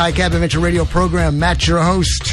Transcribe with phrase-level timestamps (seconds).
[0.00, 1.38] High Cap Adventure Radio program.
[1.38, 2.32] Matt, your host.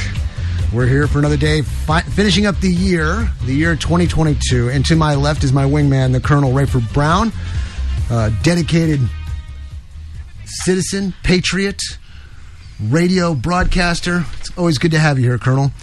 [0.71, 4.69] We're here for another day, fi- finishing up the year, the year 2022.
[4.69, 7.33] And to my left is my wingman, the Colonel Rayford Brown,
[8.09, 9.01] uh, dedicated
[10.45, 11.81] citizen, patriot,
[12.81, 14.23] radio broadcaster.
[14.39, 15.73] It's always good to have you here, Colonel.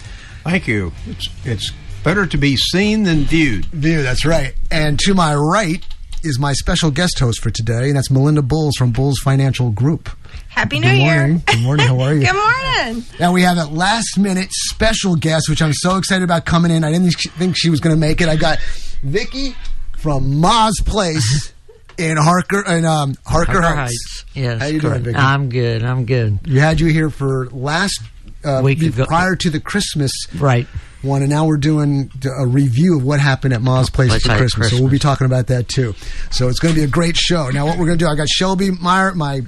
[0.43, 0.91] Thank you.
[1.05, 1.71] It's it's
[2.03, 3.65] better to be seen than viewed.
[3.65, 4.55] View, that's right.
[4.71, 5.85] And to my right
[6.23, 10.09] is my special guest host for today, and that's Melinda Bulls from Bulls Financial Group.
[10.55, 11.15] Happy New Good Year.
[11.17, 11.43] morning.
[11.45, 11.87] Good morning.
[11.87, 12.21] How are you?
[12.25, 13.03] Good morning.
[13.19, 16.83] Now we have a last minute special guest, which I'm so excited about coming in.
[16.85, 18.29] I didn't think she was going to make it.
[18.29, 18.59] I got
[19.03, 19.53] Vicky
[19.97, 21.51] from Ma's Place
[21.97, 23.75] in Harker in um, Harker, Harker Heights.
[23.77, 24.25] Heights.
[24.33, 24.61] Yes.
[24.61, 25.03] How you doing.
[25.03, 25.17] Vicky?
[25.17, 25.83] I'm good.
[25.83, 26.39] I'm good.
[26.45, 28.01] You had you here for last
[28.45, 29.05] uh, Week be- ago.
[29.05, 30.67] prior to the Christmas Right.
[31.01, 34.31] one, and now we're doing a review of what happened at Ma's Place Place for
[34.31, 34.69] at Christmas.
[34.69, 35.95] So we'll be talking about that too.
[36.31, 37.49] So it's going to be a great show.
[37.49, 39.41] Now, what we're going to do, I got Shelby Meyer, my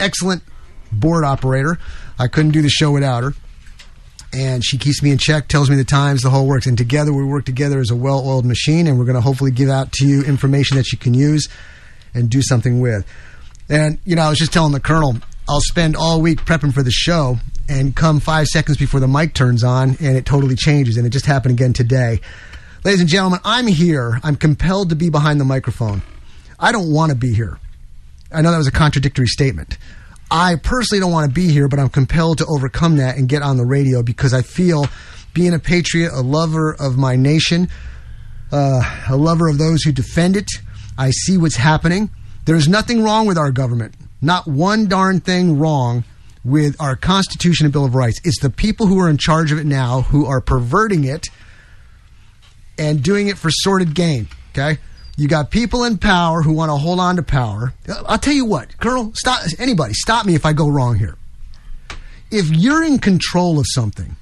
[0.00, 0.42] excellent
[0.92, 1.78] board operator.
[2.18, 3.32] I couldn't do the show without her.
[4.32, 6.66] And she keeps me in check, tells me the times, the whole works.
[6.66, 8.86] And together we work together as a well oiled machine.
[8.86, 11.48] And we're going to hopefully give out to you information that you can use
[12.12, 13.06] and do something with.
[13.68, 15.16] And, you know, I was just telling the Colonel,
[15.48, 17.38] I'll spend all week prepping for the show
[17.68, 20.96] and come five seconds before the mic turns on and it totally changes.
[20.96, 22.20] And it just happened again today.
[22.84, 24.20] Ladies and gentlemen, I'm here.
[24.22, 26.02] I'm compelled to be behind the microphone.
[26.58, 27.58] I don't want to be here.
[28.36, 29.78] I know that was a contradictory statement.
[30.30, 33.40] I personally don't want to be here, but I'm compelled to overcome that and get
[33.40, 34.88] on the radio because I feel
[35.32, 37.70] being a patriot, a lover of my nation,
[38.52, 40.50] uh, a lover of those who defend it.
[40.98, 42.10] I see what's happening.
[42.44, 43.94] There's nothing wrong with our government.
[44.20, 46.04] Not one darn thing wrong
[46.44, 48.20] with our Constitution and Bill of Rights.
[48.22, 51.28] It's the people who are in charge of it now who are perverting it
[52.76, 54.28] and doing it for sordid gain.
[54.50, 54.78] Okay?
[55.16, 57.72] You got people in power who want to hold on to power.
[58.06, 61.16] I'll tell you what, Colonel, stop anybody, stop me if I go wrong here.
[62.30, 64.16] If you're in control of something,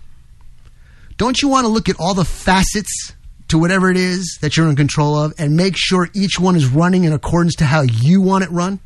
[1.16, 3.12] don't you want to look at all the facets
[3.48, 6.66] to whatever it is that you're in control of and make sure each one is
[6.66, 8.78] running in accordance to how you want it run?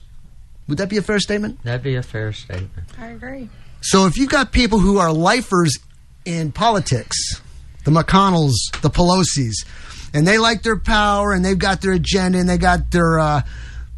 [0.66, 1.62] Would that be a fair statement?
[1.62, 2.88] That'd be a fair statement.
[2.98, 3.48] I agree.
[3.80, 5.78] So if you've got people who are lifers
[6.24, 7.40] in politics,
[7.84, 8.52] the McConnells,
[8.82, 9.64] the Pelosi's,
[10.12, 13.42] and they like their power and they've got their agenda and they got their uh,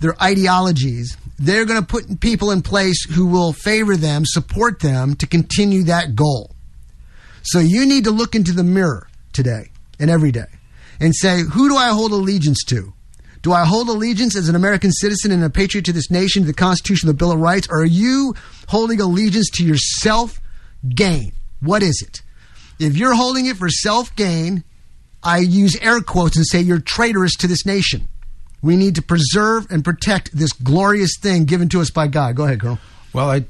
[0.00, 5.15] their ideologies, they're going to put people in place who will favor them, support them
[5.16, 6.54] to continue that goal.
[7.43, 10.47] So you need to look into the mirror today and every day
[11.00, 12.92] and say, who do I hold allegiance to?
[13.42, 16.47] Do I hold allegiance as an American citizen and a patriot to this nation, to
[16.47, 17.69] the Constitution, the Bill of Rights?
[17.71, 18.34] Or are you
[18.69, 20.41] holding allegiance to your self
[20.94, 21.32] gain?
[21.60, 22.22] What is it?
[22.78, 24.62] If you're holding it for self gain,
[25.22, 28.08] I use air quotes and say you're traitorous to this nation.
[28.62, 32.36] We need to preserve and protect this glorious thing given to us by God.
[32.36, 32.78] Go ahead, girl.
[33.12, 33.44] Well, I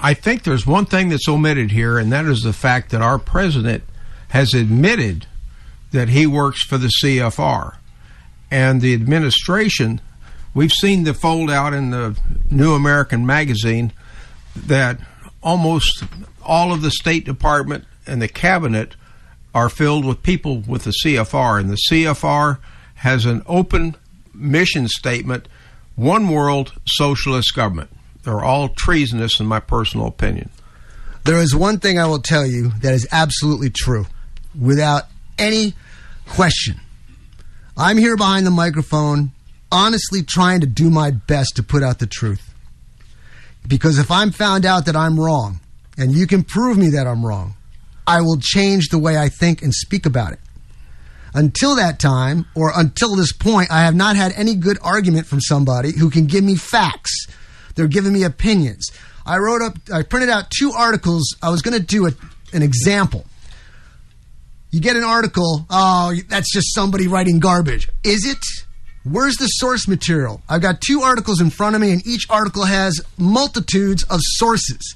[0.00, 3.18] I think there's one thing that's omitted here, and that is the fact that our
[3.18, 3.82] president
[4.28, 5.26] has admitted
[5.90, 7.76] that he works for the CFR,
[8.50, 10.00] and the administration.
[10.54, 12.16] We've seen the fold out in the
[12.50, 13.92] New American magazine
[14.54, 14.98] that
[15.42, 16.04] almost
[16.42, 18.94] all of the State Department and the cabinet
[19.54, 22.58] are filled with people with the CFR, and the CFR
[22.96, 23.96] has an open
[24.34, 25.48] mission statement
[25.98, 27.90] one world socialist government.
[28.22, 30.50] They're all treasonous, in my personal opinion.
[31.24, 34.06] There is one thing I will tell you that is absolutely true,
[34.58, 35.04] without
[35.38, 35.74] any
[36.26, 36.80] question.
[37.76, 39.32] I'm here behind the microphone,
[39.72, 42.54] honestly trying to do my best to put out the truth.
[43.66, 45.60] Because if I'm found out that I'm wrong,
[45.96, 47.54] and you can prove me that I'm wrong,
[48.08, 50.40] I will change the way I think and speak about it.
[51.34, 55.42] Until that time, or until this point, I have not had any good argument from
[55.42, 57.26] somebody who can give me facts.
[57.74, 58.90] They're giving me opinions.
[59.26, 61.36] I wrote up, I printed out two articles.
[61.42, 62.12] I was going to do a,
[62.54, 63.26] an example.
[64.70, 67.90] You get an article, oh, that's just somebody writing garbage.
[68.04, 68.38] Is it?
[69.04, 70.42] Where's the source material?
[70.48, 74.94] I've got two articles in front of me, and each article has multitudes of sources.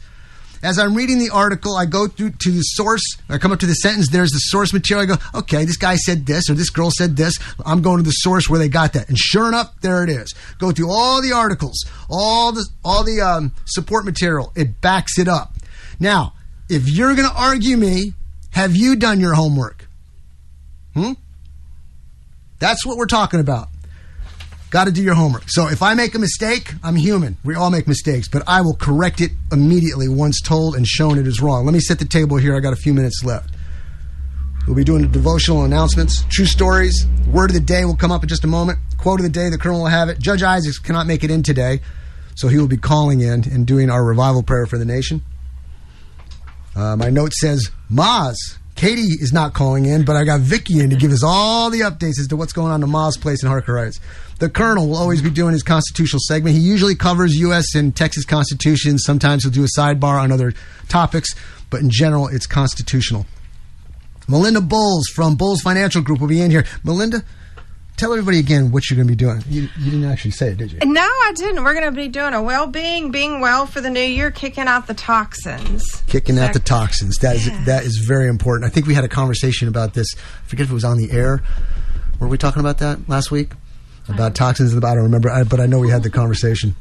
[0.63, 3.03] As I'm reading the article, I go through to the source.
[3.29, 4.09] I come up to the sentence.
[4.09, 5.03] There's the source material.
[5.03, 7.37] I go, okay, this guy said this or this girl said this.
[7.67, 10.33] I'm going to the source where they got that, and sure enough, there it is.
[10.59, 14.53] Go through all the articles, all the all the um, support material.
[14.55, 15.55] It backs it up.
[15.99, 16.35] Now,
[16.69, 18.15] if you're going to argue me,
[18.51, 19.89] have you done your homework?
[20.95, 21.13] Hmm.
[22.61, 23.69] That's what we're talking about.
[24.73, 25.45] Got to do your homework.
[25.49, 27.37] So if I make a mistake, I'm human.
[27.45, 31.27] We all make mistakes, but I will correct it immediately once told and shown it
[31.27, 31.67] is wrong.
[31.67, 32.57] Let me set the table here.
[32.57, 33.55] I got a few minutes left.
[34.67, 37.07] We'll be doing the devotional announcements, true stories.
[37.31, 38.79] Word of the day will come up in just a moment.
[38.97, 40.19] Quote of the day, the colonel will have it.
[40.19, 41.83] Judge Isaacs cannot make it in today.
[42.35, 45.21] So he will be calling in and doing our revival prayer for the nation.
[46.75, 50.91] Uh, my note says, Ma's, Katie is not calling in, but I got Vicky in
[50.91, 53.49] to give us all the updates as to what's going on in Ma's Place in
[53.49, 54.01] Harker Heights.
[54.41, 56.57] The Colonel will always be doing his constitutional segment.
[56.57, 57.77] He usually covers U.S.
[57.77, 59.05] and Texas constitutions.
[59.05, 60.53] Sometimes he'll do a sidebar on other
[60.89, 61.33] topics,
[61.71, 63.25] but in general, it's constitutional.
[64.27, 66.65] Melinda Bowles from Bowles Financial Group will be in here.
[66.83, 67.23] Melinda,
[67.97, 69.43] tell everybody again what you're going to be doing.
[69.49, 70.79] You, you didn't actually say it, did you?
[70.85, 71.63] No, I didn't.
[71.63, 74.87] We're going to be doing a well-being, being well for the new year, kicking out
[74.87, 76.03] the toxins.
[76.07, 77.19] Kicking out the toxins.
[77.19, 77.65] That is Yeah.
[77.65, 78.71] that is very important.
[78.71, 80.15] I think we had a conversation about this.
[80.17, 81.43] I forget if it was on the air.
[82.19, 83.53] Were we talking about that last week?
[84.09, 84.75] About toxins?
[84.75, 86.75] I don't remember, I- but I know we had the conversation.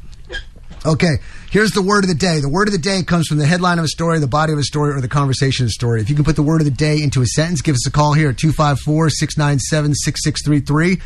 [0.84, 1.18] Okay,
[1.52, 2.40] here's the word of the day.
[2.40, 4.58] The word of the day comes from the headline of a story, the body of
[4.58, 6.00] a story, or the conversation of a story.
[6.00, 7.90] If you can put the word of the day into a sentence, give us a
[7.92, 11.00] call here at 254 697 6633.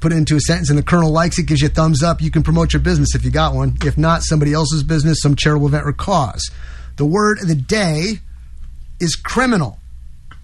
[0.00, 2.20] Put it into a sentence, and the colonel likes it, gives you a thumbs up.
[2.20, 3.78] You can promote your business if you got one.
[3.82, 6.50] If not, somebody else's business, some charitable event or cause.
[6.96, 8.20] The word of the day
[9.00, 9.78] is criminal.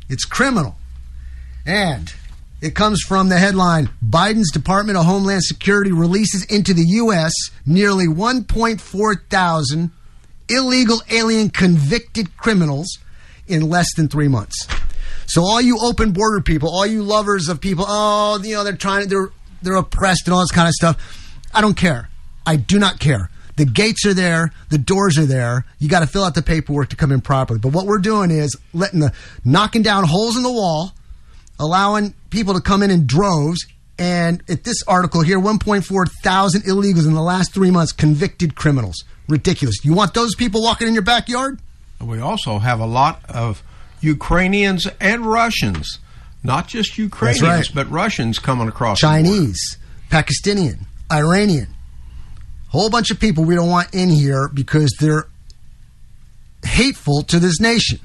[0.08, 0.76] It's criminal.
[1.66, 2.12] And
[2.62, 7.32] it comes from the headline Biden's Department of Homeland Security releases into the U.S.
[7.66, 9.90] nearly 1.4 thousand
[10.48, 12.98] illegal alien convicted criminals
[13.48, 14.66] in less than three months.
[15.26, 18.76] So all you open border people, all you lovers of people, oh, you know, they're
[18.76, 19.30] trying they're,
[19.62, 21.40] they're oppressed and all this kind of stuff.
[21.52, 22.08] I don't care.
[22.46, 23.28] I do not care.
[23.56, 25.66] The gates are there, the doors are there.
[25.78, 27.58] You got to fill out the paperwork to come in properly.
[27.58, 29.12] But what we're doing is letting the
[29.44, 30.92] knocking down holes in the wall,
[31.58, 33.66] allowing people to come in in droves.
[33.98, 39.04] And at this article here, 1.4 thousand illegals in the last three months, convicted criminals.
[39.28, 39.84] Ridiculous.
[39.84, 41.60] You want those people walking in your backyard?
[42.00, 43.62] We also have a lot of
[44.00, 45.98] Ukrainians and Russians,
[46.42, 47.70] not just Ukrainians, right.
[47.74, 48.98] but Russians coming across.
[48.98, 49.78] Chinese,
[50.10, 50.78] Pakistani,
[51.10, 51.68] Iranian.
[52.68, 55.28] Whole bunch of people we don't want in here because they're
[56.64, 58.00] hateful to this nation.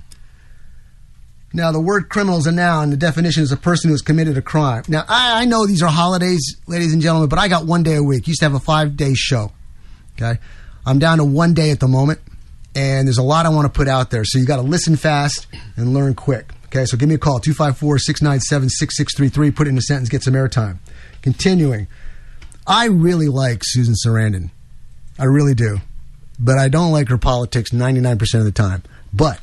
[1.53, 2.89] Now, the word criminal is a noun.
[2.89, 4.83] The definition is a person who has committed a crime.
[4.87, 7.95] Now, I, I know these are holidays, ladies and gentlemen, but I got one day
[7.95, 8.27] a week.
[8.27, 9.51] Used to have a five day show.
[10.15, 10.39] Okay.
[10.85, 12.19] I'm down to one day at the moment,
[12.75, 14.25] and there's a lot I want to put out there.
[14.25, 15.47] So you got to listen fast
[15.77, 16.51] and learn quick.
[16.65, 16.85] Okay.
[16.85, 19.51] So give me a call 254 697 6633.
[19.51, 20.79] Put it in a sentence, get some airtime.
[21.21, 21.87] Continuing.
[22.65, 24.49] I really like Susan Sarandon.
[25.17, 25.79] I really do.
[26.39, 28.83] But I don't like her politics 99% of the time.
[29.13, 29.39] But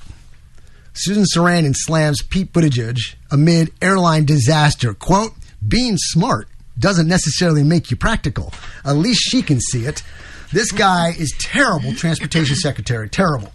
[0.95, 2.99] Susan Sarandon slams Pete Buttigieg
[3.31, 4.95] amid airline disaster.
[4.95, 5.33] Quote,
[5.67, 6.49] being smart
[6.79, 8.53] doesn't necessarily make you practical.
[8.85, 10.03] At least she can see it.
[10.53, 13.09] This guy is terrible transportation secretary.
[13.09, 13.53] Terrible.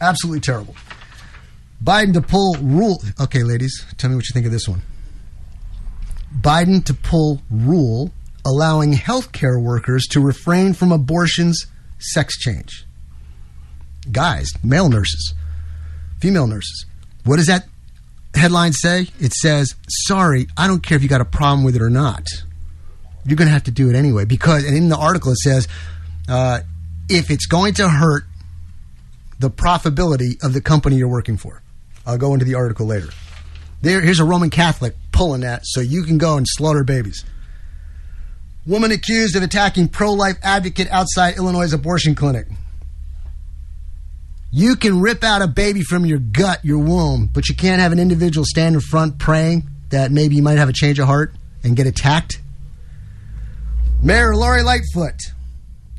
[0.00, 0.74] Absolutely terrible.
[1.82, 3.02] Biden to pull rule.
[3.20, 4.82] Okay, ladies, tell me what you think of this one.
[6.40, 8.12] Biden to pull rule
[8.44, 11.66] allowing healthcare workers to refrain from abortions,
[11.98, 12.84] sex change.
[14.10, 15.34] Guys, male nurses,
[16.20, 16.86] female nurses.
[17.24, 17.66] What does that
[18.34, 19.08] headline say?
[19.18, 22.26] It says, sorry, I don't care if you got a problem with it or not.
[23.24, 24.24] You're going to have to do it anyway.
[24.24, 25.68] Because, and in the article it says,
[26.28, 26.60] uh,
[27.08, 28.24] if it's going to hurt
[29.40, 31.62] the profitability of the company you're working for.
[32.06, 33.08] I'll go into the article later.
[33.80, 37.24] There, here's a Roman Catholic pulling that so you can go and slaughter babies.
[38.66, 42.46] Woman accused of attacking pro life advocate outside Illinois' abortion clinic.
[44.52, 47.92] You can rip out a baby from your gut, your womb, but you can't have
[47.92, 51.32] an individual stand in front praying that maybe you might have a change of heart
[51.62, 52.40] and get attacked.
[54.02, 55.14] Mayor Lori Lightfoot,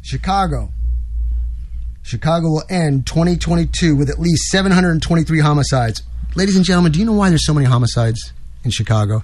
[0.02, 0.72] Chicago.
[2.04, 6.02] Chicago will end 2022 with at least 723 homicides.
[6.36, 8.34] Ladies and gentlemen, do you know why there's so many homicides
[8.66, 9.24] in Chicago?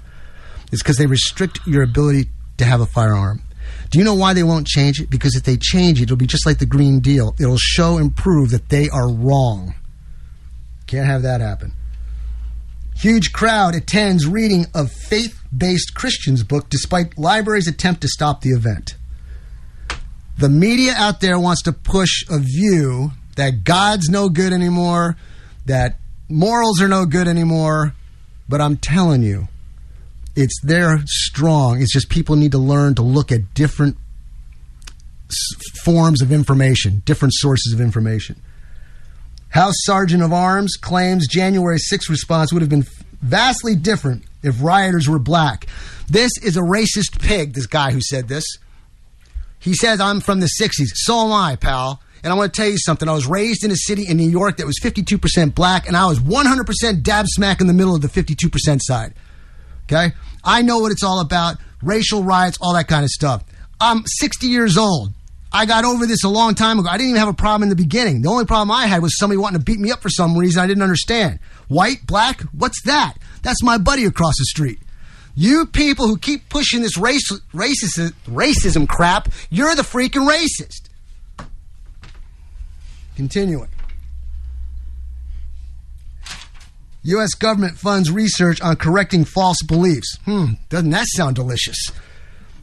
[0.72, 3.42] It's because they restrict your ability to have a firearm.
[3.90, 5.10] Do you know why they won't change it?
[5.10, 7.36] Because if they change it, it'll be just like the Green Deal.
[7.40, 9.76] It'll show and prove that they are wrong.
[10.88, 11.74] Can't have that happen.
[12.96, 18.50] Huge crowd attends reading of faith based Christians book despite library's attempt to stop the
[18.50, 18.96] event.
[20.38, 25.16] The media out there wants to push a view that God's no good anymore,
[25.66, 27.94] that morals are no good anymore,
[28.50, 29.48] but I'm telling you,
[30.38, 31.82] it's there strong.
[31.82, 33.98] It's just people need to learn to look at different
[35.84, 38.40] forms of information, different sources of information.
[39.50, 42.86] House Sergeant of Arms claims January 6th response would have been
[43.22, 45.66] vastly different if rioters were black.
[46.08, 48.46] This is a racist pig, this guy who said this.
[49.58, 50.90] He says, I'm from the 60s.
[50.94, 52.00] So am I, pal.
[52.24, 53.10] And I want to tell you something.
[53.10, 56.06] I was raised in a city in New York that was 52% black, and I
[56.06, 59.16] was 100% dab smack in the middle of the 52% side.
[59.92, 60.14] Okay?
[60.44, 63.44] I know what it's all about racial riots, all that kind of stuff.
[63.80, 65.14] I'm 60 years old.
[65.52, 66.90] I got over this a long time ago.
[66.90, 68.22] I didn't even have a problem in the beginning.
[68.22, 70.62] The only problem I had was somebody wanting to beat me up for some reason
[70.62, 71.40] I didn't understand.
[71.68, 73.14] White, black, what's that?
[73.44, 74.80] That's my buddy across the street.
[75.36, 80.90] You people who keep pushing this race, racist, racism crap, you're the freaking racist.
[83.16, 83.70] Continuing.
[87.08, 87.36] U.S.
[87.36, 90.18] government funds research on correcting false beliefs.
[90.26, 91.78] Hmm, doesn't that sound delicious?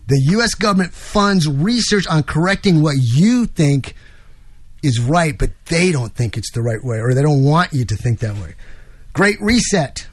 [0.07, 0.55] The U.S.
[0.55, 3.95] government funds research on correcting what you think
[4.83, 7.87] is right, but they don't think it's the right way, or they don't want you
[7.87, 8.55] to think that way.
[9.15, 10.07] Great reset.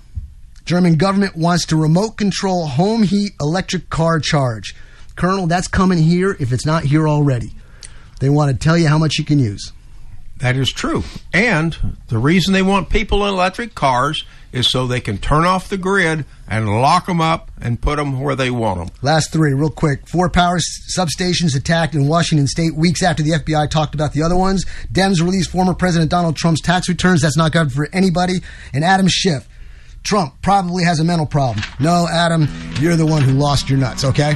[0.64, 4.76] German government wants to remote control home heat electric car charge.
[5.18, 7.52] Colonel, that's coming here if it's not here already.
[8.22, 9.74] They want to tell you how much you can use.
[10.42, 11.04] That is true.
[11.32, 15.70] And the reason they want people in electric cars is so they can turn off
[15.70, 18.90] the grid and lock them up and put them where they want them.
[19.02, 20.08] Last three, real quick.
[20.08, 24.36] Four power substations attacked in Washington state weeks after the FBI talked about the other
[24.36, 24.66] ones.
[24.92, 27.22] Dems released former President Donald Trump's tax returns.
[27.22, 28.42] That's not good for anybody.
[28.74, 29.48] And Adam Schiff.
[30.04, 31.64] Trump probably has a mental problem.
[31.80, 32.48] No, Adam,
[32.80, 34.34] you're the one who lost your nuts, okay?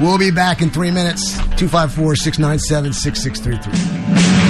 [0.00, 1.36] We'll be back in three minutes.
[1.56, 4.43] 254 697 6633.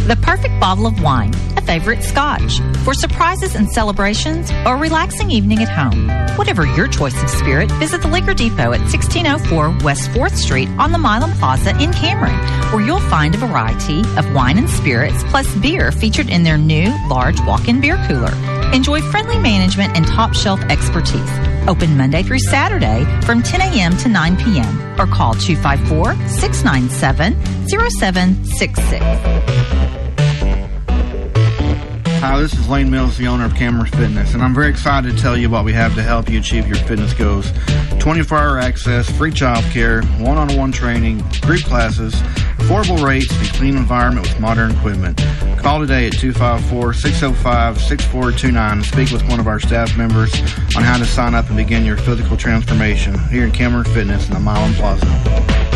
[0.09, 5.31] the perfect bottle of wine, a favorite scotch, for surprises and celebrations or a relaxing
[5.31, 6.09] evening at home.
[6.39, 10.93] Whatever your choice of spirit, visit the Liquor Depot at 1604 West 4th Street on
[10.93, 12.39] the Milam Plaza in Cameron,
[12.73, 16.91] where you'll find a variety of wine and spirits plus beer featured in their new
[17.09, 18.33] large walk-in beer cooler.
[18.73, 21.31] Enjoy friendly management and top shelf expertise.
[21.69, 23.95] Open Monday through Saturday from 10 a.m.
[23.99, 24.99] to 9 p.m.
[24.99, 27.35] or call 254 697
[27.69, 29.98] 0766.
[32.21, 35.23] Hi, this is Lane Mills, the owner of Cameron Fitness, and I'm very excited to
[35.23, 37.53] tell you what we have to help you achieve your fitness goals.
[38.01, 42.15] 24 hour access, free child care, one on one training, group classes,
[42.59, 45.17] affordable rates, and a clean environment with modern equipment.
[45.59, 50.35] Call today at 254 605 6429 and speak with one of our staff members
[50.77, 54.35] on how to sign up and begin your physical transformation here in Cameron Fitness in
[54.35, 55.68] the Milam Plaza.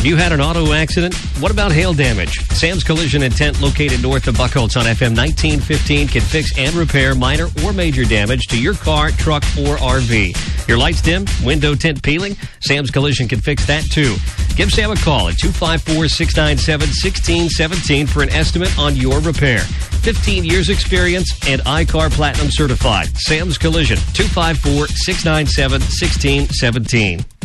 [0.00, 1.14] Have you had an auto accident?
[1.40, 2.38] What about hail damage?
[2.52, 7.14] Sam's Collision and Tint, located north of Buckholts on FM 1915, can fix and repair
[7.14, 10.66] minor or major damage to your car, truck, or RV.
[10.66, 12.34] Your lights dim, window tint peeling?
[12.60, 14.16] Sam's Collision can fix that too.
[14.56, 19.58] Give Sam a call at 254 697 1617 for an estimate on your repair.
[19.58, 23.08] 15 years experience and I-CAR Platinum certified.
[23.18, 27.39] Sam's Collision, 254 697 1617.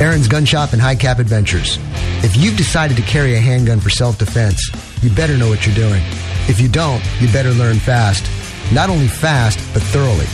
[0.00, 1.76] Aaron's Gun Shop and High Cap Adventures.
[2.22, 4.70] If you've decided to carry a handgun for self defense,
[5.02, 6.02] you better know what you're doing.
[6.48, 8.24] If you don't, you better learn fast.
[8.72, 10.26] Not only fast, but thoroughly.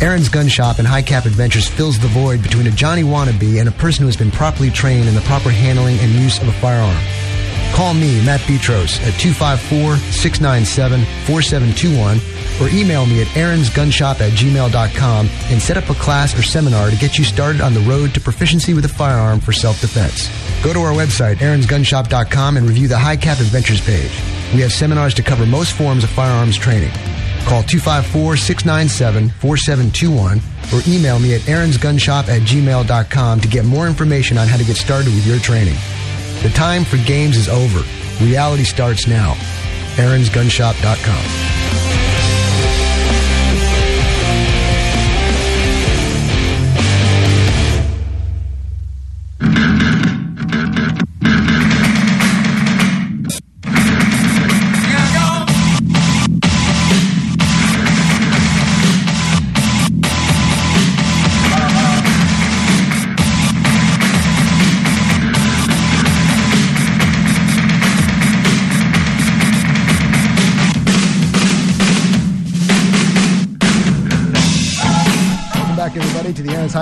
[0.00, 3.68] Aaron's Gun Shop and High Cap Adventures fills the void between a Johnny wannabe and
[3.68, 6.52] a person who has been properly trained in the proper handling and use of a
[6.52, 6.96] firearm.
[7.74, 12.20] Call me, Matt Petros, at 254 697 4721
[12.60, 16.96] or email me at aaronsgunshop at gmail.com and set up a class or seminar to
[16.96, 20.30] get you started on the road to proficiency with a firearm for self-defense.
[20.64, 24.10] Go to our website, aaronsgunshop.com and review the High Cap Adventures page.
[24.54, 26.92] We have seminars to cover most forms of firearms training.
[27.44, 30.40] Call 254-697-4721
[30.72, 34.76] or email me at aaronsgunshop at gmail.com to get more information on how to get
[34.76, 35.76] started with your training.
[36.42, 37.82] The time for games is over.
[38.24, 39.34] Reality starts now.
[39.96, 41.65] aaronsgunshop.com.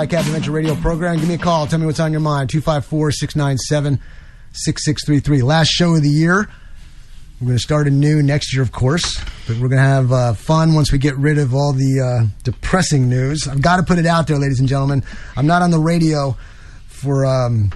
[0.05, 1.17] High Cap Adventure Radio program.
[1.17, 1.65] Give me a call.
[1.65, 2.51] Tell me what's on your mind.
[2.51, 3.99] 254 697
[4.51, 5.41] 6633.
[5.41, 6.47] Last show of the year.
[7.41, 10.33] We're going to start anew next year, of course, but we're going to have uh,
[10.35, 13.47] fun once we get rid of all the uh, depressing news.
[13.47, 15.03] I've got to put it out there, ladies and gentlemen.
[15.35, 16.37] I'm not on the radio
[16.85, 17.71] for um,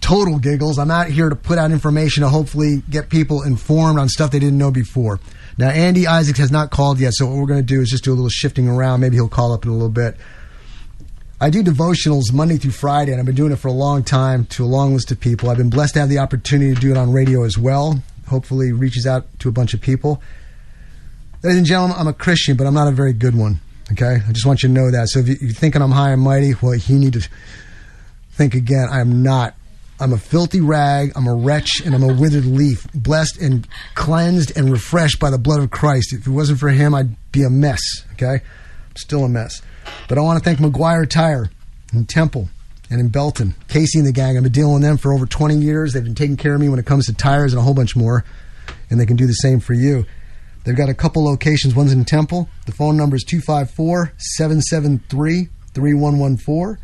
[0.00, 0.80] total giggles.
[0.80, 4.40] I'm out here to put out information to hopefully get people informed on stuff they
[4.40, 5.20] didn't know before.
[5.56, 8.02] Now, Andy Isaacs has not called yet, so what we're going to do is just
[8.02, 8.98] do a little shifting around.
[8.98, 10.16] Maybe he'll call up in a little bit.
[11.44, 14.46] I do devotionals Monday through Friday, and I've been doing it for a long time
[14.46, 15.50] to a long list of people.
[15.50, 18.02] I've been blessed to have the opportunity to do it on radio as well.
[18.28, 20.22] Hopefully, reaches out to a bunch of people.
[21.42, 23.60] Ladies and gentlemen, I'm a Christian, but I'm not a very good one.
[23.92, 25.10] Okay, I just want you to know that.
[25.10, 27.28] So if you're thinking I'm high and mighty, well, you need to
[28.30, 28.88] think again.
[28.90, 29.54] I am not.
[30.00, 31.12] I'm a filthy rag.
[31.14, 35.36] I'm a wretch, and I'm a withered leaf, blessed and cleansed and refreshed by the
[35.36, 36.14] blood of Christ.
[36.14, 37.82] If it wasn't for Him, I'd be a mess.
[38.14, 39.60] Okay, I'm still a mess.
[40.08, 41.50] But I want to thank McGuire Tire
[41.92, 42.48] in Temple
[42.90, 44.36] and in Belton, Casey and the gang.
[44.36, 45.92] I've been dealing with them for over 20 years.
[45.92, 47.96] They've been taking care of me when it comes to tires and a whole bunch
[47.96, 48.24] more,
[48.90, 50.04] and they can do the same for you.
[50.64, 51.74] They've got a couple locations.
[51.74, 52.48] One's in Temple.
[52.66, 56.78] The phone number is 254 773 3114.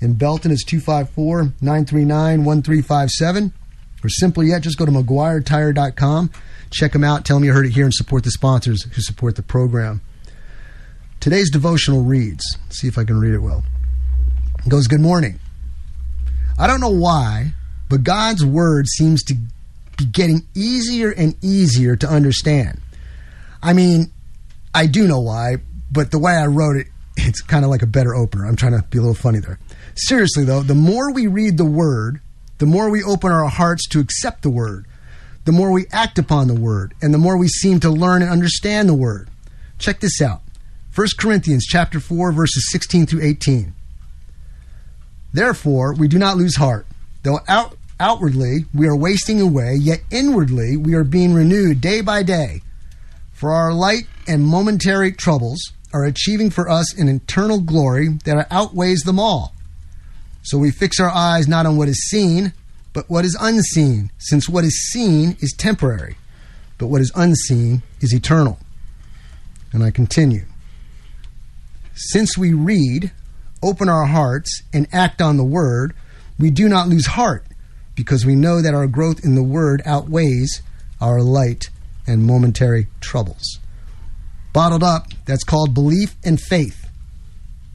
[0.00, 3.52] In Belton, it's 254 939 1357.
[4.04, 6.30] Or simply yet, just go to McGuireTire.com.
[6.70, 7.24] Check them out.
[7.24, 10.00] Tell them you heard it here and support the sponsors who support the program.
[11.20, 13.64] Today's devotional reads, see if I can read it well.
[14.64, 15.38] It goes, Good morning.
[16.58, 17.52] I don't know why,
[17.88, 19.34] but God's word seems to
[19.96, 22.80] be getting easier and easier to understand.
[23.62, 24.12] I mean,
[24.74, 25.56] I do know why,
[25.90, 28.46] but the way I wrote it, it's kind of like a better opener.
[28.46, 29.58] I'm trying to be a little funny there.
[29.94, 32.20] Seriously, though, the more we read the word,
[32.58, 34.86] the more we open our hearts to accept the word,
[35.44, 38.30] the more we act upon the word, and the more we seem to learn and
[38.30, 39.28] understand the word.
[39.78, 40.42] Check this out.
[40.96, 43.74] 1 Corinthians chapter 4 verses 16 through 18.
[45.30, 46.86] Therefore, we do not lose heart.
[47.22, 52.22] Though out, outwardly we are wasting away, yet inwardly we are being renewed day by
[52.22, 52.62] day.
[53.34, 59.02] For our light and momentary troubles are achieving for us an eternal glory that outweighs
[59.02, 59.54] them all.
[60.44, 62.54] So we fix our eyes not on what is seen,
[62.94, 66.16] but what is unseen, since what is seen is temporary,
[66.78, 68.58] but what is unseen is eternal.
[69.74, 70.46] And I continue.
[71.96, 73.10] Since we read,
[73.62, 75.94] open our hearts, and act on the word,
[76.38, 77.46] we do not lose heart,
[77.94, 80.60] because we know that our growth in the word outweighs
[81.00, 81.70] our light
[82.06, 83.58] and momentary troubles.
[84.52, 86.88] Bottled up, that's called belief and faith.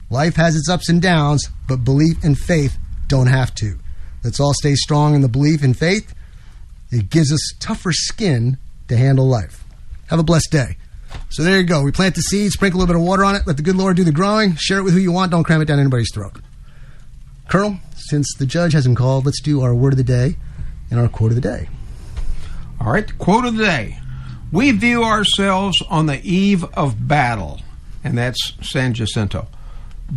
[0.08, 3.76] Life has its ups and downs, but belief and faith don't have to.
[4.22, 6.14] Let's all stay strong in the belief and faith.
[6.92, 9.64] It gives us tougher skin to handle life.
[10.06, 10.76] Have a blessed day.
[11.30, 11.82] So there you go.
[11.82, 13.76] We plant the seed, sprinkle a little bit of water on it, let the good
[13.76, 16.12] Lord do the growing, share it with who you want, don't cram it down anybody's
[16.12, 16.36] throat.
[17.48, 20.36] Colonel, since the judge hasn't called, let's do our word of the day
[20.90, 21.68] and our quote of the day.
[22.80, 23.98] All right, quote of the day.
[24.50, 27.60] We view ourselves on the eve of battle,
[28.04, 29.48] and that's San Jacinto.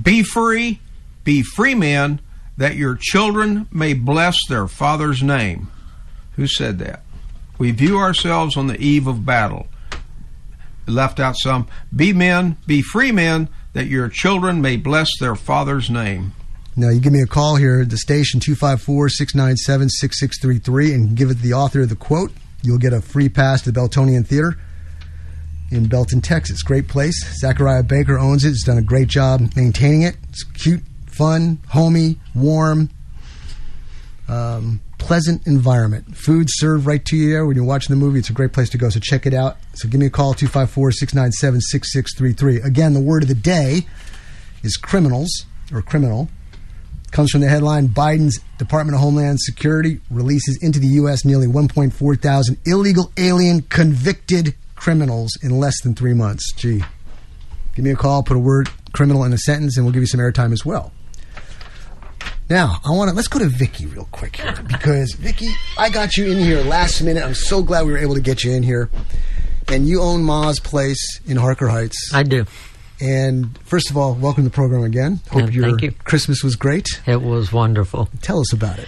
[0.02, 0.82] Be free,
[1.24, 2.20] be free men,
[2.58, 5.72] that your children may bless their father's name.
[6.36, 7.04] Who said that?
[7.58, 9.68] We view ourselves on the eve of battle.
[10.88, 11.68] Left out some.
[11.96, 16.34] Be men, be free men, that your children may bless their father's name.
[16.78, 21.30] Now, you give me a call here at the station, 254 697 6633, and give
[21.30, 22.32] it the author of the quote.
[22.62, 24.58] You'll get a free pass to the Beltonian Theater
[25.72, 26.64] in Belton, Texas.
[26.64, 27.24] Great place.
[27.40, 28.50] Zachariah Baker owns it.
[28.50, 30.18] He's done a great job maintaining it.
[30.30, 32.90] It's cute, fun, homey, warm,
[34.28, 36.18] um, pleasant environment.
[36.18, 38.18] Food served right to you there when you're watching the movie.
[38.18, 38.90] It's a great place to go.
[38.90, 39.58] So check it out.
[39.76, 42.68] So give me a call, 254 697 6633.
[42.68, 43.86] Again, the word of the day
[44.64, 46.28] is criminals or criminal.
[47.12, 51.24] Comes from the headline Biden's Department of Homeland Security releases into the U.S.
[51.24, 56.52] nearly 1.4 thousand illegal alien convicted criminals in less than three months.
[56.54, 56.84] Gee.
[57.76, 60.08] Give me a call, put a word criminal in a sentence, and we'll give you
[60.08, 60.92] some airtime as well.
[62.50, 66.16] Now, I want to let's go to Vicky real quick here because Vicky, I got
[66.16, 67.24] you in here last minute.
[67.24, 68.90] I'm so glad we were able to get you in here.
[69.68, 72.12] And you own Ma's place in Harker Heights.
[72.14, 72.46] I do.
[73.02, 75.22] And first of all, welcome to the program again.
[75.32, 75.92] Hope Yeah, your thank you.
[76.04, 76.88] Christmas was great.
[77.08, 78.10] It was wonderful.
[78.22, 78.88] Tell us about it.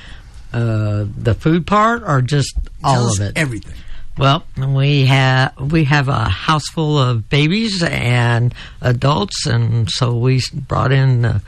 [0.54, 3.34] Uh, the food part or just all Tell of it?
[3.36, 3.74] Everything.
[4.20, 10.42] Well, we have we have a house full of babies and adults, and so we
[10.54, 11.42] brought in the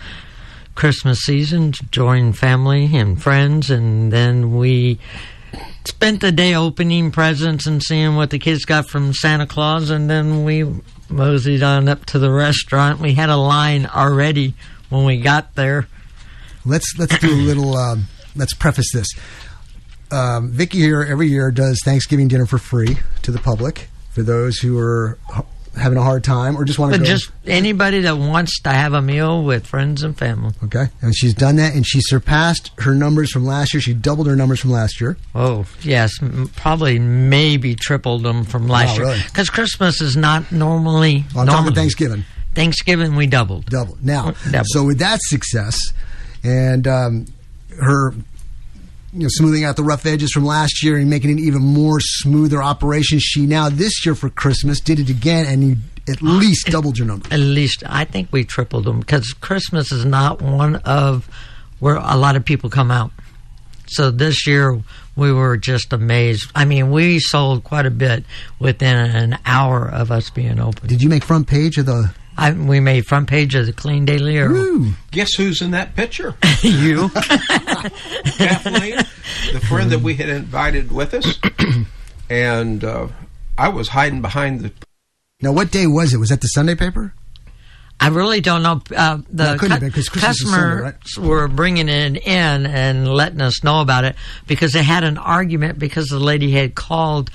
[0.79, 4.97] Christmas season to join family and friends, and then we
[5.83, 10.09] spent the day opening presents and seeing what the kids got from Santa Claus, and
[10.09, 10.63] then we
[11.09, 13.01] moseyed on up to the restaurant.
[13.01, 14.53] We had a line already
[14.87, 15.89] when we got there.
[16.63, 17.75] Let's let's do a little.
[17.75, 18.05] Um,
[18.37, 19.07] let's preface this.
[20.11, 24.59] Um, Vicky here every year does Thanksgiving dinner for free to the public for those
[24.59, 25.19] who are
[25.77, 27.05] having a hard time or just want to go.
[27.05, 30.53] just anybody that wants to have a meal with friends and family.
[30.63, 33.81] okay, and she's done that, and she surpassed her numbers from last year.
[33.81, 35.17] She doubled her numbers from last year.
[35.35, 39.05] Oh, yes, m- probably maybe tripled them from last Wow, year.
[39.05, 39.21] really?
[39.25, 41.25] Because Christmas is not normally.
[41.29, 41.53] I'm normally.
[41.55, 42.25] talking Thanksgiving.
[42.55, 43.65] Thanksgiving, we doubled.
[43.67, 44.65] doubled Now, Double.
[44.69, 45.79] so with that success
[46.43, 47.25] and um,
[47.79, 48.13] her
[49.11, 51.99] you know, smoothing out the rough edges from last year and making it even more
[51.99, 56.67] smoother operation, she now this year for Christmas did it again and you at least
[56.67, 57.27] doubled your number.
[57.31, 61.27] At least I think we tripled them because Christmas is not one of
[61.79, 63.11] where a lot of people come out.
[63.87, 64.79] So this year
[65.15, 66.51] we were just amazed.
[66.53, 68.23] I mean, we sold quite a bit
[68.59, 70.87] within an hour of us being open.
[70.87, 72.13] Did you make front page of the?
[72.39, 74.53] I, we made front page of the Killeen Daily Herald.
[74.53, 74.91] Woo.
[75.11, 76.35] Guess who's in that picture?
[76.61, 77.09] you.
[78.37, 78.97] Kathleen,
[79.51, 81.37] the friend that we had invited with us,
[82.29, 83.07] and uh,
[83.57, 84.71] I was hiding behind the.
[85.41, 86.17] Now, what day was it?
[86.17, 87.13] Was that the Sunday paper?
[88.01, 88.81] I really don't know.
[88.95, 92.15] Uh, the No, it couldn't have been, 'cause Christmas is Sunday, customers were bringing it
[92.25, 94.15] in and letting us know about it
[94.47, 97.29] because they had an argument because the lady had called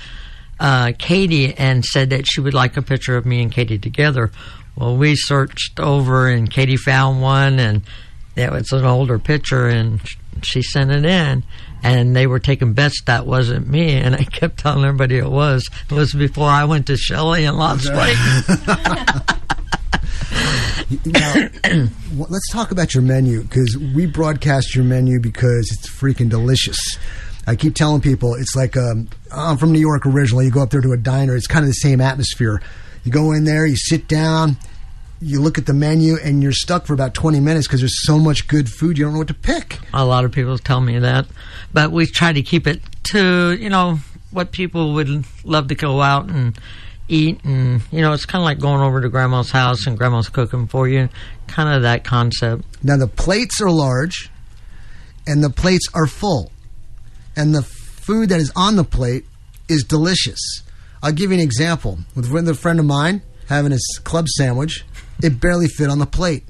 [0.59, 4.31] uh, Katie and said that she would like a picture of me and Katie together.
[4.75, 7.81] Well, we searched over and Katie found one and
[8.35, 10.01] it was an older picture and
[10.43, 11.43] she sent it in.
[11.83, 15.69] And they were taking bets that wasn't me, and I kept telling everybody it was.
[15.87, 18.17] It was before I went to Shelley and Lost Lake.
[21.05, 21.49] Now,
[22.29, 26.77] let's talk about your menu because we broadcast your menu because it's freaking delicious.
[27.47, 30.45] I keep telling people it's like um, I'm from New York originally.
[30.45, 32.61] You go up there to a diner, it's kind of the same atmosphere.
[33.05, 34.57] You go in there, you sit down,
[35.21, 38.17] you look at the menu, and you're stuck for about 20 minutes because there's so
[38.17, 39.79] much good food you don't know what to pick.
[39.93, 41.27] A lot of people tell me that,
[41.71, 43.99] but we try to keep it to you know
[44.31, 46.57] what people would love to go out and
[47.07, 50.27] eat, and you know it's kind of like going over to grandma's house and grandma's
[50.27, 51.07] cooking for you,
[51.45, 52.65] kind of that concept.
[52.83, 54.31] Now the plates are large,
[55.27, 56.51] and the plates are full,
[57.35, 59.25] and the food that is on the plate
[59.69, 60.63] is delicious.
[61.05, 61.99] I'll give you an example.
[62.15, 64.83] With a friend of mine having a s- club sandwich,
[65.21, 66.43] it barely fit on the plate.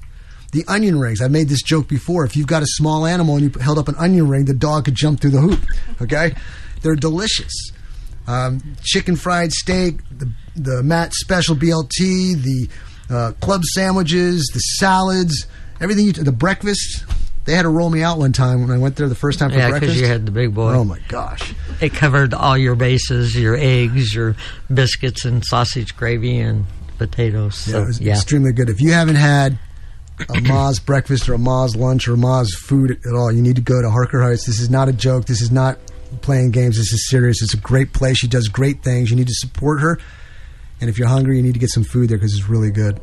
[0.54, 1.22] The onion rings.
[1.22, 2.24] I made this joke before.
[2.24, 4.86] If you've got a small animal and you held up an onion ring, the dog
[4.86, 5.60] could jump through the hoop.
[6.02, 6.34] Okay,
[6.82, 7.52] they're delicious.
[8.28, 12.70] Um, chicken fried steak, the the Matt Special BLT, the
[13.10, 15.48] uh, club sandwiches, the salads,
[15.82, 16.06] everything.
[16.06, 17.04] You the breakfast.
[17.46, 19.52] They had to roll me out one time when I went there the first time
[19.52, 19.94] for Yeah, breakfast.
[19.94, 20.72] because you had the big boy.
[20.74, 21.54] oh my gosh!
[21.80, 24.36] It covered all your bases, your eggs, your
[24.74, 26.66] biscuits, and sausage gravy and
[26.98, 27.68] potatoes.
[27.68, 28.70] Yeah, it was yeah, extremely good.
[28.70, 29.60] If you haven't had
[30.30, 33.58] a Ma's breakfast or a Ma's lunch or a Ma's food at all, you need
[33.58, 34.46] to go to Harker Heights.
[34.46, 35.26] This is not a joke.
[35.26, 35.78] This is not
[36.22, 36.78] playing games.
[36.78, 37.42] This is serious.
[37.44, 38.18] It's a great place.
[38.18, 39.12] She does great things.
[39.12, 40.00] You need to support her.
[40.82, 43.00] And if you're hungry, you need to get some food there because it's really good.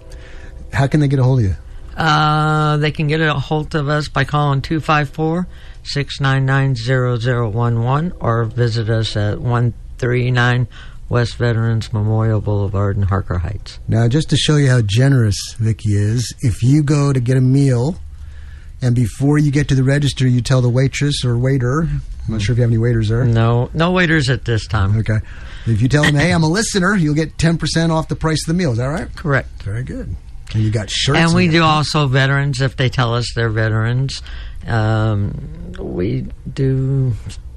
[0.73, 1.55] How can they get a hold of you?
[1.97, 5.47] Uh, they can get a hold of us by calling 254
[5.85, 10.69] 699 0011 or visit us at 139
[11.09, 13.79] West Veterans Memorial Boulevard in Harker Heights.
[13.87, 17.41] Now, just to show you how generous Vicky is, if you go to get a
[17.41, 17.97] meal
[18.81, 22.41] and before you get to the register, you tell the waitress or waiter, I'm not
[22.41, 23.25] sure if you have any waiters there.
[23.25, 24.97] No, no waiters at this time.
[24.99, 25.19] Okay.
[25.67, 28.55] If you tell them, hey, I'm a listener, you'll get 10% off the price of
[28.55, 28.73] the meal.
[28.73, 29.15] Is that right?
[29.15, 29.63] Correct.
[29.63, 30.17] Very good.
[30.55, 31.19] And you got shirts.
[31.19, 34.23] And we do also veterans if they tell us they're veterans.
[34.67, 37.15] Um, we do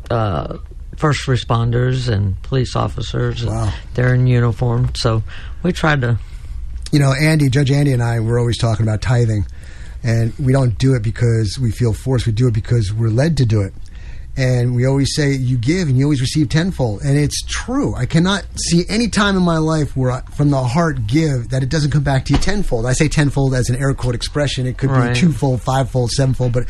[0.10, 0.58] uh,
[0.98, 3.42] first responders and police officers.
[3.44, 3.74] and Wow.
[3.94, 5.24] They're in uniform, so
[5.64, 6.18] we try to.
[6.92, 9.46] You know, Andy, Judge Andy and I, we're always talking about tithing.
[10.04, 12.28] And we don't do it because we feel forced.
[12.28, 13.74] We do it because we're led to do it.
[14.38, 17.02] And we always say, you give and you always receive tenfold.
[17.04, 17.96] And it's true.
[17.96, 21.64] I cannot see any time in my life where I, from the heart give that
[21.64, 22.86] it doesn't come back to you tenfold.
[22.86, 24.68] I say tenfold as an air quote expression.
[24.68, 25.14] It could Right.
[25.14, 26.64] be twofold, fivefold, sevenfold, but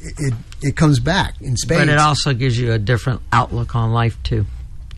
[0.00, 1.80] it, it, it comes back in spades.
[1.80, 4.46] But it also gives you a different outlook on life too.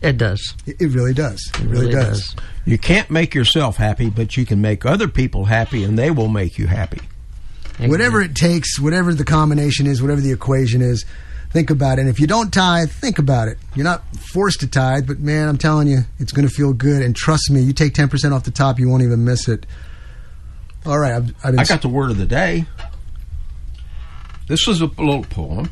[0.03, 0.53] It does.
[0.67, 1.49] It, it really does.
[1.55, 2.33] It, really, really does.
[2.33, 2.43] does.
[2.65, 6.27] You can't make yourself happy, but you can make other people happy, and they will
[6.27, 7.01] make you happy.
[7.79, 11.05] Whatever it takes, whatever the combination is, whatever the equation is,
[11.53, 12.01] think about it.
[12.01, 13.59] And if you don't tithe, think about it.
[13.75, 17.03] You're not forced to tithe, but man, I'm telling you, it's going to feel good.
[17.03, 19.65] And trust me, you take 10% off the top, you won't even miss it.
[20.85, 22.65] All right, I've, I've I got the word of the day.
[24.47, 25.69] This was a little poem.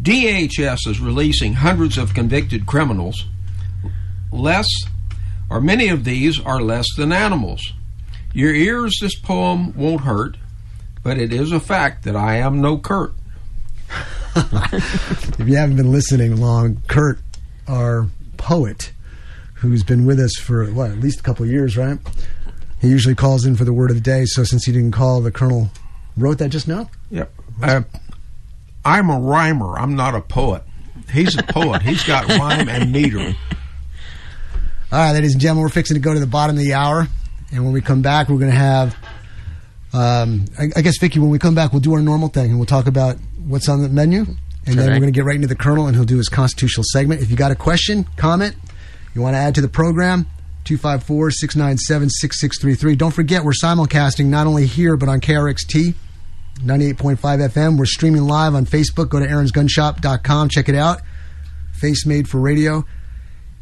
[0.00, 3.24] DHS is releasing hundreds of convicted criminals.
[4.30, 4.68] Less,
[5.48, 7.72] or many of these are less than animals.
[8.32, 10.36] Your ears, this poem won't hurt,
[11.02, 13.14] but it is a fact that I am no Kurt.
[14.36, 17.18] If you haven't been listening long, Kurt,
[17.66, 18.92] our poet,
[19.54, 21.98] who's been with us for what at least a couple of years, right?
[22.80, 24.24] He usually calls in for the word of the day.
[24.24, 25.70] So since he didn't call, the colonel
[26.16, 26.90] wrote that just now.
[27.10, 27.32] Yep.
[27.62, 27.82] Uh,
[28.84, 29.78] I'm a rhymer.
[29.78, 30.62] I'm not a poet.
[31.12, 31.82] He's a poet.
[31.82, 33.34] He's got rhyme and meter.
[34.92, 37.06] All right, ladies and gentlemen, we're fixing to go to the bottom of the hour,
[37.52, 38.96] and when we come back, we're going to have.
[39.92, 42.58] Um, I, I, guess Vicky, when we come back, we'll do our normal thing, and
[42.58, 44.26] we'll talk about what's on the menu,
[44.66, 46.84] and then we're going to get right into the colonel, and he'll do his constitutional
[46.84, 47.22] segment.
[47.22, 48.56] If you got a question, comment,
[49.14, 50.26] you want to add to the program,
[50.64, 52.96] 254 697 6633.
[52.96, 55.94] Don't forget, we're simulcasting not only here, but on KRXT
[56.64, 57.78] 98.5 FM.
[57.78, 59.08] We're streaming live on Facebook.
[59.08, 60.48] Go to aaronsgunshop.com.
[60.50, 61.00] Check it out.
[61.72, 62.84] Face Made for Radio.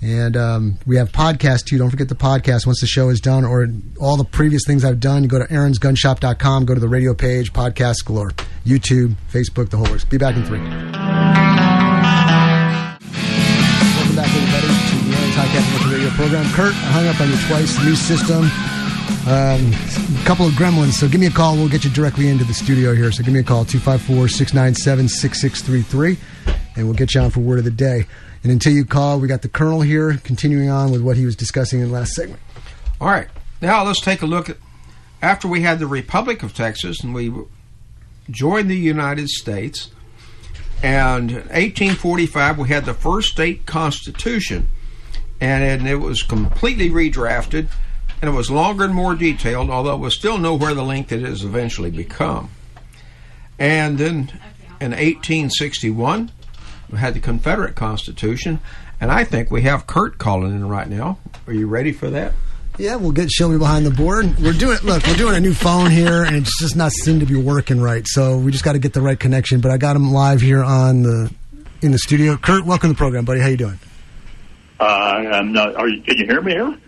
[0.01, 1.77] And um, we have podcast too.
[1.79, 3.67] Don't forget the podcast once the show is done, or
[4.01, 5.27] all the previous things I've done.
[5.27, 8.31] Go to aaronsgunshop.com, go to the radio page, podcast galore,
[8.65, 10.05] YouTube, Facebook, the whole works.
[10.05, 10.61] Be back in three.
[10.61, 10.79] Welcome
[14.15, 16.47] back, everybody, to the Aaron's High Radio program.
[16.53, 17.77] Kurt, I hung up on you twice.
[17.85, 18.49] New system.
[19.27, 19.73] Um,
[20.23, 20.93] a couple of gremlins.
[20.93, 21.57] So give me a call.
[21.57, 23.11] We'll get you directly into the studio here.
[23.11, 26.17] So give me a call, 254 697 6633,
[26.77, 28.07] and we'll get you on for word of the day.
[28.43, 31.37] And until you call, we got the Colonel here continuing on with what he was
[31.37, 32.41] discussing in the last segment.
[33.01, 33.29] All right.
[33.61, 34.57] Now let's take a look at
[35.21, 37.33] after we had the Republic of Texas and we
[38.31, 39.91] joined the United States.
[40.83, 44.69] And in 1845, we had the first state constitution,
[45.41, 47.69] and it was completely redrafted
[48.21, 51.23] and it was longer and more detailed, although it was still nowhere the length it
[51.23, 52.51] has eventually become.
[53.59, 54.41] And then
[54.81, 56.38] in 1861, we
[56.97, 58.61] had the Confederate Constitution,
[59.01, 61.19] and I think we have Kurt calling in right now.
[61.47, 62.33] Are you ready for that?
[62.79, 64.39] Yeah, we'll get Shelby behind the board.
[64.39, 67.27] We're doing look, we're doing a new phone here, and it's just not seem to
[67.27, 68.07] be working right.
[68.07, 69.61] So we just got to get the right connection.
[69.61, 71.33] But I got him live here on the
[71.83, 72.37] in the studio.
[72.37, 73.41] Kurt, welcome to the program, buddy.
[73.41, 73.81] How you doing?
[74.79, 75.75] Uh, I'm not.
[75.75, 76.03] Are you?
[76.03, 76.79] Can you hear me here?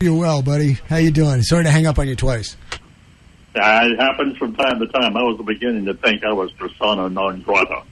[0.00, 0.78] You're well, buddy.
[0.88, 1.42] How you doing?
[1.42, 2.56] Sorry to hang up on you twice.
[3.54, 5.16] It happens from time to time.
[5.16, 7.84] I was beginning to think I was persona non grata.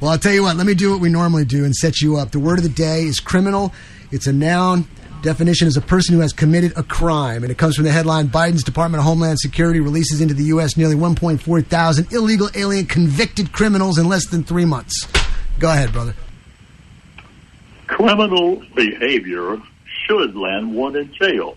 [0.00, 0.56] Well, I'll tell you what.
[0.56, 2.30] Let me do what we normally do and set you up.
[2.30, 3.72] The word of the day is criminal.
[4.10, 4.86] It's a noun.
[5.22, 8.28] Definition is a person who has committed a crime, and it comes from the headline:
[8.28, 10.76] Biden's Department of Homeland Security releases into the U.S.
[10.76, 15.08] nearly 1.4 thousand illegal alien convicted criminals in less than three months.
[15.58, 16.14] Go ahead, brother.
[17.86, 19.60] Criminal behavior
[20.06, 21.56] should land one in jail.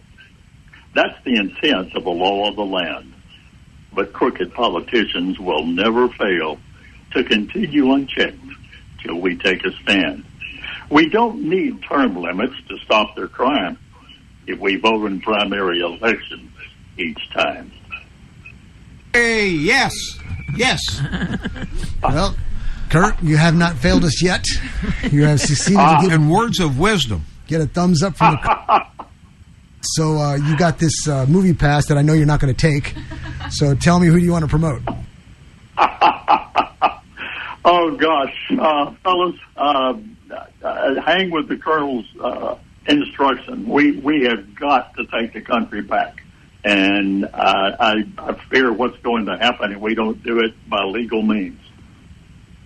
[0.96, 3.14] That's the intent of the law of the land.
[3.94, 6.60] But crooked politicians will never fail
[7.12, 8.38] to continue unchecked
[9.04, 10.26] till we take a stand.
[10.90, 13.78] We don't need term limits to stop their crime
[14.48, 16.52] if we vote in primary elections
[16.98, 17.72] each time.
[19.14, 19.94] Hey, yes,
[20.56, 20.80] yes.
[22.04, 22.36] well,
[22.90, 24.46] Kurt, you have not failed us yet.
[25.12, 25.80] You have succeeded.
[25.80, 28.86] Uh, give, in words of wisdom, get a thumbs up from the.
[29.82, 32.60] so uh, you got this uh, movie pass that I know you're not going to
[32.60, 32.96] take.
[33.52, 34.82] So tell me who do you want to promote?
[37.66, 39.94] oh gosh, uh, fellas, uh,
[40.64, 42.56] uh, hang with the colonel's uh,
[42.88, 43.68] instruction.
[43.68, 46.24] We we have got to take the country back,
[46.64, 51.22] and I, I fear what's going to happen if we don't do it by legal
[51.22, 51.60] means.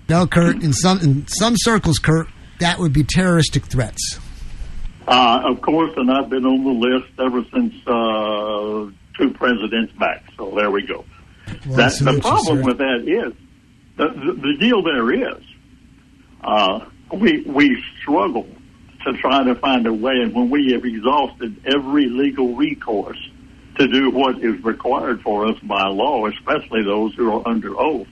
[0.09, 0.63] No, Kurt.
[0.63, 2.27] In some in some circles, Kurt,
[2.59, 4.19] that would be terroristic threats.
[5.07, 10.23] Uh, of course, and I've been on the list ever since uh, two presidents back.
[10.37, 11.03] So there we go.
[11.65, 13.33] Well, That's the problem with that is
[13.97, 15.43] the, the, deal there is
[16.43, 18.47] uh, we we struggle
[19.05, 23.19] to try to find a way, and when we have exhausted every legal recourse
[23.77, 28.07] to do what is required for us by law, especially those who are under oath,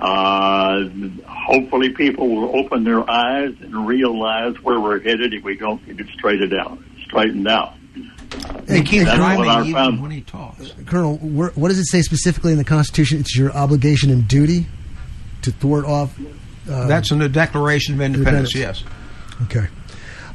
[0.00, 0.88] uh,
[1.26, 5.98] hopefully, people will open their eyes and realize where we're headed if we don't get
[5.98, 6.78] it straightened out.
[7.04, 7.74] Straightened out.
[8.64, 10.72] They keep driving even when he talks.
[10.86, 13.18] Colonel, what does it say specifically in the Constitution?
[13.20, 14.66] It's your obligation and duty
[15.42, 16.18] to thwart off.
[16.70, 18.54] Uh, That's in the Declaration of Independence.
[18.54, 18.84] Independence.
[18.84, 19.44] Yes.
[19.44, 19.66] Okay.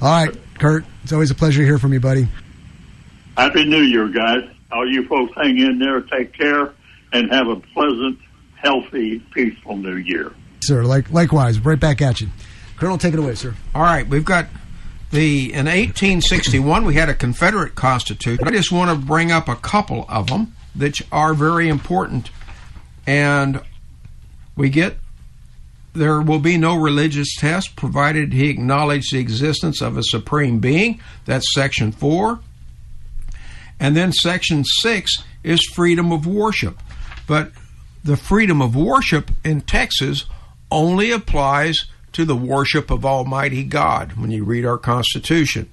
[0.01, 0.85] All right, Kurt.
[1.03, 2.27] It's always a pleasure to hear from you, buddy.
[3.37, 4.49] Happy New Year, guys.
[4.71, 6.73] All you folks hang in there, take care,
[7.11, 8.17] and have a pleasant
[8.55, 10.33] healthy, peaceful new year.
[10.61, 12.29] Sir, like likewise, right back at you.
[12.77, 13.53] Colonel, take it away, sir.
[13.75, 14.47] All right, we've got
[15.13, 18.45] the in 1861 we had a Confederate Constitution.
[18.45, 22.31] I just want to bring up a couple of them that are very important,
[23.05, 23.61] and
[24.55, 24.97] we get
[25.93, 30.99] there will be no religious test provided he acknowledge the existence of a supreme being.
[31.25, 32.39] That's section 4.
[33.79, 36.79] And then section 6 is freedom of worship.
[37.27, 37.51] But
[38.03, 40.25] the freedom of worship in Texas
[40.71, 45.69] only applies to the worship of Almighty God when you read our Constitution.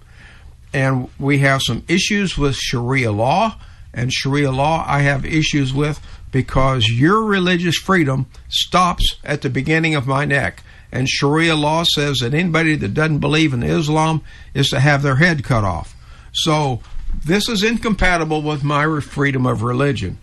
[0.73, 3.57] And we have some issues with Sharia law,
[3.93, 6.01] and Sharia law I have issues with
[6.33, 10.63] because your religious freedom stops at the beginning of my neck.
[10.93, 14.23] And Sharia law says that anybody that doesn't believe in Islam
[14.55, 15.97] is to have their head cut off.
[16.33, 16.81] So
[17.25, 20.19] this is incompatible with my freedom of religion.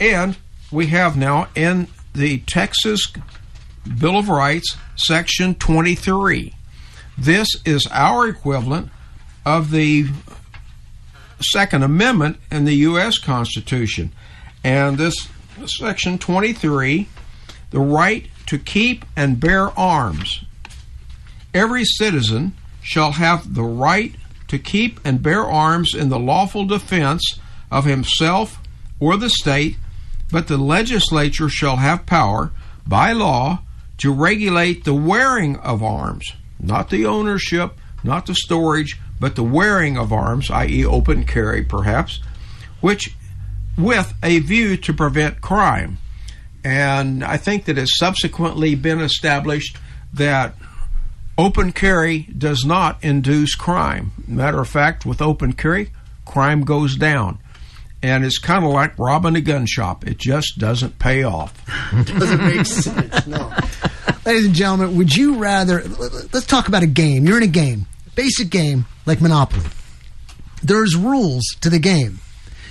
[0.00, 0.36] And
[0.70, 3.06] we have now in the Texas
[3.86, 6.54] Bill of Rights, Section 23.
[7.16, 8.90] This is our equivalent
[9.44, 10.08] of the
[11.40, 13.18] Second Amendment in the U.S.
[13.18, 14.12] Constitution.
[14.64, 15.28] And this
[15.66, 17.08] Section 23,
[17.70, 20.44] the right to keep and bear arms.
[21.54, 24.14] Every citizen shall have the right
[24.48, 27.38] to keep and bear arms in the lawful defense
[27.70, 28.60] of himself
[29.00, 29.76] or the state,
[30.30, 32.52] but the legislature shall have power
[32.86, 33.60] by law
[33.98, 37.72] to regulate the wearing of arms, not the ownership,
[38.04, 42.20] not the storage, but the wearing of arms, i.e., open carry perhaps,
[42.80, 43.14] which
[43.76, 45.98] with a view to prevent crime.
[46.64, 49.78] And I think that it's subsequently been established
[50.12, 50.54] that
[51.38, 54.12] open carry does not induce crime.
[54.26, 55.90] Matter of fact, with open carry,
[56.24, 57.38] crime goes down.
[58.06, 60.06] And it's kind of like robbing a gun shop.
[60.06, 61.54] It just doesn't pay off.
[62.06, 63.52] doesn't make sense, no.
[64.24, 65.82] Ladies and gentlemen, would you rather.
[66.32, 67.26] Let's talk about a game.
[67.26, 69.66] You're in a game, basic game like Monopoly.
[70.62, 72.20] There's rules to the game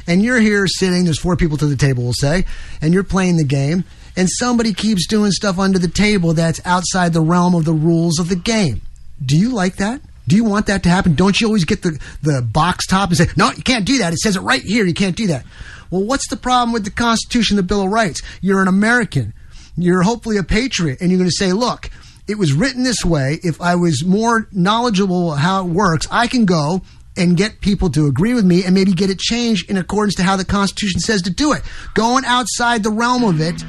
[0.07, 2.45] and you're here sitting, there's four people to the table, we'll say,
[2.81, 3.83] and you're playing the game,
[4.15, 8.19] and somebody keeps doing stuff under the table that's outside the realm of the rules
[8.19, 8.81] of the game.
[9.23, 10.01] Do you like that?
[10.27, 11.15] Do you want that to happen?
[11.15, 14.13] Don't you always get the, the box top and say, no, you can't do that.
[14.13, 14.85] It says it right here.
[14.85, 15.45] You can't do that.
[15.91, 18.21] Well, what's the problem with the Constitution, the Bill of Rights?
[18.41, 19.33] You're an American.
[19.77, 21.89] You're hopefully a patriot, and you're going to say, look,
[22.27, 23.39] it was written this way.
[23.43, 26.81] If I was more knowledgeable how it works, I can go
[27.17, 30.23] and get people to agree with me and maybe get it changed in accordance to
[30.23, 31.61] how the Constitution says to do it.
[31.93, 33.63] Going outside the realm of it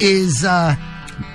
[0.00, 0.76] is uh,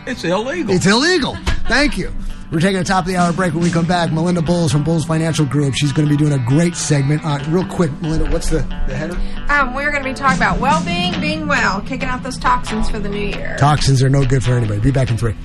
[0.06, 0.74] it's illegal.
[0.74, 1.36] It's illegal.
[1.67, 2.13] Thank you.
[2.52, 3.54] We're taking a top of the hour break.
[3.54, 5.76] When we come back, Melinda Bowles from Bowles Financial Group.
[5.76, 7.26] She's going to be doing a great segment.
[7.26, 9.18] Uh, real quick, Melinda, what's the, the header?
[9.50, 13.00] Um, we're going to be talking about well-being, being well, kicking out those toxins for
[13.00, 13.58] the new year.
[13.60, 14.80] Toxins are no good for anybody.
[14.80, 15.36] Be back in three.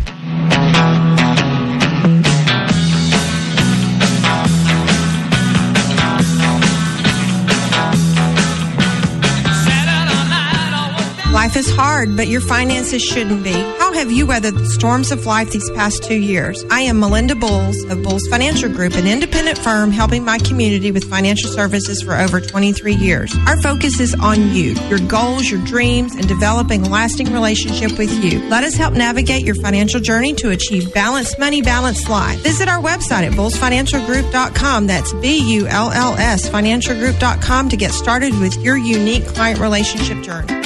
[11.53, 13.53] Life is hard, but your finances shouldn't be.
[13.53, 16.65] How have you weathered the storms of life these past two years?
[16.71, 21.05] I am Melinda Bowles of Bowles Financial Group, an independent firm helping my community with
[21.05, 23.37] financial services for over 23 years.
[23.47, 28.25] Our focus is on you, your goals, your dreams, and developing a lasting relationship with
[28.25, 28.38] you.
[28.49, 32.38] Let us help navigate your financial journey to achieve balanced money, balanced life.
[32.38, 34.87] Visit our website at bullsfinancialgroup.com.
[34.87, 40.23] That's B U L L S financialgroup.com to get started with your unique client relationship
[40.23, 40.62] journey.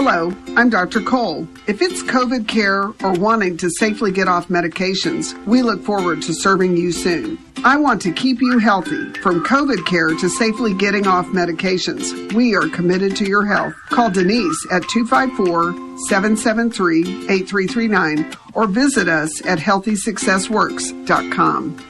[0.00, 1.00] Hello, I'm Dr.
[1.00, 1.48] Cole.
[1.66, 6.32] If it's COVID care or wanting to safely get off medications, we look forward to
[6.32, 7.36] serving you soon.
[7.64, 9.12] I want to keep you healthy.
[9.14, 13.74] From COVID care to safely getting off medications, we are committed to your health.
[13.90, 15.72] Call Denise at 254
[16.06, 21.87] 773 8339 or visit us at healthysuccessworks.com.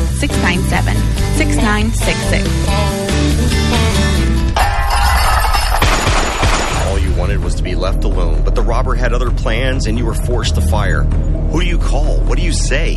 [7.16, 10.14] wanted was to be left alone, but the robber had other plans and you were
[10.14, 11.02] forced to fire.
[11.02, 12.20] Who do you call?
[12.20, 12.96] What do you say?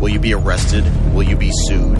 [0.00, 0.84] Will you be arrested?
[1.14, 1.98] Will you be sued?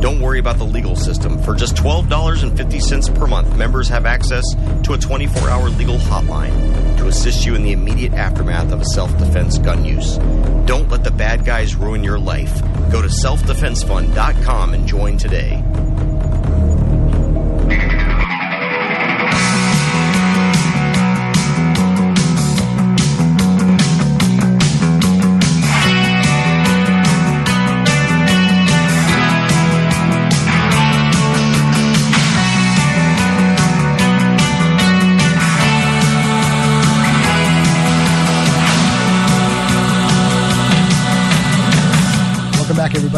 [0.00, 1.40] Don't worry about the legal system.
[1.42, 4.44] For just $12.50 per month, members have access
[4.84, 8.84] to a 24 hour legal hotline to assist you in the immediate aftermath of a
[8.84, 10.18] self defense gun use.
[10.66, 12.60] Don't let the bad guys ruin your life.
[12.90, 15.62] Go to selfdefensefund.com and join today.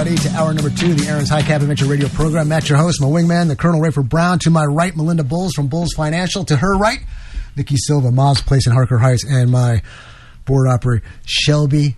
[0.05, 2.48] Everybody, to hour number two of the Aaron's High Cap Adventure Radio program.
[2.48, 4.38] Matt, your host, my wingman, the Colonel Rayford Brown.
[4.40, 6.44] To my right, Melinda Bowles from Bowles Financial.
[6.44, 6.98] To her right,
[7.57, 9.80] Nikki Silva, Ma's Place in Harker Heights, and my
[10.44, 11.96] board operator, Shelby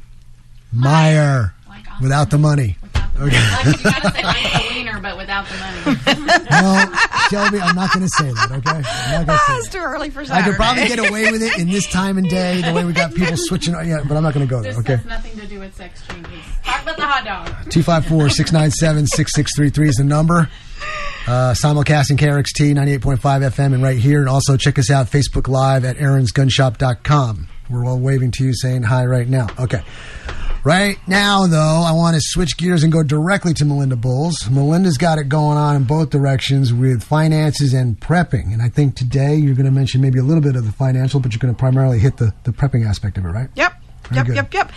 [0.73, 2.77] Meyer, oh without the money.
[3.19, 3.37] Okay.
[3.37, 4.76] say like a wiener,
[5.07, 6.45] but without the money.
[6.51, 6.93] no,
[7.31, 8.51] Shelby, I'm not going to say that.
[8.51, 9.57] Okay, I'm not going to say.
[9.59, 12.29] it's too early for I could probably get away with it in this time and
[12.29, 13.75] day, the way we got people switching.
[13.77, 14.73] On, yeah, but I'm not going to go there.
[14.73, 14.97] This Okay.
[14.97, 16.33] has nothing to do with sex changes.
[16.65, 17.47] Talk about the hot dog.
[17.71, 20.51] 254 697 6633 is the number.
[21.29, 24.21] Uh, simulcasting KRXT 98.5 FM and right here.
[24.21, 27.49] And also check us out Facebook Live at aaronsgunshop.com.
[27.71, 29.47] We're all waving to you saying hi right now.
[29.59, 29.83] Okay.
[30.67, 34.51] Right now, though, I want to switch gears and go directly to Melinda Bowles.
[34.51, 38.53] Melinda's got it going on in both directions with finances and prepping.
[38.53, 41.21] And I think today you're going to mention maybe a little bit of the financial,
[41.21, 43.49] but you're going to primarily hit the, the prepping aspect of it, right?
[43.55, 43.81] Yep.
[44.09, 44.37] Very Yep, good.
[44.37, 44.73] yep, yep.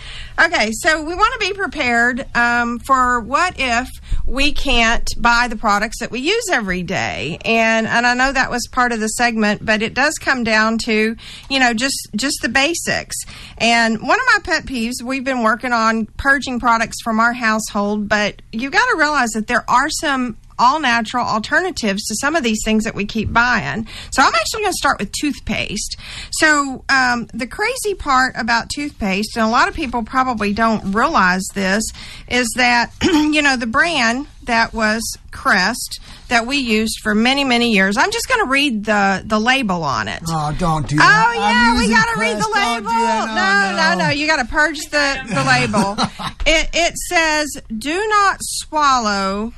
[0.46, 3.88] Okay, so we want to be prepared um, for what if
[4.26, 8.50] we can't buy the products that we use every day, and and I know that
[8.50, 11.16] was part of the segment, but it does come down to
[11.48, 13.16] you know just just the basics.
[13.58, 18.08] And one of my pet peeves, we've been working on purging products from our household,
[18.08, 22.42] but you got to realize that there are some all natural alternatives to some of
[22.42, 23.86] these things that we keep buying.
[24.10, 25.96] So I'm actually going to start with toothpaste.
[26.32, 31.44] So um, the crazy part about toothpaste, and a lot of people probably don't realize
[31.54, 31.82] this,
[32.28, 37.72] is that you know the brand that was Crest that we used for many many
[37.72, 37.96] years.
[37.96, 40.22] I'm just going to read the the label on it.
[40.26, 41.28] Oh, don't do that.
[41.28, 42.90] Oh yeah, we got to read the label.
[42.90, 43.96] that.
[43.96, 45.94] No, no, no, You got to purge the the label.
[46.46, 49.52] it it says, "Do not swallow."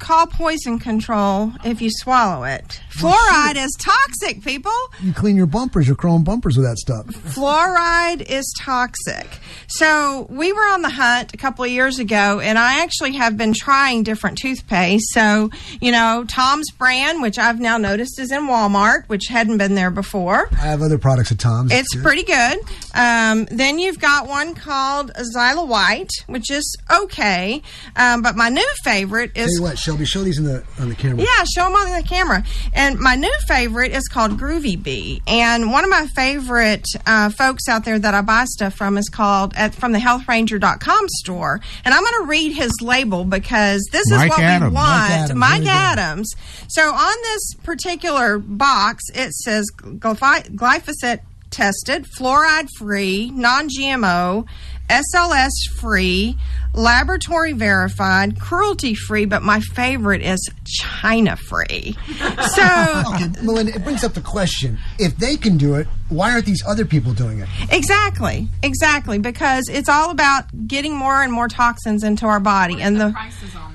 [0.00, 2.80] Call poison control if you swallow it.
[2.90, 4.72] Fluoride is toxic, people.
[5.02, 7.06] You clean your bumpers, your chrome bumpers with that stuff.
[7.06, 9.28] Fluoride is toxic.
[9.68, 13.36] So we were on the hunt a couple of years ago, and I actually have
[13.36, 15.12] been trying different toothpaste.
[15.12, 19.74] So, you know, Tom's brand, which I've now noticed is in Walmart, which hadn't been
[19.74, 20.48] there before.
[20.52, 21.72] I have other products at Tom's.
[21.72, 22.58] It's pretty good.
[22.94, 27.62] Um, then you've got one called XyliWhite, which is okay.
[27.96, 31.18] Um, but my new favorite is what, Shelby, show these in the on the camera.
[31.24, 32.44] yeah, show them on the camera.
[32.72, 35.20] And my new favorite is called Groovy Bee.
[35.26, 39.08] And one of my favorite uh, folks out there that I buy stuff from is
[39.08, 41.60] called at, from the healthranger.com store.
[41.84, 44.70] And I'm going to read his label because this is what Adams.
[44.70, 45.10] we Mike want.
[45.10, 45.66] Adams, Mike.
[45.66, 46.34] Adams.
[46.68, 51.20] So on this particular box, it says glyph- glyphosate
[51.50, 54.46] tested, fluoride free, non GMO,
[54.88, 56.36] SLS free,
[56.74, 61.96] laboratory verified, cruelty free, but my favorite is China free.
[62.50, 66.46] So okay, Melinda, it brings up the question: if they can do it, why aren't
[66.46, 67.48] these other people doing it?
[67.70, 73.00] Exactly, exactly, because it's all about getting more and more toxins into our body, and
[73.00, 73.14] the,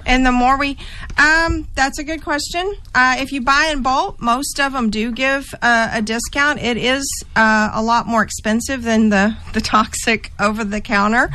[0.05, 0.77] and the more we,
[1.17, 2.75] um, that's a good question.
[2.93, 6.61] Uh, if you buy in bulk, most of them do give uh, a discount.
[6.61, 7.05] It is
[7.35, 11.29] uh, a lot more expensive than the the toxic over the counter,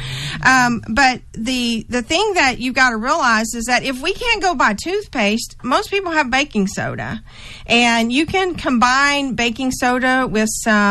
[0.44, 4.42] um, but the the thing that you've got to realize is that if we can't
[4.42, 7.22] go buy toothpaste, most people have baking soda,
[7.66, 10.89] and you can combine baking soda with some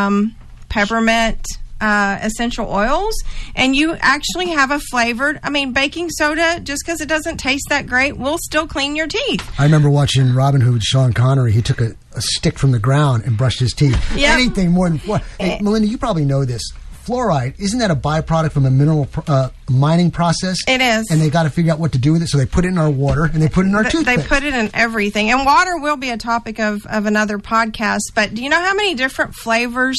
[0.70, 1.46] peppermint
[1.82, 3.16] uh, essential oils,
[3.56, 5.40] and you actually have a flavored.
[5.44, 9.08] I mean, baking soda, just because it doesn't taste that great, will still clean your
[9.08, 9.50] teeth.
[9.60, 11.52] I remember watching Robin Hood with Sean Connery.
[11.52, 13.98] He took a, a stick from the ground and brushed his teeth.
[14.16, 14.34] Yep.
[14.34, 15.24] Anything more than what?
[15.40, 16.62] Hey, Melinda, you probably know this.
[17.06, 20.58] Fluoride isn't that a byproduct from a mineral pr- uh, mining process?
[20.68, 21.08] It is.
[21.10, 22.28] and they got to figure out what to do with it.
[22.28, 24.22] So they put it in our water and they put it in our Th- toothpaste.
[24.24, 25.32] They put it in everything.
[25.32, 28.02] And water will be a topic of, of another podcast.
[28.14, 29.98] But do you know how many different flavors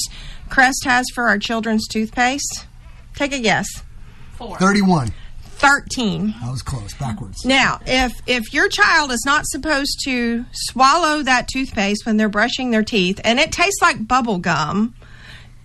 [0.49, 2.67] Crest has for our children's toothpaste?
[3.15, 3.67] Take a guess.
[4.33, 4.57] Four.
[4.59, 5.13] Thirty-one.
[5.61, 6.35] 13.
[6.43, 6.95] I was close.
[6.95, 7.45] Backwards.
[7.45, 12.71] Now, if if your child is not supposed to swallow that toothpaste when they're brushing
[12.71, 14.95] their teeth and it tastes like bubble gum,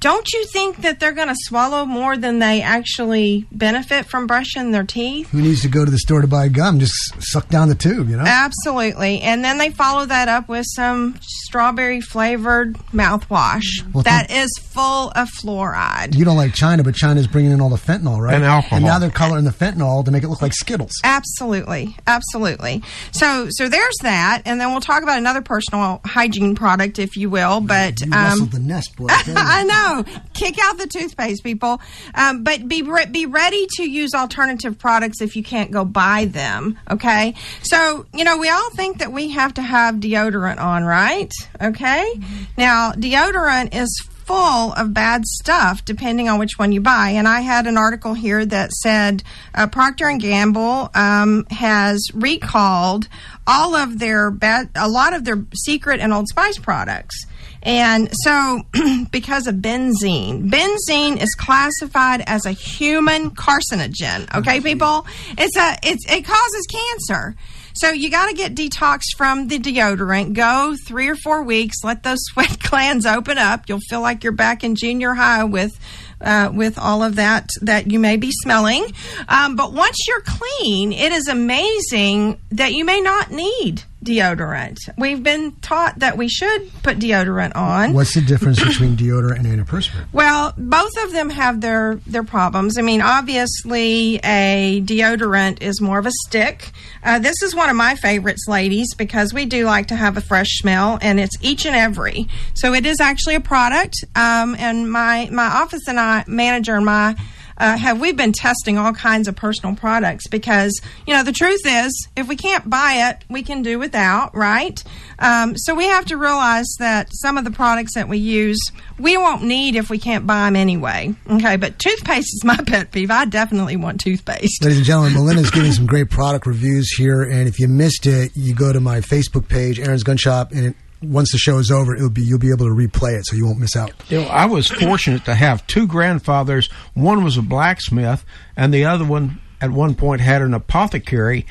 [0.06, 4.70] don't you think that they're going to swallow more than they actually benefit from brushing
[4.70, 5.30] their teeth?
[5.32, 6.80] Who needs to go to the store to buy gum?
[6.80, 8.24] Just suck down the tube, you know.
[8.24, 9.22] Absolutely.
[9.22, 15.10] And then they follow that up with some strawberry flavored mouthwash Well, that is full
[15.16, 16.16] of fluoride.
[16.16, 18.36] You don't like China, but China's bringing in all the fentanyl, right?
[18.36, 18.78] And alcohol.
[18.78, 20.94] And now they're coloring the fentanyl to make it look like Skittles.
[21.04, 22.84] Absolutely, absolutely.
[23.12, 27.32] So, so there's that, and then we'll talk about another personal hygiene product, if you
[27.32, 27.60] will.
[27.60, 29.08] But You um, the nest, boy.
[29.10, 29.64] I
[29.95, 29.95] tell
[30.34, 31.82] Kick out the toothpaste, people.
[32.14, 36.26] Um, but be re- be ready to use alternative products if you can't go buy
[36.26, 36.80] them.
[36.90, 37.36] Okay.
[37.62, 41.32] So you know we all think that we have to have deodorant on, right?
[41.62, 42.14] Okay.
[42.58, 43.90] Now deodorant is
[44.26, 48.16] full of bad stuff depending on which one you buy and i had an article
[48.16, 49.22] here that said
[49.54, 53.08] uh, procter and gamble um, has recalled
[53.46, 57.28] all of their bad a lot of their secret and old spice products
[57.66, 58.62] and so,
[59.12, 64.34] because of benzene, benzene is classified as a human carcinogen.
[64.36, 67.36] Okay, people, it's a it's it causes cancer.
[67.74, 70.34] So you got to get detoxed from the deodorant.
[70.34, 71.84] Go three or four weeks.
[71.84, 73.68] Let those sweat glands open up.
[73.68, 75.78] You'll feel like you're back in junior high with
[76.22, 78.86] uh, with all of that that you may be smelling.
[79.28, 84.78] Um, but once you're clean, it is amazing that you may not need deodorant.
[84.98, 87.94] We've been taught that we should put deodorant on.
[87.94, 90.14] What's the difference between deodorant and antiperspirant?
[90.14, 92.78] Well, both of them have their their problems.
[92.78, 96.72] I mean, obviously, a deodorant is more of a stick.
[97.04, 100.22] Uh, this is one of my favorites, ladies, because we do like to have a
[100.22, 102.28] fresh smell, and it's each and every.
[102.54, 103.96] So it is actually a product.
[104.16, 107.16] Um, and my my office and I, manager and my
[107.58, 110.28] uh, have we've been testing all kinds of personal products?
[110.28, 114.36] Because you know the truth is if we can't buy it we can do without
[114.36, 114.84] right?
[115.20, 118.60] Um, so we have to realize that some of the products that we use
[119.00, 121.56] we won't need if we can't buy them anyway okay?
[121.58, 123.12] But toothpaste is my pet peeve.
[123.12, 124.64] I definitely want toothpaste.
[124.64, 128.32] Ladies and gentlemen, Melinda's giving some great product reviews here, and if you missed it,
[128.36, 130.76] you go to my Facebook page, Aaron's Gun Shop, and it,
[131.08, 133.46] once the show is over, it'll be you'll be able to replay it, so you
[133.46, 133.92] won't miss out.
[134.10, 136.68] You know, I was fortunate to have two grandfathers.
[136.94, 138.26] One was a blacksmith,
[138.56, 141.46] and the other one, at one point, had an apothecary,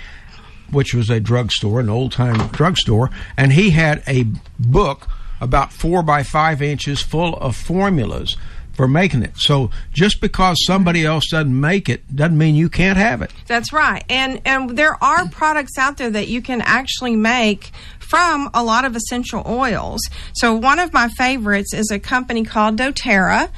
[0.70, 4.26] which was a drugstore, an old time drugstore, and he had a
[4.58, 5.08] book
[5.40, 8.36] about four by five inches full of formulas
[8.74, 9.36] for making it.
[9.36, 13.32] So just because somebody else doesn't make it doesn't mean you can't have it.
[13.46, 14.04] That's right.
[14.08, 17.70] And and there are products out there that you can actually make
[18.08, 20.00] from a lot of essential oils.
[20.34, 23.50] So one of my favorites is a company called doTERRA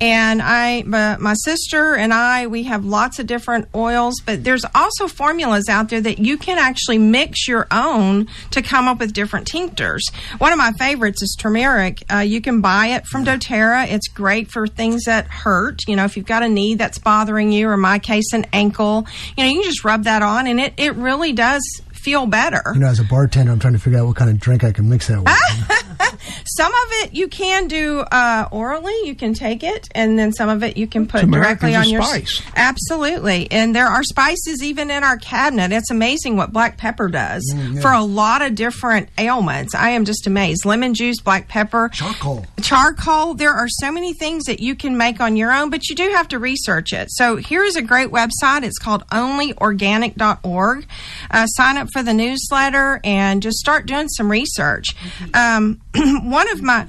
[0.00, 5.08] and I my, sister and I we have lots of different oils, but there's also
[5.08, 9.46] formulas out there that you can actually mix your own to come up with different
[9.46, 10.04] tinctures.
[10.38, 12.04] One of my favorites is turmeric.
[12.12, 13.90] Uh, you can buy it from doTERRA.
[13.90, 15.80] It's great for things that hurt.
[15.86, 19.06] You know, if you've got a knee that's bothering you, or my case, an ankle,
[19.36, 21.62] you know, you can just rub that on, and it it really does
[22.04, 22.62] feel better.
[22.74, 24.72] You know, as a bartender, I'm trying to figure out what kind of drink I
[24.72, 25.30] can mix that with.
[26.46, 28.94] Some of it you can do uh, orally.
[29.04, 31.88] You can take it, and then some of it you can put Turmeric directly on
[31.88, 32.42] your spice.
[32.54, 35.72] Absolutely, and there are spices even in our cabinet.
[35.72, 37.80] It's amazing what black pepper does Mm, yeah.
[37.80, 39.74] for a lot of different ailments.
[39.74, 40.64] I am just amazed.
[40.64, 42.46] Lemon juice, black pepper, charcoal.
[42.62, 43.34] Charcoal.
[43.34, 46.10] There are so many things that you can make on your own, but you do
[46.10, 47.08] have to research it.
[47.10, 48.62] So here is a great website.
[48.62, 50.86] It's called onlyorganic.org.
[51.30, 54.88] Uh, sign up for the newsletter and just start doing some research.
[55.32, 55.80] Um,
[56.24, 56.86] one of my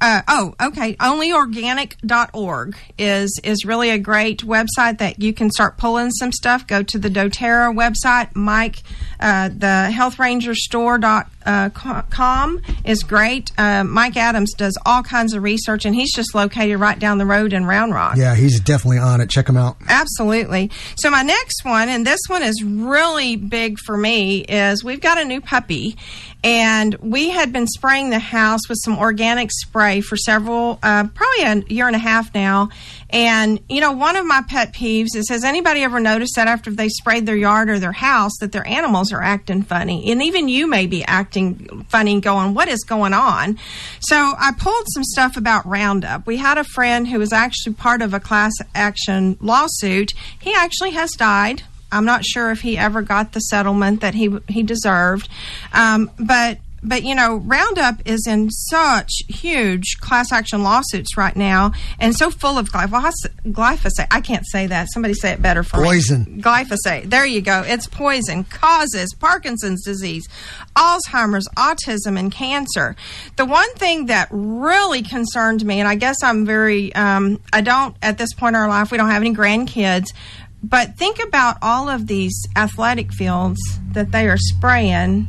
[0.00, 0.94] uh, oh, okay.
[0.94, 6.66] Onlyorganic.org is is really a great website that you can start pulling some stuff.
[6.66, 8.82] Go to the DoTerra website, Mike,
[9.20, 13.50] uh, the Health Ranger store dot uh, Com is great.
[13.58, 17.26] Uh, Mike Adams does all kinds of research, and he's just located right down the
[17.26, 18.16] road in Round Rock.
[18.16, 19.30] Yeah, he's definitely on it.
[19.30, 19.76] Check him out.
[19.88, 20.70] Absolutely.
[20.96, 25.18] So my next one, and this one is really big for me, is we've got
[25.18, 25.96] a new puppy,
[26.42, 31.42] and we had been spraying the house with some organic spray for several, uh, probably
[31.44, 32.70] a year and a half now.
[33.10, 36.70] And you know, one of my pet peeves is: Has anybody ever noticed that after
[36.70, 40.48] they sprayed their yard or their house, that their animals are acting funny, and even
[40.48, 43.58] you may be acting funny, going, "What is going on?"
[44.00, 46.26] So I pulled some stuff about Roundup.
[46.26, 50.12] We had a friend who was actually part of a class action lawsuit.
[50.38, 51.64] He actually has died.
[51.92, 55.28] I'm not sure if he ever got the settlement that he he deserved,
[55.72, 61.72] um, but but you know, Roundup is in such huge class action lawsuits right now,
[61.98, 63.34] and so full of glyphosate.
[63.52, 64.06] glyphosate.
[64.10, 64.88] I can't say that.
[64.92, 66.36] Somebody say it better for Poison.
[66.36, 66.42] me.
[66.42, 67.10] Glyphosate.
[67.10, 67.62] There you go.
[67.66, 68.44] It's poison.
[68.44, 70.26] Causes Parkinson's disease,
[70.74, 72.96] Alzheimer's, autism, and cancer.
[73.36, 77.94] The one thing that really concerned me, and I guess I'm very, um, I don't
[78.02, 80.14] at this point in our life, we don't have any grandkids.
[80.62, 83.60] But think about all of these athletic fields
[83.92, 85.26] that they are spraying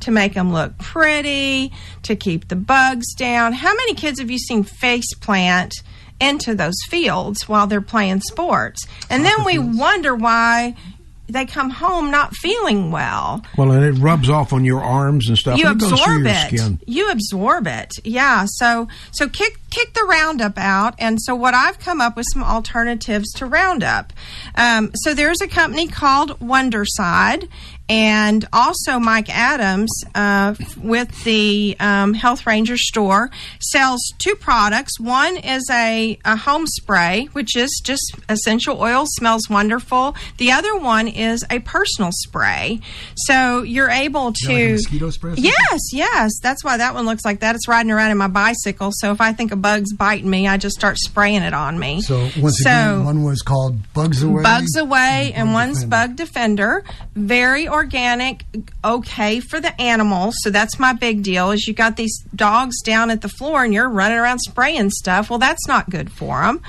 [0.00, 1.72] to make them look pretty,
[2.02, 3.52] to keep the bugs down.
[3.54, 5.74] How many kids have you seen face plant
[6.20, 8.86] into those fields while they're playing sports?
[9.08, 10.76] And then we wonder why
[11.28, 13.42] they come home not feeling well.
[13.56, 15.58] Well, and it rubs off on your arms and stuff.
[15.58, 16.58] You and it goes through absorb it.
[16.58, 16.80] skin.
[16.86, 17.92] You absorb it.
[18.04, 18.46] Yeah.
[18.48, 20.94] So so kick kick the Roundup out.
[20.98, 24.12] And so what I've come up with some alternatives to Roundup.
[24.54, 27.48] Um, so there's a company called Wondercide.
[27.88, 33.30] And also, Mike Adams uh, with the um, Health Ranger store
[33.60, 34.98] sells two products.
[34.98, 40.16] One is a, a home spray, which is just essential oil, smells wonderful.
[40.38, 42.80] The other one is a personal spray.
[43.14, 44.48] So you're able to.
[44.48, 45.34] like a mosquito spray?
[45.36, 46.32] Yes, yes.
[46.42, 47.54] That's why that one looks like that.
[47.54, 48.90] It's riding around in my bicycle.
[48.94, 52.00] So if I think a bug's biting me, I just start spraying it on me.
[52.02, 54.42] So once So- again, one was called Bugs Away.
[54.42, 56.82] Bugs Away, and one's Bug Defender.
[57.14, 58.44] Very organic,
[58.84, 60.34] okay for the animals.
[60.40, 61.50] So that's my big deal.
[61.50, 65.30] Is you got these dogs down at the floor and you're running around spraying stuff.
[65.30, 66.62] Well, that's not good for them.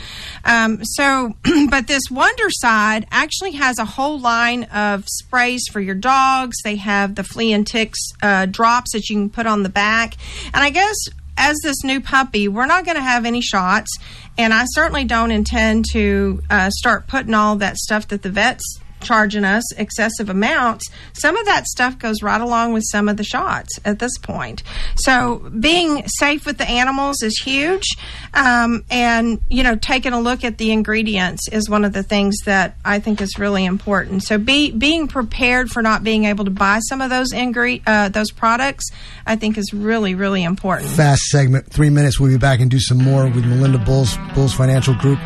[0.45, 1.35] Um, so,
[1.69, 6.57] but this Wondercide actually has a whole line of sprays for your dogs.
[6.63, 10.15] They have the flea and ticks uh, drops that you can put on the back,
[10.53, 10.95] and I guess
[11.37, 13.95] as this new puppy, we're not going to have any shots,
[14.37, 18.79] and I certainly don't intend to uh, start putting all that stuff that the vets
[19.01, 20.85] charging us excessive amounts.
[21.13, 24.63] Some of that stuff goes right along with some of the shots at this point.
[24.95, 27.97] So being safe with the animals is huge,
[28.33, 32.35] um, and you know taking a look at the ingredients is one of the things
[32.45, 34.23] that I think is really important.
[34.23, 38.09] So be being prepared for not being able to buy some of those ingre- uh,
[38.09, 38.89] those products,
[39.25, 40.89] I think is really really important.
[40.89, 42.19] Fast segment, three minutes.
[42.19, 45.19] We'll be back and do some more with Melinda Bulls, Bulls Financial Group,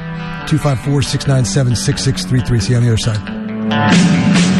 [0.47, 2.59] 254 697 6633.
[2.59, 3.40] See you on the other side.
[3.71, 4.50] Denials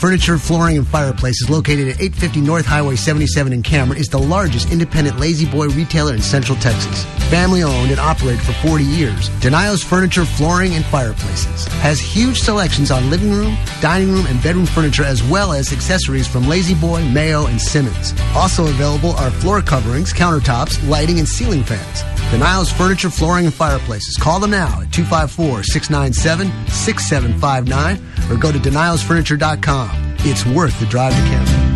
[0.00, 4.00] Furniture, Flooring, and Fireplace is located at 850 North Highway 77 in Cameron.
[4.00, 7.04] is the largest independent La-Z-Boy retailer in Central Texas.
[7.28, 9.28] Family owned and operated for 40 years.
[9.40, 14.64] Denials Furniture, Flooring, and Fireplaces has huge selections on living room, dining room, and bedroom
[14.64, 18.14] furniture, as well as accessories from La-Z-Boy, Mayo, and Simmons.
[18.34, 22.04] Also available are floor coverings, countertops, lighting, and ceiling fans.
[22.30, 24.16] Denials Furniture, Flooring, and Fireplaces.
[24.16, 29.90] Call them now at 254 697 6759 or go to denialsfurniture.com.
[30.20, 31.70] It's worth the drive to Cameron.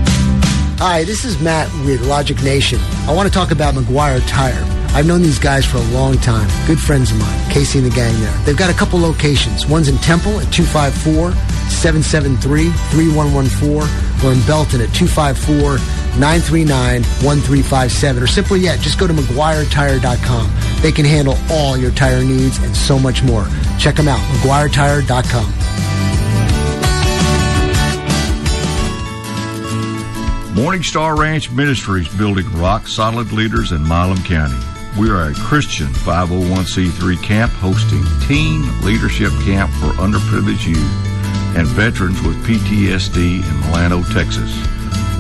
[0.79, 2.79] Hi, this is Matt with Logic Nation.
[3.07, 4.65] I want to talk about McGuire Tire.
[4.95, 6.49] I've known these guys for a long time.
[6.67, 8.33] Good friends of mine, Casey and the gang there.
[8.45, 9.67] They've got a couple locations.
[9.67, 11.33] One's in Temple at 254
[11.71, 15.79] 773 3114 or in Belton at 254
[16.21, 18.23] 939 1357.
[18.23, 20.53] Or simply yet, just go to McGuireTire.com.
[20.83, 23.47] They can handle all your tire needs and so much more.
[23.79, 25.54] Check them out, McGuireTire.com.
[30.55, 34.59] Morningstar Ranch Ministries building rock solid leaders in Milam County.
[34.99, 42.23] We are a Christian 501c3 camp hosting teen leadership camp for underprivileged youth and veterans
[42.23, 44.57] with PTSD in Milano, Texas.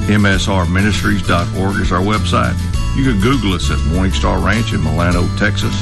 [0.06, 2.56] MSRministries.org is our website.
[2.96, 5.74] You can Google us at Morningstar Ranch in Milano, Texas,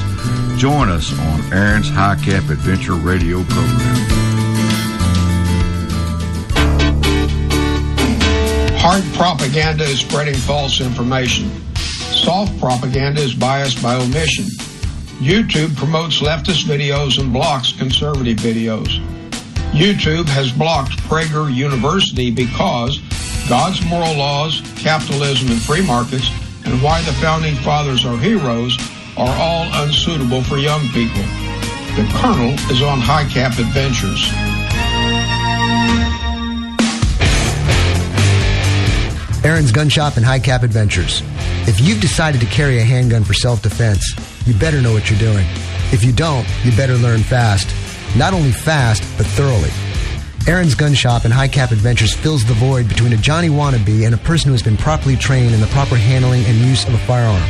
[0.56, 4.11] Join us on Aaron's High Cap Adventure Radio program.
[8.92, 11.50] Hard propaganda is spreading false information.
[11.76, 14.44] Soft propaganda is biased by omission.
[15.16, 19.00] YouTube promotes leftist videos and blocks conservative videos.
[19.72, 23.00] YouTube has blocked Prager University because
[23.48, 26.28] God's moral laws, capitalism, and free markets,
[26.66, 28.76] and why the founding fathers are heroes
[29.16, 31.24] are all unsuitable for young people.
[31.96, 34.51] The Colonel is on High Cap Adventures.
[39.44, 41.20] Aaron's Gun Shop and High Cap Adventures.
[41.66, 44.14] If you've decided to carry a handgun for self defense,
[44.46, 45.44] you better know what you're doing.
[45.90, 47.74] If you don't, you better learn fast.
[48.16, 49.70] Not only fast, but thoroughly.
[50.46, 54.14] Aaron's Gun Shop and High Cap Adventures fills the void between a Johnny wannabe and
[54.14, 56.98] a person who has been properly trained in the proper handling and use of a
[56.98, 57.42] firearm.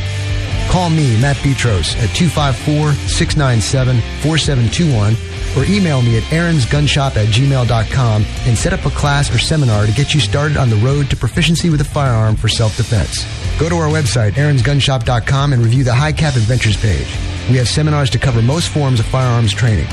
[0.71, 8.25] Call me, Matt Petros, at 254 697 4721 or email me at aaronsgunshop at gmail.com
[8.47, 11.17] and set up a class or seminar to get you started on the road to
[11.17, 13.27] proficiency with a firearm for self defense.
[13.59, 17.07] Go to our website, aaronsgunshop.com, and review the High Cap Adventures page.
[17.51, 19.89] We have seminars to cover most forms of firearms training.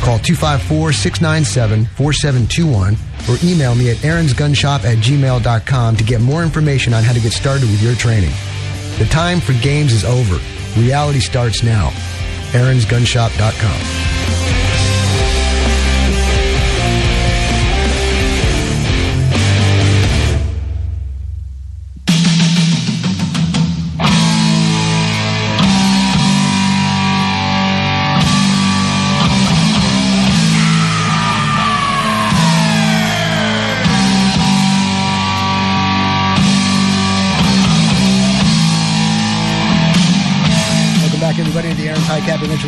[0.00, 2.96] Call 254 697 4721
[3.30, 7.32] or email me at aaronsgunshop at gmail.com to get more information on how to get
[7.32, 8.32] started with your training.
[8.98, 10.38] The time for games is over.
[10.78, 11.90] Reality starts now.
[12.52, 14.11] aaronsgunshop.com.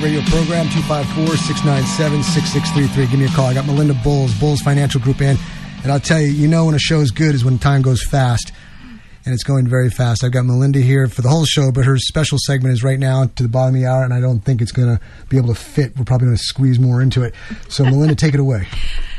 [0.05, 3.11] High Cap Adventure Radio program, 254-697-6633.
[3.11, 3.47] Give me a call.
[3.47, 5.37] I got Melinda Bulls, Bulls Financial Group in.
[5.83, 8.03] And I'll tell you, you know when a show is good is when time goes
[8.03, 8.53] fast.
[9.27, 10.23] And it's going very fast.
[10.23, 13.25] I've got Melinda here for the whole show, but her special segment is right now
[13.37, 15.49] to the bottom of the hour, and I don't think it's going to be able
[15.49, 15.97] to fit.
[15.97, 17.35] We're probably going to squeeze more into it.
[17.71, 18.69] So, Melinda, take it away.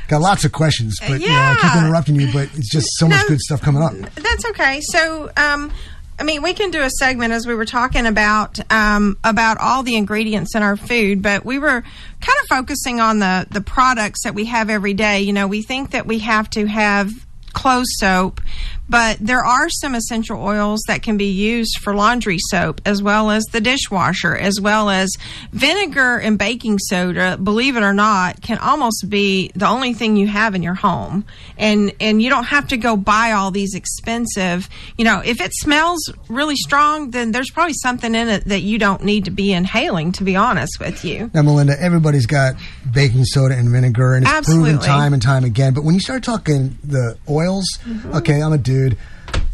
[0.07, 3.07] Got lots of questions, but you know, I keep interrupting you, but it's just so
[3.07, 3.29] much No.
[3.29, 3.93] good stuff coming up.
[4.13, 4.79] That's okay.
[4.81, 5.71] So, um,
[6.17, 9.83] I mean, we can do a segment as we were talking about um, about all
[9.83, 14.23] the ingredients in our food, but we were kind of focusing on the the products
[14.23, 15.21] that we have every day.
[15.21, 17.11] You know, we think that we have to have
[17.51, 18.41] clothes soap,
[18.89, 23.31] but there are some essential oils that can be used for laundry soap as well
[23.31, 25.09] as the dishwasher, as well as
[25.51, 27.37] vinegar and baking soda.
[27.37, 31.25] Believe it or not, can almost be the only thing you have in your home,
[31.57, 34.69] and and you don't have to go buy all these expensive.
[34.97, 38.77] You know, if it smells really strong, then there's probably something in it that you
[38.77, 40.11] don't need to be inhaling.
[40.13, 41.31] To be honest with you.
[41.33, 42.55] Now, Melinda, everybody's got
[42.93, 45.73] baking soda and vinegar, and it's proven time and time again.
[45.73, 48.15] But when you start talking the oils, Mm-hmm.
[48.17, 48.97] okay, I'm a dude dude.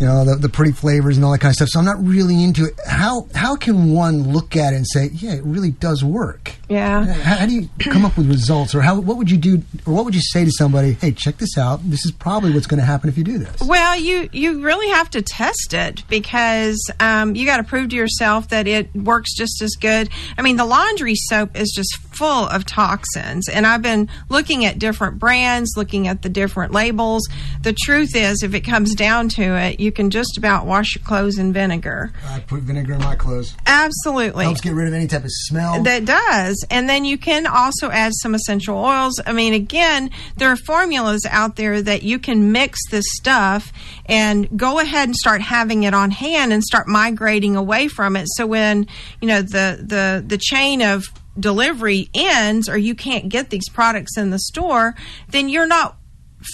[0.02, 1.70] You know the, the pretty flavors and all that kind of stuff.
[1.70, 2.74] So I'm not really into it.
[2.88, 6.54] How how can one look at it and say, yeah, it really does work?
[6.70, 7.06] Yeah.
[7.06, 9.93] How, how do you come up with results, or how what would you do, or
[9.93, 10.93] what would you say to somebody?
[10.93, 11.88] Hey, check this out.
[11.88, 13.62] This is probably what's going to happen if you do this.
[13.62, 17.95] Well, you you really have to test it because um, you got to prove to
[17.95, 20.10] yourself that it works just as good.
[20.36, 24.80] I mean, the laundry soap is just full of toxins, and I've been looking at
[24.80, 27.28] different brands, looking at the different labels.
[27.62, 31.04] The truth is, if it comes down to it, you can just about wash your
[31.04, 32.12] clothes in vinegar.
[32.28, 33.56] I put vinegar in my clothes.
[33.66, 34.46] Absolutely.
[34.46, 35.84] Helps get rid of any type of smell.
[35.84, 36.66] That does.
[36.70, 39.20] And then you can also add some essential oils.
[39.26, 43.72] I mean, again, there are formulas out there that you can mix this stuff
[44.06, 48.28] and go ahead and start having it on hand and start migrating away from it.
[48.36, 48.88] So when,
[49.22, 51.06] you know, the, the, the chain of
[51.39, 54.96] delivery ends or you can't get these products in the store,
[55.30, 55.98] then you're not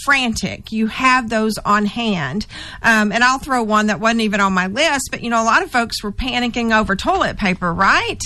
[0.03, 0.71] frantic.
[0.71, 2.45] You have those on hand.
[2.81, 5.45] Um, and I'll throw one that wasn't even on my list, but you know, a
[5.45, 8.19] lot of folks were panicking over toilet paper, right?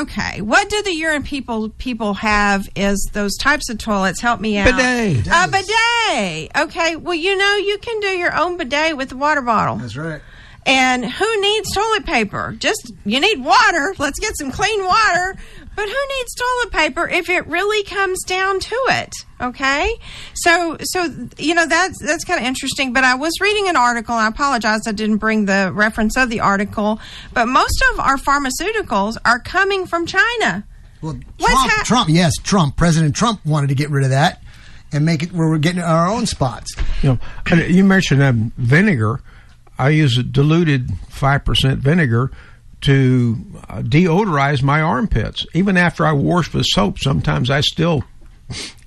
[0.00, 4.18] Okay, what do the urine people people have is those types of toilets.
[4.18, 4.64] Help me out.
[4.64, 5.26] Bidet.
[5.26, 6.50] A bidet.
[6.56, 9.76] Okay, well, you know, you can do your own bidet with a water bottle.
[9.76, 10.22] That's right.
[10.66, 12.56] And who needs toilet paper?
[12.58, 13.94] Just you need water.
[13.98, 15.36] Let's get some clean water.
[15.76, 19.12] But who needs toilet paper if it really comes down to it?
[19.40, 19.92] Okay,
[20.34, 22.92] so so you know that's that's kind of interesting.
[22.92, 24.14] But I was reading an article.
[24.14, 27.00] And I apologize I didn't bring the reference of the article.
[27.32, 30.64] But most of our pharmaceuticals are coming from China.
[31.02, 34.42] Well, What's Trump, hap- Trump, yes, Trump, President Trump wanted to get rid of that
[34.92, 36.74] and make it where we're getting our own spots.
[37.02, 37.18] You
[37.50, 39.20] know, you mentioned that vinegar.
[39.76, 42.30] I use a diluted five percent vinegar
[42.84, 43.36] to
[43.68, 45.46] uh, deodorize my armpits.
[45.54, 48.04] Even after I wash with soap, sometimes I still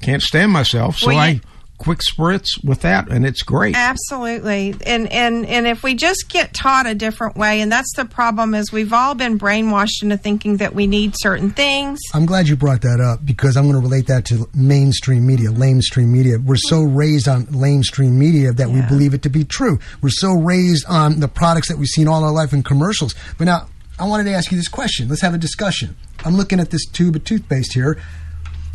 [0.01, 0.97] can't stand myself.
[0.97, 1.41] So Well, you- I
[1.79, 3.75] quick spritz with that, and it's great.
[3.75, 4.73] Absolutely.
[4.85, 8.55] And and and if we just get taught a different way and that's the problem
[8.55, 11.99] is we've all been brainwashed into thinking that we need certain things.
[12.15, 15.49] I'm glad you brought that up because I'm going to relate that to mainstream media,
[15.49, 16.37] lamestream media.
[16.43, 19.77] We're so raised on lamestream media that we believe it to be true.
[20.01, 23.13] We're so raised on the products that we've seen all our life in commercials.
[23.37, 23.67] But now,
[23.99, 25.09] I wanted to ask you this question.
[25.09, 25.95] Let's have a discussion.
[26.23, 27.99] I'm looking at this tube of toothpaste here,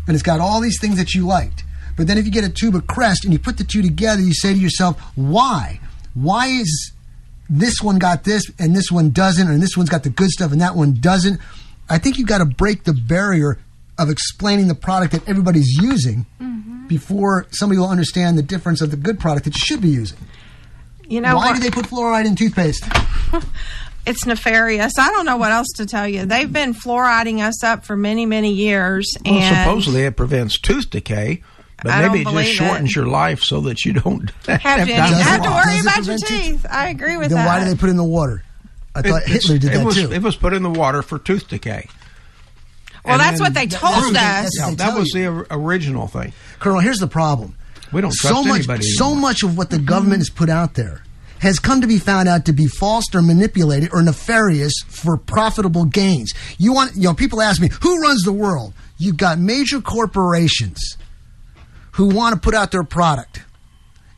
[0.07, 1.63] and it's got all these things that you liked.
[1.95, 4.21] But then if you get a tube of Crest and you put the two together,
[4.21, 5.79] you say to yourself, why?
[6.13, 6.91] Why is
[7.49, 10.51] this one got this and this one doesn't, and this one's got the good stuff
[10.51, 11.39] and that one doesn't?
[11.89, 13.59] I think you've got to break the barrier
[13.97, 16.87] of explaining the product that everybody's using mm-hmm.
[16.87, 20.17] before somebody will understand the difference of the good product that you should be using.
[21.07, 21.55] You know Why what?
[21.55, 22.85] do they put fluoride in toothpaste?
[24.05, 24.93] it's nefarious.
[24.99, 26.25] I don't know what else to tell you.
[26.25, 30.89] They've been fluoriding us up for many, many years Well, and supposedly it prevents tooth
[30.89, 31.41] decay,
[31.81, 32.95] but I maybe it just shortens it.
[32.95, 36.25] your life so that you don't have, have to, have to worry about your prevent
[36.27, 36.65] teeth.
[36.69, 37.47] I agree with then that.
[37.47, 38.43] why do they put it in the water?
[38.95, 40.11] I thought It- Hitler did it that was, too.
[40.11, 41.87] It was put in the water for tooth decay.
[43.05, 44.49] Well, And that's then- what they told us.
[44.57, 46.31] Yeah, that was the original thing.
[46.59, 47.55] Colonel, here's the problem.
[47.91, 49.21] We don't so much, anybody so anymore.
[49.21, 51.03] much of what the government has put out there
[51.43, 55.83] has come to be found out to be false or manipulated or nefarious for profitable
[55.83, 56.33] gains.
[56.57, 58.73] You want, you know, people ask me, who runs the world?
[58.97, 60.97] You've got major corporations
[61.91, 63.41] who want to put out their product.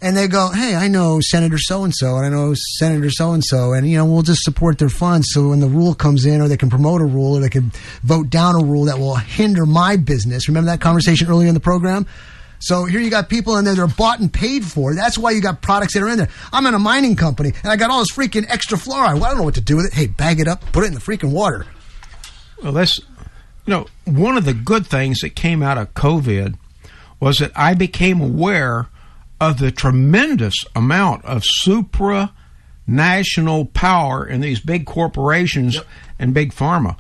[0.02, 3.32] And they go, hey, I know Senator so and so, and I know Senator so
[3.32, 5.30] and so, and you know we'll just support their funds.
[5.32, 7.72] So when the rule comes in, or they can promote a rule, or they can
[8.04, 10.48] vote down a rule that will hinder my business.
[10.48, 12.06] Remember that conversation earlier in the program?
[12.60, 14.94] So here you got people in there they're bought and paid for.
[14.96, 16.30] That's why you got products that are in there.
[16.52, 19.16] I'm in a mining company and I got all this freaking extra fluoride.
[19.16, 19.94] Well, I don't know what to do with it.
[19.94, 21.66] Hey, bag it up, put it in the freaking water.
[22.64, 26.58] Well, that's you know one of the good things that came out of COVID
[27.20, 28.88] was that I became aware
[29.40, 32.34] of the tremendous amount of supra
[32.88, 35.80] national power in these big corporations
[36.20, 36.98] and big pharma.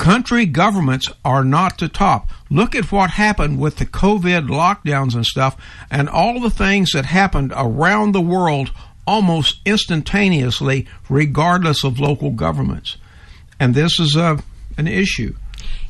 [0.00, 2.30] Country governments are not the top.
[2.48, 5.58] Look at what happened with the COVID lockdowns and stuff,
[5.90, 8.70] and all the things that happened around the world
[9.06, 12.96] almost instantaneously, regardless of local governments.
[13.60, 14.42] And this is a
[14.78, 15.34] an issue.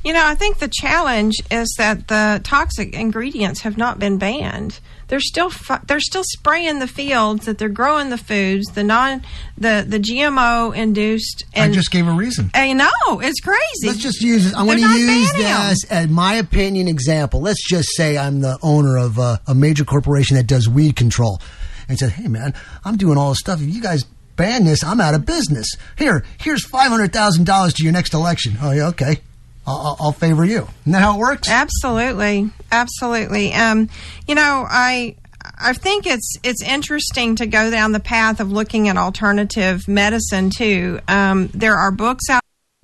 [0.02, 4.80] You know, I think the challenge is that the toxic ingredients have not been banned.
[5.08, 9.22] They're still fu- they're still spraying the fields that they're growing the foods, the non
[9.58, 11.44] the the GMO induced.
[11.52, 12.50] And I just gave a reason.
[12.54, 13.88] I know it's crazy.
[13.88, 17.40] Let's just use They're going to use this as my opinion example.
[17.42, 21.42] Let's just say I'm the owner of a, a major corporation that does weed control,
[21.88, 23.60] and said, "Hey, man, I'm doing all this stuff.
[23.60, 24.04] If you guys
[24.36, 25.68] ban this, I'm out of business.
[25.98, 28.56] Here, here's five hundred thousand dollars to your next election.
[28.62, 29.18] Oh yeah, okay.
[29.66, 30.66] I'll, I'll, favor you.
[30.80, 31.48] Isn't that how it works?
[31.48, 33.52] Absolutely, absolutely.
[33.52, 33.88] Um,
[34.26, 35.16] you know, I
[35.58, 40.50] I think it's it's interesting to go down the path of looking at alternative medicine
[40.50, 41.00] too.
[41.08, 42.39] Um, there are books out.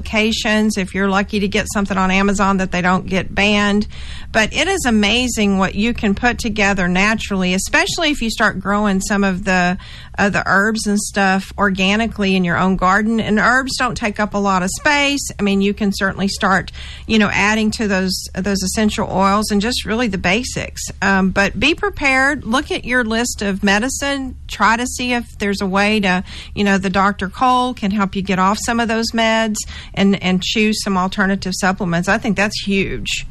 [0.07, 3.89] Applications, if you're lucky to get something on Amazon that they don't get banned,
[4.31, 9.01] but it is amazing what you can put together naturally, especially if you start growing
[9.01, 9.77] some of the
[10.19, 13.21] uh, the herbs and stuff organically in your own garden.
[13.21, 15.31] And herbs don't take up a lot of space.
[15.39, 16.73] I mean, you can certainly start,
[17.07, 20.83] you know, adding to those those essential oils and just really the basics.
[21.03, 22.45] Um, but be prepared.
[22.45, 24.37] Look at your list of medicine.
[24.47, 27.29] Try to see if there's a way to, you know, the Dr.
[27.29, 29.57] Cole can help you get off some of those meds
[29.97, 32.09] and and choose some alternative supplements.
[32.09, 33.27] I think that's huge.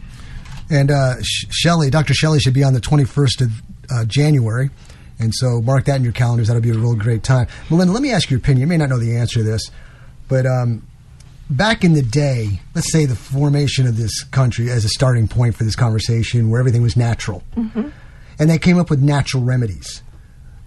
[0.69, 2.13] And uh, Sh- Shelley, Dr.
[2.13, 3.51] Shelley should be on the 21st of
[3.91, 4.69] uh, January.
[5.19, 6.47] And so mark that in your calendars.
[6.47, 7.47] That'll be a real great time.
[7.69, 8.61] Melinda, let me ask your opinion.
[8.61, 9.69] You may not know the answer to this,
[10.27, 10.85] but um,
[11.49, 15.55] back in the day, let's say the formation of this country as a starting point
[15.55, 17.89] for this conversation where everything was natural, Mm-hmm.
[18.39, 20.01] and they came up with natural remedies.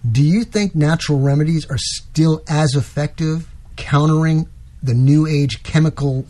[0.09, 4.47] Do you think natural remedies are still as effective countering
[4.83, 6.25] the new age chemical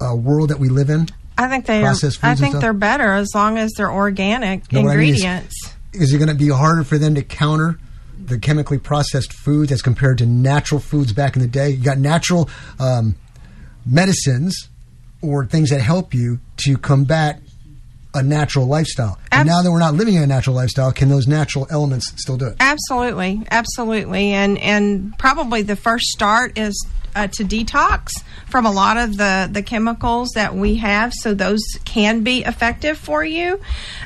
[0.00, 1.08] uh, world that we live in?
[1.38, 1.82] I think they.
[1.82, 5.20] Foods I think they're better as long as they're organic No, what I mean is-
[5.22, 5.74] ingredients.
[5.92, 7.78] is it going to be harder for them to counter
[8.24, 11.70] the chemically processed foods as compared to natural foods back in the day?
[11.70, 12.48] You got natural
[12.78, 13.16] um,
[13.86, 14.68] medicines
[15.22, 17.40] or things that help you to combat
[18.14, 19.18] a natural lifestyle.
[19.30, 22.36] And now that we're not living in a natural lifestyle, can those natural elements still
[22.36, 22.56] do it?
[22.60, 28.10] Absolutely, absolutely, and and probably the first start is uh, to detox
[28.48, 32.98] from a lot of the the chemicals that we have, so those can be effective
[32.98, 33.60] for you.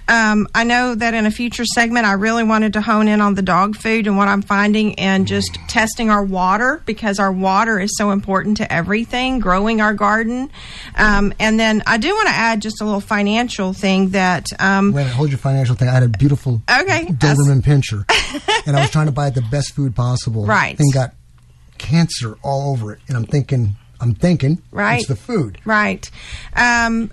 [0.08, 3.34] Um, I know that in a future segment, I really wanted to hone in on
[3.34, 7.80] the dog food and what I'm finding and just testing our water because our water
[7.80, 10.50] is so important to everything, growing our garden.
[10.96, 14.46] Um, and then I do want to add just a little financial thing that.
[14.60, 15.88] Um, Wait hold your financial thing.
[15.88, 17.06] I had a beautiful Okay.
[17.06, 18.04] Doberman Pinscher,
[18.66, 20.46] and I was trying to buy the best food possible.
[20.56, 20.76] Right.
[20.78, 21.14] Thing got
[21.78, 24.98] cancer all over it, and I'm thinking, I'm thinking, Right.
[25.00, 25.58] it's the food.
[25.64, 26.08] Right.
[26.54, 27.10] Um,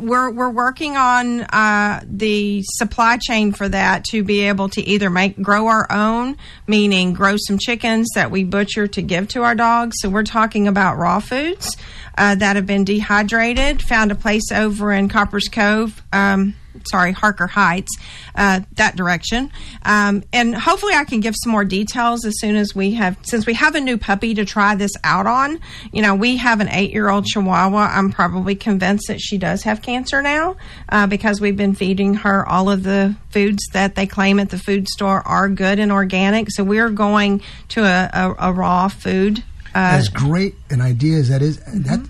[0.00, 5.08] we're we're working on uh, the supply chain for that to be able to either
[5.08, 9.54] make grow our own, meaning grow some chickens that we butcher to give to our
[9.54, 9.96] dogs.
[10.00, 11.76] So we're talking about raw foods
[12.18, 13.80] uh, that have been dehydrated.
[13.82, 16.02] Found a place over in Copperas Cove.
[16.12, 16.54] Um,
[16.84, 17.96] sorry, Harker Heights,
[18.34, 19.50] uh, that direction.
[19.84, 23.46] Um, and hopefully I can give some more details as soon as we have, since
[23.46, 25.60] we have a new puppy to try this out on.
[25.92, 27.90] You know, we have an eight year old Chihuahua.
[27.92, 30.56] I'm probably convinced that she does have cancer now
[30.88, 34.58] uh, because we've been feeding her all of the foods that they claim at the
[34.58, 36.50] food store are good and organic.
[36.50, 39.42] So we're going to a, a, a raw food.
[39.74, 42.08] Uh, as great an idea as that is, that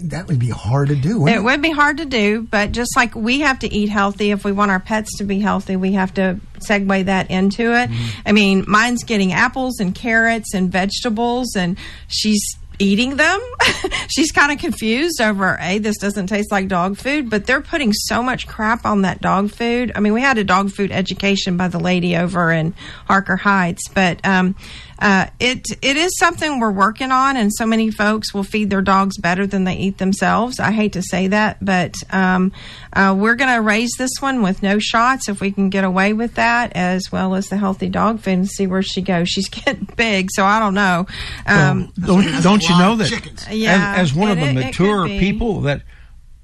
[0.00, 1.20] that would be hard to do.
[1.20, 4.30] wouldn't It would be hard to do, but just like we have to eat healthy,
[4.30, 7.90] if we want our pets to be healthy, we have to segue that into it.
[8.24, 11.76] I mean, mine's getting apples and carrots and vegetables, and
[12.06, 13.40] she's eating them.
[14.08, 17.92] she's kind of confused over, hey, this doesn't taste like dog food, but they're putting
[17.92, 19.92] so much crap on that dog food.
[19.94, 22.74] I mean, we had a dog food education by the lady over in
[23.06, 24.54] Harker Heights, but um,
[25.00, 28.82] uh, it it is something we're working on, and so many folks will feed their
[28.82, 30.58] dogs better than they eat themselves.
[30.58, 32.52] I hate to say that, but um,
[32.92, 36.12] uh, we're going to raise this one with no shots if we can get away
[36.14, 39.28] with that, as well as the healthy dog food, and see where she goes.
[39.38, 41.06] She's getting big, so I don't know.
[41.46, 45.06] Um, don't don't you know that Yeah, as, as one of the it- it mature
[45.06, 45.18] be.
[45.20, 45.82] people that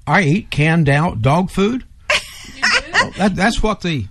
[0.07, 1.83] I eat canned out dog food.
[2.93, 4.07] Well, that, that's what the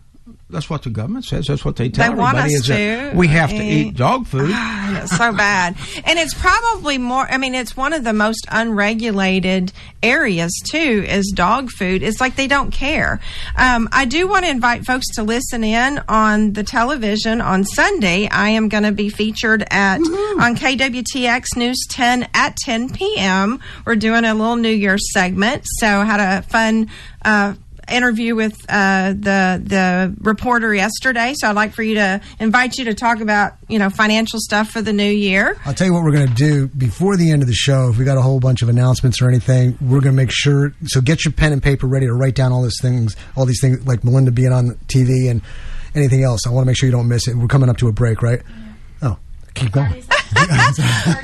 [0.55, 1.47] that's what the government says.
[1.47, 3.63] That's what they tell They everybody us is that we have to Eh.
[3.89, 4.51] eat dog food.
[4.55, 5.77] it's so bad.
[6.05, 11.33] And it's probably more, I mean, it's one of the most unregulated areas, too, is
[11.35, 12.03] dog food.
[12.03, 13.21] It's like they don't care.
[13.57, 18.29] Um, I do want to invite folks to listen in on the television on Sunday.
[18.29, 23.61] I am going to be featured at on KWTX News 10 at 10 p.m.
[23.85, 25.63] We're doing a little New Year's segment.
[25.79, 26.89] So had a fun,
[27.25, 27.55] uh,
[27.89, 31.35] interview with uh, the the reporter yesterday.
[31.37, 34.71] So I'd like for you to invite you to talk about you know financial stuff
[34.71, 35.57] for the new year.
[35.65, 37.91] I'll tell you what we're going to do before the end of the show.
[37.91, 40.75] If we got a whole bunch of announcements or anything, we're going to make sure.
[40.87, 43.61] So get your pen and paper ready to write down all these things, all these
[43.61, 45.43] things like Melinda being on TV and
[45.95, 46.47] anything else.
[46.47, 47.37] I want to make sure you don't miss it.
[47.37, 48.43] We're coming up to a break, right?
[49.03, 49.19] Oh,
[49.55, 50.05] keep going.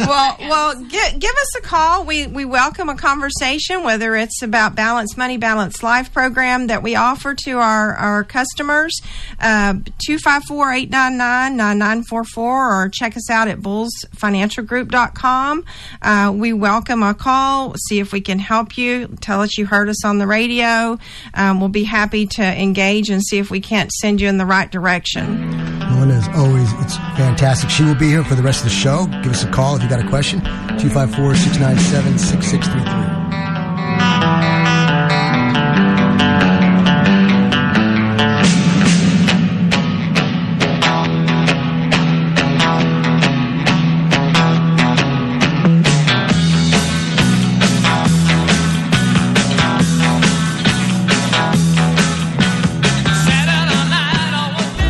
[0.00, 2.04] Well, well, gi- give us a call.
[2.04, 6.96] We we welcome a conversation, whether it's about Balance Money, Balance Life program that we
[6.96, 8.98] offer to our our customers.
[9.40, 13.48] uh, Two five four eight nine nine nine nine four four, or check us out
[13.48, 15.64] at bullsfinancialgroup.com.
[16.02, 17.74] Uh, we welcome a call.
[17.88, 19.08] See if we can help you.
[19.20, 20.98] Tell us you heard us on the radio.
[21.34, 24.46] Um, we'll be happy to engage and see if we can't send you in the
[24.46, 25.79] right direction.
[25.90, 27.70] Melinda, as always, it's fantastic.
[27.70, 29.06] She will be here for the rest of the show.
[29.22, 30.40] Give us a call if you got a question.
[30.40, 33.19] 254 697 6633.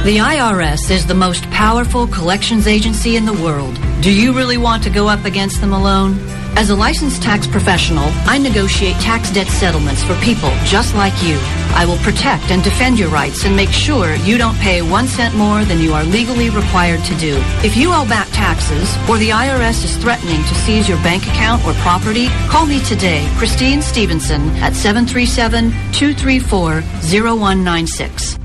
[0.03, 3.79] The IRS is the most powerful collections agency in the world.
[4.01, 6.19] Do you really want to go up against them alone?
[6.57, 11.37] As a licensed tax professional, I negotiate tax debt settlements for people just like you.
[11.77, 15.35] I will protect and defend your rights and make sure you don't pay one cent
[15.35, 17.37] more than you are legally required to do.
[17.63, 21.63] If you owe back taxes or the IRS is threatening to seize your bank account
[21.67, 28.40] or property, call me today, Christine Stevenson, at 737 234 0196.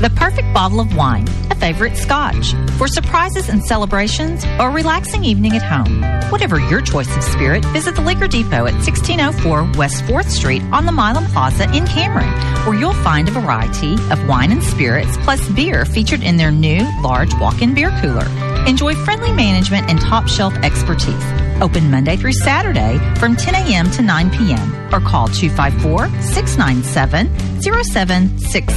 [0.00, 5.24] The perfect bottle of wine, a favorite scotch, for surprises and celebrations or a relaxing
[5.24, 6.02] evening at home.
[6.30, 10.84] Whatever your choice of spirit, visit the Liquor Depot at 1604 West 4th Street on
[10.84, 12.32] the Milam Plaza in Cameron,
[12.66, 16.80] where you'll find a variety of wine and spirits plus beer featured in their new
[17.00, 18.53] large walk-in beer cooler.
[18.66, 21.22] Enjoy friendly management and top shelf expertise.
[21.60, 23.90] Open Monday through Saturday from 10 a.m.
[23.90, 24.94] to 9 p.m.
[24.94, 27.28] or call 254 697
[27.62, 28.72] 0766.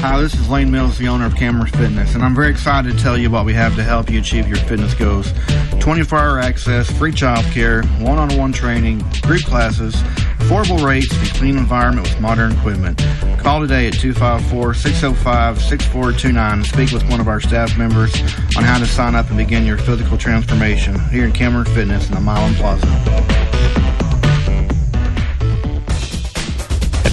[0.00, 3.02] Hi, this is Lane Mills, the owner of Cameron Fitness, and I'm very excited to
[3.02, 5.32] tell you what we have to help you achieve your fitness goals.
[5.80, 9.94] 24 hour access, free child care, one on one training, group classes,
[10.44, 12.98] affordable rates, and clean environment with modern equipment.
[13.38, 18.14] Call today at 254 605 6429 and speak with one of our staff members
[18.56, 22.14] on how to sign up and begin your physical transformation here in Cameron Fitness in
[22.14, 22.86] the Milam Plaza.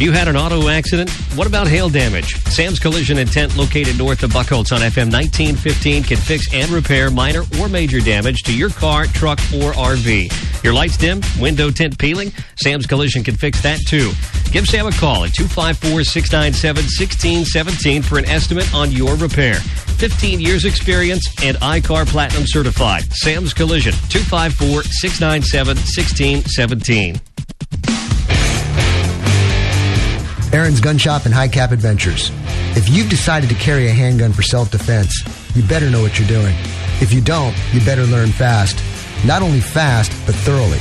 [0.02, 1.12] Have you had an auto accident?
[1.36, 2.44] What about hail damage?
[2.46, 7.12] Sam's Collision and Tint, located north of Buckholts on FM 1915, can fix and repair
[7.12, 10.64] minor or major damage to your car, truck, or RV.
[10.64, 12.32] Your lights dim, window tint peeling?
[12.56, 14.12] Sam's Collision can fix that too.
[14.52, 19.58] Give Sam a call at 254 697 1617 for an estimate on your repair.
[20.00, 23.04] 15 years experience and I-CAR Platinum certified.
[23.14, 28.01] Sam's Collision, 254 697 1617.
[30.54, 32.30] Aaron's Gun Shop and High Cap Adventures.
[32.76, 35.24] If you've decided to carry a handgun for self defense,
[35.56, 36.54] you better know what you're doing.
[37.00, 38.84] If you don't, you better learn fast.
[39.26, 40.80] Not only fast, but thoroughly.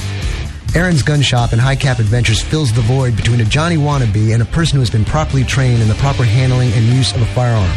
[0.74, 4.42] Aaron's Gun Shop and High Cap Adventures fills the void between a Johnny wannabe and
[4.42, 7.26] a person who has been properly trained in the proper handling and use of a
[7.26, 7.76] firearm.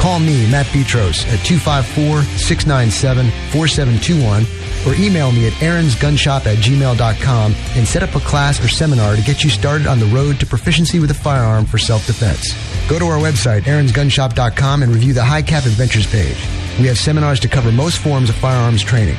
[0.00, 7.54] Call me, Matt Petros, at 254 697 4721 or email me at aaronsgunshop at gmail.com
[7.76, 10.46] and set up a class or seminar to get you started on the road to
[10.46, 12.54] proficiency with a firearm for self defense.
[12.88, 16.36] Go to our website, aaronsgunshop.com, and review the High Cap Adventures page.
[16.80, 19.16] We have seminars to cover most forms of firearms training.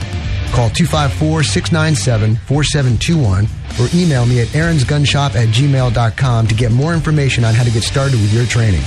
[0.54, 3.48] Call 254 697 4721
[3.82, 7.84] or email me at aaronsgunshop at gmail.com to get more information on how to get
[7.84, 8.84] started with your training.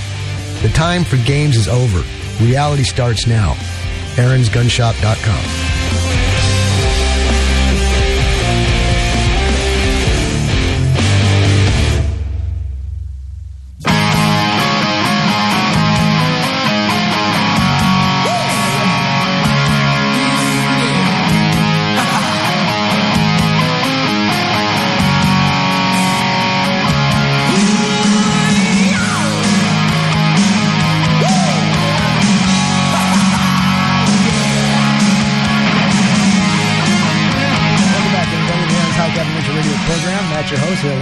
[0.62, 2.02] The time for games is over.
[2.40, 3.54] Reality starts now.
[4.16, 6.25] aaronsgunshop.com.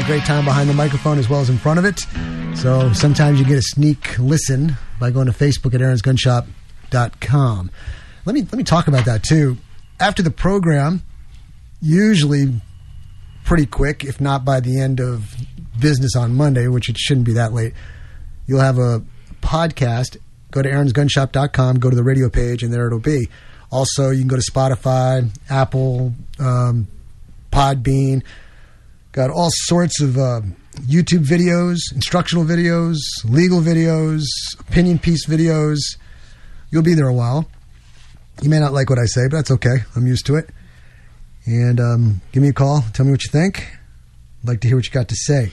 [0.04, 2.00] great time behind the microphone as well as in front of it.
[2.56, 7.70] So sometimes you get a sneak listen by going to Facebook at aaronsgunshop.com.
[8.26, 9.56] Let me let me talk about that too.
[9.98, 11.02] After the program,
[11.80, 12.60] usually
[13.44, 15.34] pretty quick, if not by the end of
[15.78, 17.72] business on Monday, which it shouldn't be that late,
[18.46, 19.02] you'll have a
[19.40, 20.18] podcast.
[20.50, 23.28] Go to aaronsgunshop.com, go to the radio page, and there it'll be.
[23.70, 26.86] Also, you can go to Spotify, Apple, um,
[27.50, 28.22] Podbean.
[29.14, 30.40] Got all sorts of uh,
[30.88, 34.24] YouTube videos, instructional videos, legal videos,
[34.58, 35.78] opinion piece videos.
[36.72, 37.48] You'll be there a while.
[38.42, 39.76] You may not like what I say, but that's okay.
[39.94, 40.50] I'm used to it.
[41.46, 42.82] And um, give me a call.
[42.92, 43.64] Tell me what you think.
[44.42, 45.52] I'd like to hear what you got to say.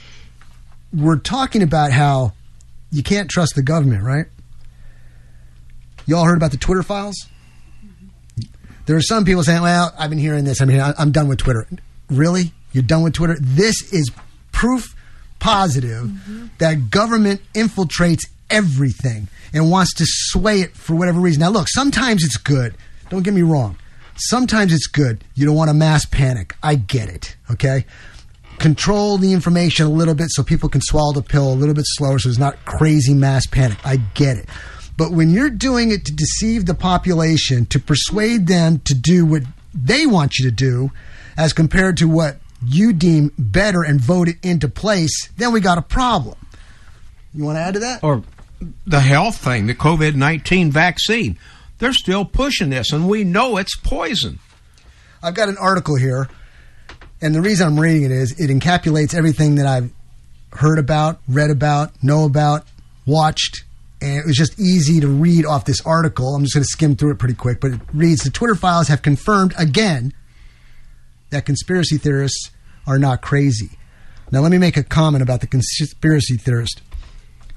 [0.92, 2.32] We're talking about how
[2.90, 4.26] you can't trust the government, right?
[6.04, 7.28] You all heard about the Twitter files?
[8.86, 10.60] There are some people saying, well, I've been hearing this.
[10.60, 11.68] I mean, I'm done with Twitter.
[12.10, 12.52] Really?
[12.72, 13.36] You're done with Twitter?
[13.40, 14.10] This is
[14.50, 14.94] proof
[15.38, 16.10] positive
[16.58, 21.40] that government infiltrates everything and wants to sway it for whatever reason.
[21.40, 22.74] Now, look, sometimes it's good.
[23.10, 23.76] Don't get me wrong.
[24.16, 25.24] Sometimes it's good.
[25.34, 26.54] You don't want a mass panic.
[26.62, 27.36] I get it.
[27.50, 27.84] Okay?
[28.58, 31.86] Control the information a little bit so people can swallow the pill a little bit
[31.86, 33.78] slower so it's not crazy mass panic.
[33.84, 34.48] I get it.
[34.96, 39.42] But when you're doing it to deceive the population, to persuade them to do what
[39.74, 40.92] they want you to do,
[41.36, 45.78] as compared to what you deem better and vote it into place, then we got
[45.78, 46.36] a problem.
[47.34, 48.04] You want to add to that?
[48.04, 48.22] Or
[48.86, 51.38] the health thing, the COVID 19 vaccine.
[51.78, 54.38] They're still pushing this, and we know it's poison.
[55.22, 56.28] I've got an article here,
[57.20, 59.90] and the reason I'm reading it is it encapsulates everything that I've
[60.52, 62.66] heard about, read about, know about,
[63.06, 63.64] watched,
[64.00, 66.34] and it was just easy to read off this article.
[66.34, 68.88] I'm just going to skim through it pretty quick, but it reads The Twitter files
[68.88, 70.12] have confirmed again
[71.32, 72.50] that conspiracy theorists
[72.86, 73.70] are not crazy.
[74.30, 76.80] Now, let me make a comment about the conspiracy theorist.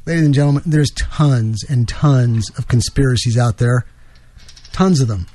[0.05, 3.85] Ladies and gentlemen, there's tons and tons of conspiracies out there,
[4.71, 5.27] tons of them.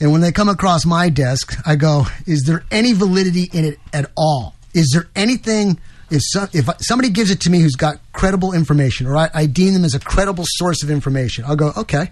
[0.00, 3.78] And when they come across my desk, I go, is there any validity in it
[3.92, 4.56] at all?
[4.74, 5.78] Is there anything,
[6.10, 6.22] if,
[6.52, 9.84] if somebody gives it to me who's got credible information, or I, I deem them
[9.84, 12.10] as a credible source of information, I'll go, okay,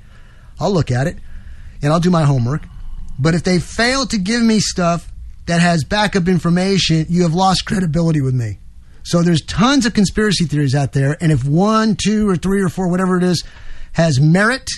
[0.60, 1.16] I'll look at it
[1.82, 2.62] and I'll do my homework.
[3.18, 5.09] But if they fail to give me stuff
[5.50, 8.60] that has backup information, you have lost credibility with me.
[9.02, 12.68] So there's tons of conspiracy theories out there, and if one, two, or three, or
[12.68, 13.42] four, whatever it is,
[13.94, 14.70] has merit,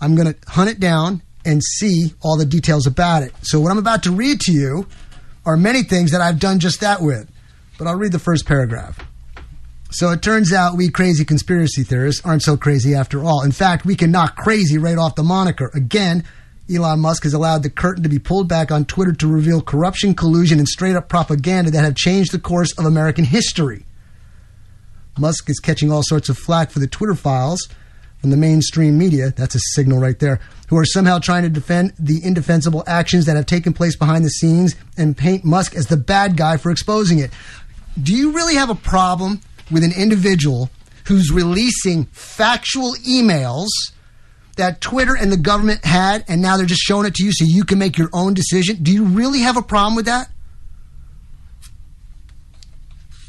[0.00, 3.32] I'm going to hunt it down and see all the details about it.
[3.42, 4.88] So what I'm about to read to you
[5.46, 7.30] are many things that I've done just that with.
[7.78, 8.98] But I'll read the first paragraph.
[9.92, 13.44] So it turns out we crazy conspiracy theorists aren't so crazy after all.
[13.44, 15.70] In fact, we can knock crazy right off the moniker.
[15.72, 16.24] Again,
[16.72, 20.14] Elon Musk has allowed the curtain to be pulled back on Twitter to reveal corruption,
[20.14, 23.84] collusion, and straight up propaganda that have changed the course of American history.
[25.18, 27.68] Musk is catching all sorts of flack for the Twitter files
[28.20, 29.30] from the mainstream media.
[29.30, 30.40] That's a signal right there.
[30.68, 34.30] Who are somehow trying to defend the indefensible actions that have taken place behind the
[34.30, 37.30] scenes and paint Musk as the bad guy for exposing it.
[38.00, 39.40] Do you really have a problem
[39.70, 40.70] with an individual
[41.06, 43.68] who's releasing factual emails?
[44.60, 47.44] That Twitter and the government had, and now they're just showing it to you so
[47.46, 48.82] you can make your own decision.
[48.82, 50.30] Do you really have a problem with that?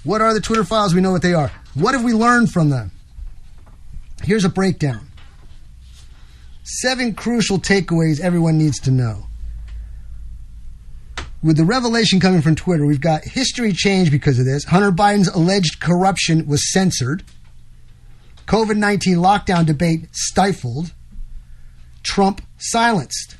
[0.03, 0.93] What are the Twitter files?
[0.93, 1.51] We know what they are.
[1.73, 2.91] What have we learned from them?
[4.23, 5.07] Here's a breakdown
[6.63, 9.25] seven crucial takeaways everyone needs to know.
[11.43, 14.63] With the revelation coming from Twitter, we've got history change because of this.
[14.65, 17.23] Hunter Biden's alleged corruption was censored.
[18.47, 20.93] COVID 19 lockdown debate stifled.
[22.03, 23.35] Trump silenced.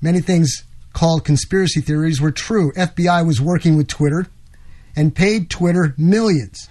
[0.00, 2.72] Many things called conspiracy theories were true.
[2.72, 4.26] FBI was working with Twitter
[4.96, 6.68] and paid Twitter millions.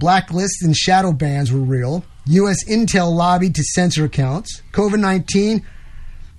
[0.00, 2.04] Blacklists and shadow bans were real.
[2.26, 2.64] U.S.
[2.68, 4.62] Intel lobbied to censor accounts.
[4.72, 5.64] COVID 19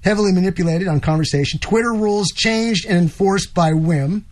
[0.04, 1.60] heavily manipulated on conversation.
[1.60, 4.26] Twitter rules changed and enforced by whim.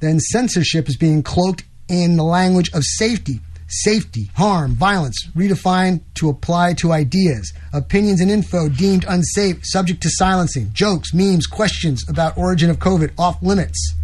[0.00, 3.40] Then censorship is being cloaked in the language of safety
[3.72, 10.10] safety, harm, violence, redefined to apply to ideas, opinions and info deemed unsafe, subject to
[10.10, 13.94] silencing, jokes, memes, questions about origin of COVID off limits.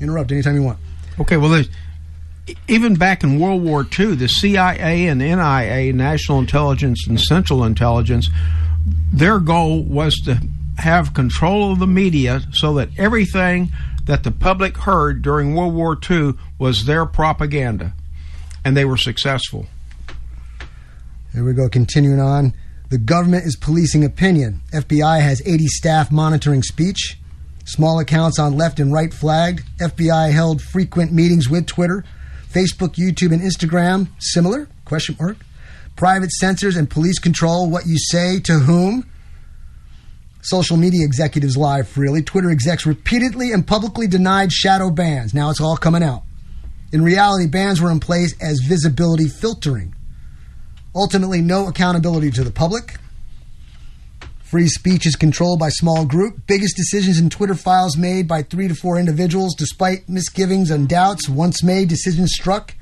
[0.00, 0.78] Interrupt anytime you want.
[1.20, 1.62] Okay, well,
[2.66, 8.30] even back in World War II, the CIA and NIA, National Intelligence and Central Intelligence,
[9.12, 10.40] their goal was to
[10.78, 13.70] have control of the media so that everything
[14.04, 17.92] that the public heard during World War II was their propaganda
[18.64, 19.66] and they were successful.
[21.32, 22.54] Here we go, continuing on.
[22.90, 24.60] The government is policing opinion.
[24.72, 27.18] FBI has 80 staff monitoring speech.
[27.64, 29.62] Small accounts on left and right flagged.
[29.80, 32.04] FBI held frequent meetings with Twitter.
[32.52, 34.68] Facebook, YouTube, and Instagram similar?
[34.84, 35.38] Question mark.
[35.96, 39.08] Private censors and police control what you say to whom.
[40.42, 42.20] Social media executives lie freely.
[42.20, 45.32] Twitter execs repeatedly and publicly denied shadow bans.
[45.32, 46.24] Now it's all coming out.
[46.92, 49.94] In reality, bans were in place as visibility filtering.
[50.94, 52.96] Ultimately, no accountability to the public.
[54.42, 56.46] Free speech is controlled by small group.
[56.46, 61.26] Biggest decisions in Twitter files made by three to four individuals, despite misgivings and doubts.
[61.26, 62.74] Once made, decisions struck.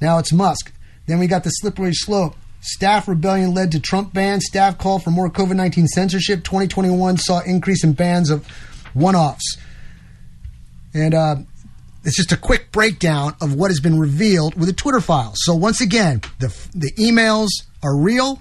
[0.00, 0.72] Now it's Musk.
[1.06, 2.36] Then we got the slippery slope.
[2.60, 4.40] Staff rebellion led to Trump ban.
[4.40, 6.44] Staff call for more COVID 19 censorship.
[6.44, 8.46] 2021 saw increase in bans of
[8.94, 9.56] one offs.
[10.94, 11.36] And uh,
[12.04, 15.36] it's just a quick breakdown of what has been revealed with the Twitter files.
[15.38, 17.48] So once again, the the emails
[17.82, 18.40] are real.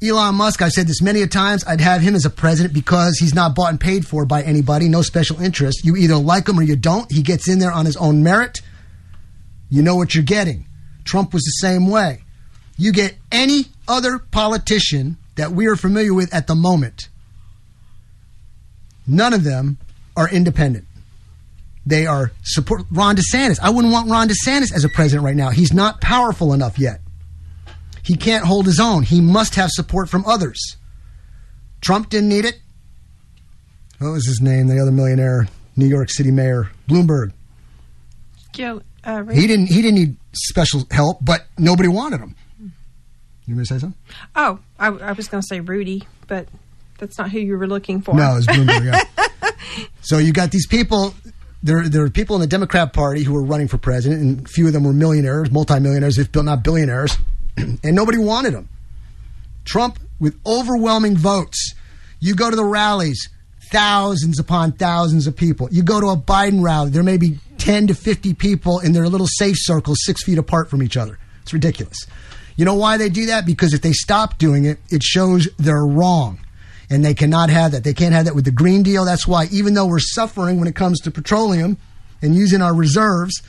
[0.00, 3.18] Elon Musk, I've said this many a times, I'd have him as a president because
[3.18, 5.84] he's not bought and paid for by anybody, no special interest.
[5.84, 7.10] You either like him or you don't.
[7.10, 8.60] He gets in there on his own merit.
[9.70, 10.66] You know what you're getting.
[11.04, 12.22] Trump was the same way.
[12.76, 17.08] You get any other politician that we are familiar with at the moment,
[19.06, 19.78] none of them
[20.16, 20.84] are independent.
[21.88, 23.58] They are support Ron DeSantis.
[23.62, 25.48] I wouldn't want Ron DeSantis as a president right now.
[25.48, 27.00] He's not powerful enough yet.
[28.04, 29.04] He can't hold his own.
[29.04, 30.76] He must have support from others.
[31.80, 32.60] Trump didn't need it.
[34.00, 34.66] What was his name?
[34.66, 37.32] The other millionaire, New York City mayor, Bloomberg.
[38.52, 39.68] Joe, uh, he didn't.
[39.68, 42.34] He didn't need special help, but nobody wanted him.
[43.46, 43.98] You going to say something?
[44.36, 46.48] Oh, I, I was going to say Rudy, but
[46.98, 48.14] that's not who you were looking for.
[48.14, 48.84] No, it was Bloomberg.
[48.84, 49.50] yeah.
[50.02, 51.14] so you got these people
[51.62, 54.48] there there are people in the Democrat Party who were running for president, and a
[54.48, 57.16] few of them were millionaires, multimillionaires, if not billionaires,
[57.56, 58.68] and nobody wanted them.
[59.64, 61.74] Trump, with overwhelming votes,
[62.20, 63.28] you go to the rallies,
[63.70, 65.68] thousands upon thousands of people.
[65.70, 69.08] You go to a Biden rally, there may be 10 to 50 people in their
[69.08, 71.18] little safe circles, six feet apart from each other.
[71.42, 72.06] It's ridiculous.
[72.56, 73.46] You know why they do that?
[73.46, 76.38] Because if they stop doing it, it shows they're wrong
[76.90, 77.84] and they cannot have that.
[77.84, 79.04] They can't have that with the Green Deal.
[79.04, 81.76] That's why, even though we're suffering when it comes to petroleum
[82.22, 83.42] and using our reserves,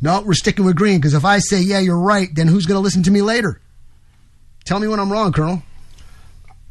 [0.00, 2.76] no, we're sticking with green because if I say, yeah, you're right, then who's going
[2.76, 3.60] to listen to me later?
[4.64, 5.62] Tell me when I'm wrong, Colonel.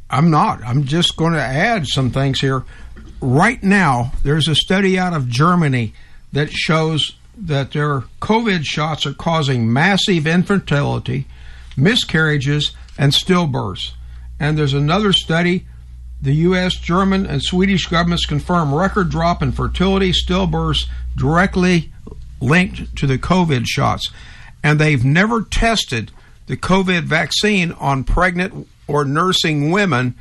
[0.09, 0.63] I'm not.
[0.63, 2.63] I'm just going to add some things here.
[3.21, 5.93] Right now, there's a study out of Germany
[6.33, 11.25] that shows that their COVID shots are causing massive infertility,
[11.75, 13.91] miscarriages, and stillbirths.
[14.39, 15.65] And there's another study.
[16.25, 20.85] The U.S., German, and Swedish governments confirm record drop in fertility, stillbirths
[21.15, 21.93] directly
[22.41, 24.09] linked to the COVID shots.
[24.63, 26.11] And they've never tested
[26.47, 30.15] the COVID vaccine on pregnant or nursing women.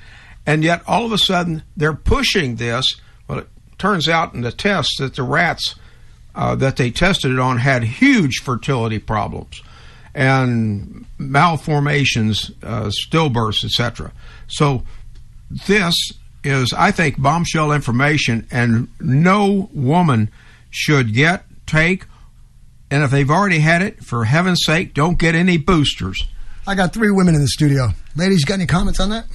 [0.44, 2.85] And yet, all of a sudden, they're pushing this.
[3.26, 3.48] Well, it
[3.78, 5.74] turns out in the tests that the rats
[6.35, 9.62] uh, that they tested it on had huge fertility problems
[10.14, 14.12] and malformations, uh, stillbirths, etc.
[14.48, 14.85] So
[15.66, 15.94] this
[16.43, 20.31] is, I think, bombshell information, and no woman
[20.70, 22.06] should get, take,
[22.90, 26.26] and if they've already had it, for heaven's sake, don't get any boosters.
[26.66, 27.90] I got three women in the studio.
[28.16, 29.26] Ladies, you got any comments on that?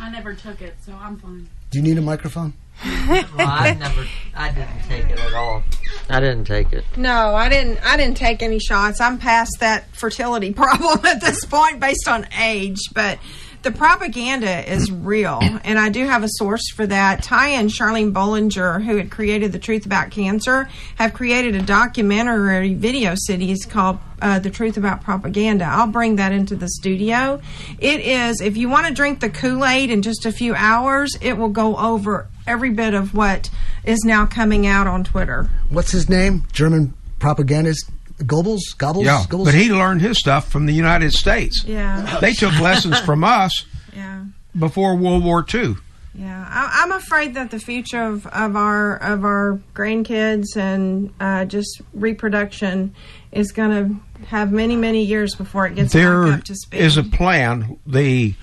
[0.00, 1.48] I never took it, so I'm fine.
[1.70, 2.54] Do you need a microphone?
[3.08, 4.04] well, I never,
[4.34, 5.62] I didn't take it at all.
[6.10, 6.84] I didn't take it.
[6.96, 7.78] No, I didn't.
[7.84, 9.00] I didn't take any shots.
[9.00, 12.78] I'm past that fertility problem at this point, based on age.
[12.92, 13.18] But
[13.62, 17.22] the propaganda is real, and I do have a source for that.
[17.22, 22.74] Ty and Charlene Bollinger, who had created the Truth About Cancer, have created a documentary
[22.74, 27.40] video series called uh, "The Truth About Propaganda." I'll bring that into the studio.
[27.78, 31.16] It is if you want to drink the Kool Aid in just a few hours,
[31.20, 33.50] it will go over every bit of what
[33.84, 35.48] is now coming out on Twitter.
[35.70, 36.44] What's his name?
[36.52, 38.60] German propagandist Goebbels?
[38.76, 39.04] Goebbels?
[39.04, 39.44] Yeah, Goebbels?
[39.46, 41.64] but he learned his stuff from the United States.
[41.64, 42.18] Yeah.
[42.20, 43.64] They took lessons from us
[43.94, 44.24] Yeah.
[44.58, 45.74] before World War II.
[46.14, 51.46] Yeah, I, I'm afraid that the future of, of our of our grandkids and uh,
[51.46, 52.94] just reproduction
[53.32, 56.80] is going to have many many years before it gets There back up to speed.
[56.82, 57.78] is a plan.
[57.86, 58.34] The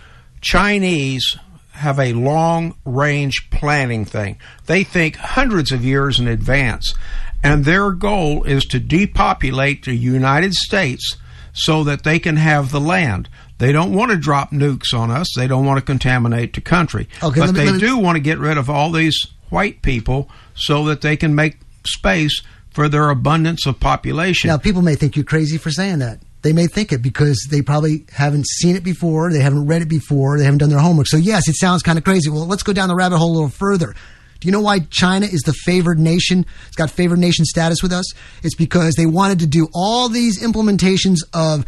[0.42, 1.38] Chinese
[1.74, 4.38] have a long range planning thing.
[4.66, 6.96] They think hundreds of years in advance.
[7.44, 11.18] And their goal is to depopulate the United States
[11.54, 13.30] so that they can have the land.
[13.58, 15.28] They don't want to drop nukes on us.
[15.36, 17.08] They don't want to contaminate the country.
[17.22, 19.18] Okay, but me- they me- do want to get rid of all these
[19.50, 22.42] white people so that they can make space
[22.72, 24.50] for their abundance of population.
[24.50, 26.20] Now, people may think you're crazy for saying that.
[26.42, 29.90] They may think it because they probably haven't seen it before, they haven't read it
[29.90, 31.08] before, they haven't done their homework.
[31.08, 32.30] So, yes, it sounds kind of crazy.
[32.30, 33.96] Well, let's go down the rabbit hole a little further.
[34.40, 36.46] Do you know why China is the favored nation?
[36.68, 38.06] It's got favored nation status with us.
[38.44, 41.66] It's because they wanted to do all these implementations of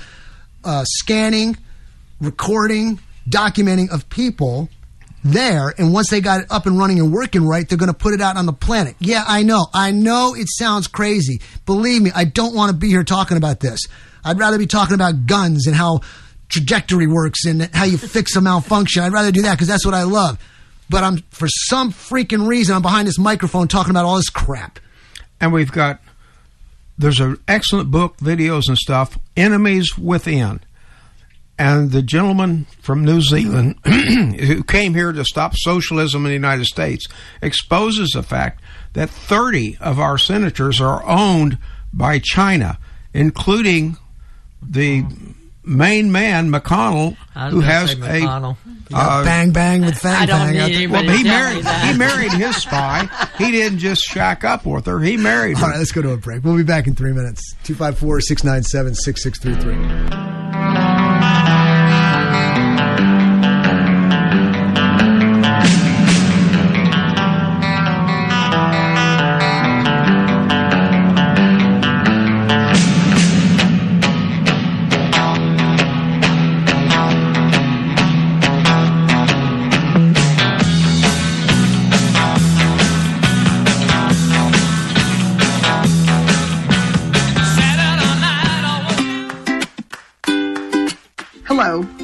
[0.63, 1.57] uh, scanning,
[2.19, 2.99] recording,
[3.29, 4.69] documenting of people
[5.23, 5.73] there.
[5.77, 8.13] And once they got it up and running and working right, they're going to put
[8.13, 8.95] it out on the planet.
[8.99, 9.67] Yeah, I know.
[9.73, 11.41] I know it sounds crazy.
[11.65, 13.81] Believe me, I don't want to be here talking about this.
[14.23, 16.01] I'd rather be talking about guns and how
[16.49, 19.03] trajectory works and how you fix a malfunction.
[19.03, 20.37] I'd rather do that because that's what I love.
[20.91, 24.77] But I'm for some freaking reason I'm behind this microphone talking about all this crap.
[25.39, 26.01] and we've got
[26.97, 30.59] there's an excellent book, videos and stuff, Enemies Within.
[31.57, 36.65] And the gentleman from New Zealand who came here to stop socialism in the United
[36.65, 37.07] States
[37.41, 38.61] exposes the fact
[38.93, 41.57] that 30 of our senators are owned
[41.93, 42.77] by China,
[43.13, 43.97] including
[44.61, 45.05] the
[45.63, 47.15] main man, McConnell,
[47.49, 48.55] who has say a
[48.93, 50.53] uh, bang bang with Fang I don't Fang.
[50.53, 50.89] need out there.
[50.89, 51.91] well, he tell married me that.
[51.91, 53.07] he married his spy.
[53.37, 54.99] He didn't just shack up with her.
[54.99, 55.63] He married her.
[55.63, 56.43] All right, let's go to a break.
[56.43, 57.55] We'll be back in three minutes.
[57.63, 60.30] 254 697 6633.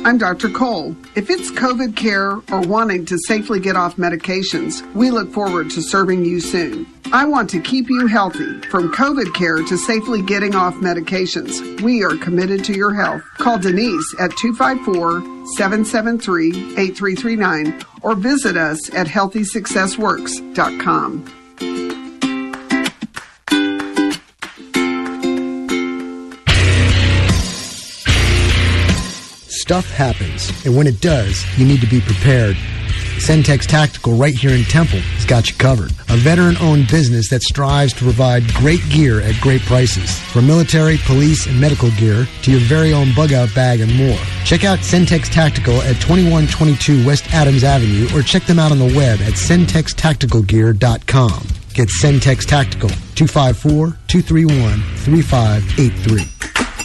[0.07, 0.47] I'm Dr.
[0.47, 0.95] Cole.
[1.17, 5.81] If it's COVID care or wanting to safely get off medications, we look forward to
[5.81, 6.87] serving you soon.
[7.11, 8.61] I want to keep you healthy.
[8.69, 13.21] From COVID care to safely getting off medications, we are committed to your health.
[13.37, 15.19] Call Denise at 254
[15.57, 21.36] 773 8339 or visit us at healthysuccessworks.com.
[29.67, 32.55] Stuff happens, and when it does, you need to be prepared.
[33.19, 35.91] Centex Tactical right here in Temple has got you covered.
[36.07, 40.17] A veteran owned business that strives to provide great gear at great prices.
[40.31, 44.17] From military, police, and medical gear to your very own bug out bag and more.
[44.45, 48.95] Check out Centex Tactical at 2122 West Adams Avenue or check them out on the
[48.95, 51.47] web at centextacticalgear.com.
[51.73, 56.76] Get Centex Tactical 254 231 3583.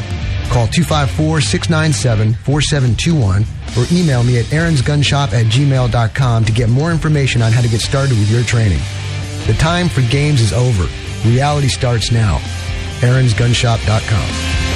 [0.49, 3.45] Call 254 697 4721
[3.77, 7.81] or email me at aaronsgunshop at gmail.com to get more information on how to get
[7.81, 8.80] started with your training.
[9.45, 10.88] The time for games is over.
[11.27, 12.38] Reality starts now.
[13.02, 14.69] aaronsgunshop.com.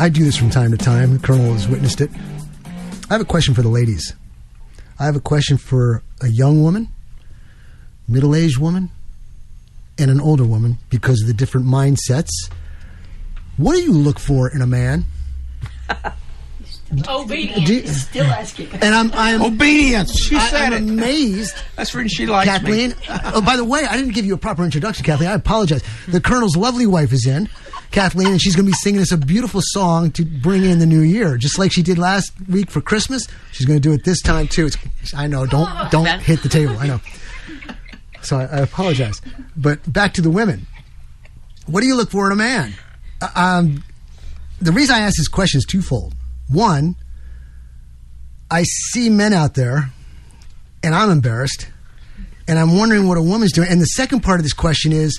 [0.00, 1.12] I do this from time to time.
[1.12, 2.10] The Colonel has witnessed it.
[3.10, 4.14] I have a question for the ladies.
[4.98, 6.88] I have a question for a young woman,
[8.08, 8.90] middle aged woman,
[9.98, 12.30] and an older woman because of the different mindsets.
[13.58, 15.04] What do you look for in a man?
[17.08, 17.66] Obedience.
[17.66, 18.68] Do- Still asking.
[18.72, 20.18] And I'm, I'm Obedience.
[20.18, 20.90] She I, said I'm it.
[20.92, 21.54] amazed.
[21.76, 22.90] That's when she likes Kathleen.
[22.90, 22.96] me.
[23.08, 25.28] oh, by the way, I didn't give you a proper introduction, Kathleen.
[25.30, 25.82] I apologize.
[26.08, 27.48] The Colonel's lovely wife is in,
[27.90, 30.86] Kathleen, and she's going to be singing us a beautiful song to bring in the
[30.86, 33.26] new year, just like she did last week for Christmas.
[33.52, 34.66] She's going to do it this time too.
[34.66, 35.46] It's, I know.
[35.46, 36.76] Don't don't hit the table.
[36.78, 37.00] I know.
[38.22, 39.20] So I, I apologize.
[39.56, 40.66] But back to the women.
[41.66, 42.74] What do you look for in a man?
[43.20, 43.84] Uh, Um,
[44.60, 46.14] the reason I ask this question is twofold.
[46.48, 46.96] One,
[48.50, 49.90] I see men out there,
[50.82, 51.68] and I'm embarrassed,
[52.46, 53.68] and I'm wondering what a woman's doing.
[53.68, 55.18] And the second part of this question is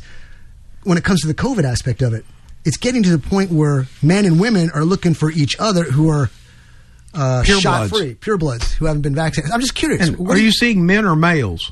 [0.84, 2.26] when it comes to the COVID aspect of it,
[2.66, 6.10] it's getting to the point where men and women are looking for each other who
[6.10, 6.30] are
[7.14, 7.92] uh, Pure shot bloods.
[8.06, 9.52] free, pure bloods who haven't been vaccinated.
[9.54, 10.08] I'm just curious.
[10.08, 11.72] And are do you seeing men or males?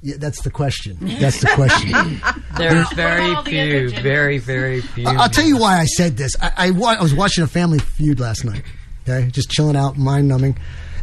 [0.00, 0.96] Yeah, that's the question.
[1.00, 2.20] That's the question.
[2.56, 5.08] There's very few, very, very few.
[5.08, 6.36] I- I'll tell you why I said this.
[6.40, 8.62] I, I, wa- I was watching a Family Feud last night.
[9.08, 10.56] Okay, just chilling out, mind numbing,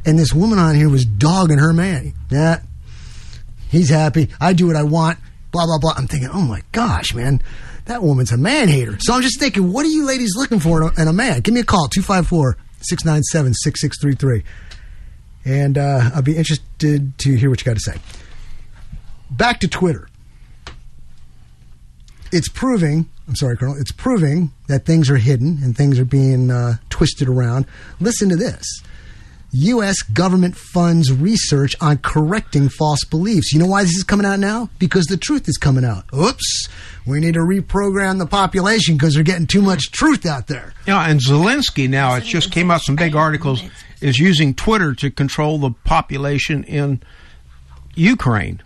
[0.05, 2.13] and this woman on here was dogging her man.
[2.29, 2.61] Yeah,
[3.69, 4.29] he's happy.
[4.39, 5.19] I do what I want.
[5.51, 5.93] Blah blah blah.
[5.97, 7.41] I'm thinking, oh my gosh, man,
[7.85, 8.97] that woman's a man hater.
[8.99, 11.41] So I'm just thinking, what are you ladies looking for in a, in a man?
[11.41, 14.43] Give me a call 254 697 6633.
[15.45, 17.97] And uh, I'll be interested to hear what you got to say.
[19.29, 20.07] Back to Twitter
[22.35, 26.51] it's proving i'm sorry colonel it's proving that things are hidden and things are being
[26.51, 27.65] uh, twisted around
[27.99, 28.81] listen to this
[29.55, 34.39] u.s government funds research on correcting false beliefs you know why this is coming out
[34.39, 36.67] now because the truth is coming out oops
[37.05, 41.07] we need to reprogram the population because they're getting too much truth out there Yeah,
[41.07, 43.61] and Zelensky now, it just came out some big articles,
[44.01, 47.01] is using Twitter to control the population in
[47.93, 48.61] Ukraine.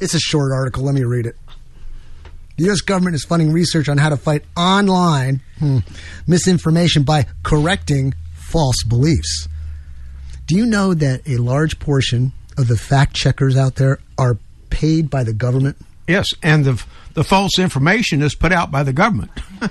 [0.00, 0.84] It's a short article.
[0.84, 1.36] Let me read it.
[2.56, 2.80] The U.S.
[2.80, 5.78] government is funding research on how to fight online hmm,
[6.26, 8.14] misinformation by correcting
[8.48, 9.48] false beliefs.
[10.46, 14.38] Do you know that a large portion of the fact checkers out there are
[14.70, 15.76] paid by the government
[16.08, 19.30] Yes, and the the false information is put out by the government.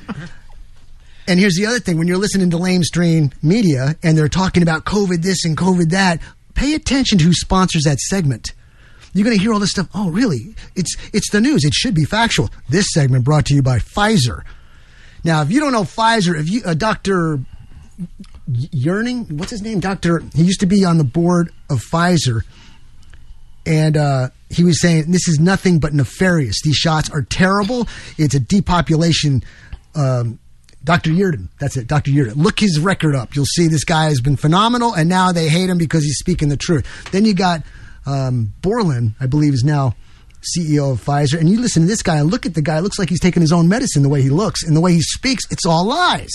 [1.29, 4.85] And here's the other thing: when you're listening to lamestream media and they're talking about
[4.85, 6.21] COVID this and COVID that,
[6.53, 8.53] pay attention to who sponsors that segment.
[9.11, 9.89] You're going to hear all this stuff.
[9.93, 10.55] Oh, really?
[10.77, 11.65] It's it's the news.
[11.65, 12.49] It should be factual.
[12.69, 14.43] This segment brought to you by Pfizer.
[15.25, 17.41] Now, if you don't know Pfizer, if you uh, Doctor
[18.47, 19.79] Yearning, what's his name?
[19.79, 20.23] Doctor.
[20.33, 22.41] He used to be on the board of Pfizer,
[23.65, 26.61] and uh, he was saying this is nothing but nefarious.
[26.63, 27.87] These shots are terrible.
[28.17, 29.43] It's a depopulation.
[29.95, 30.39] Um,
[30.83, 31.09] Dr.
[31.09, 32.11] Yeadon, that's it, Dr.
[32.11, 32.37] Yeadon.
[32.37, 33.35] Look his record up.
[33.35, 36.47] You'll see this guy has been phenomenal, and now they hate him because he's speaking
[36.47, 36.85] the truth.
[37.11, 37.63] Then you got
[38.05, 39.95] um, Borland, I believe, is now
[40.55, 42.77] CEO of Pfizer, and you listen to this guy and look at the guy.
[42.77, 44.93] It looks like he's taking his own medicine the way he looks and the way
[44.93, 45.43] he speaks.
[45.51, 46.31] It's all lies.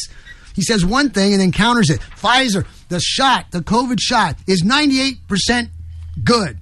[0.55, 2.01] He says one thing and then counters it.
[2.01, 5.69] Pfizer, the shot, the COVID shot, is 98%
[6.23, 6.59] good.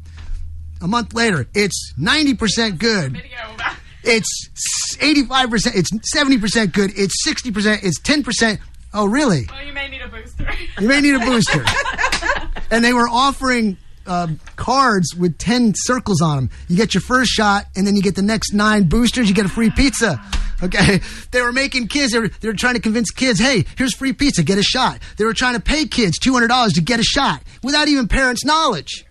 [0.81, 3.23] A month later, it's 90% good.
[4.03, 8.59] It's 85%, it's 70% good, it's 60%, it's 10%.
[8.93, 9.47] Oh, really?
[9.49, 10.49] Well, you may need a booster.
[10.81, 11.65] You may need a booster.
[12.71, 13.77] and they were offering
[14.07, 16.51] uh, cards with 10 circles on them.
[16.69, 19.47] You get your first shot, and then you get the next nine boosters, you get
[19.47, 20.21] a free pizza.
[20.63, 21.01] Okay,
[21.31, 22.13] they were making kids.
[22.13, 24.43] They were, they were trying to convince kids, "Hey, here's free pizza.
[24.43, 27.05] Get a shot." They were trying to pay kids two hundred dollars to get a
[27.05, 29.05] shot without even parents' knowledge.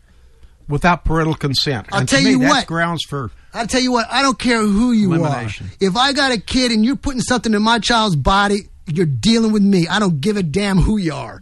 [0.68, 1.88] Without parental consent.
[1.92, 2.68] I'll and tell to me, you that's what.
[2.68, 4.06] grounds for I'll tell you what.
[4.12, 5.66] I don't care who you Elimination.
[5.68, 5.72] are.
[5.80, 9.52] If I got a kid and you're putting something in my child's body, you're dealing
[9.52, 9.88] with me.
[9.88, 11.42] I don't give a damn who you are.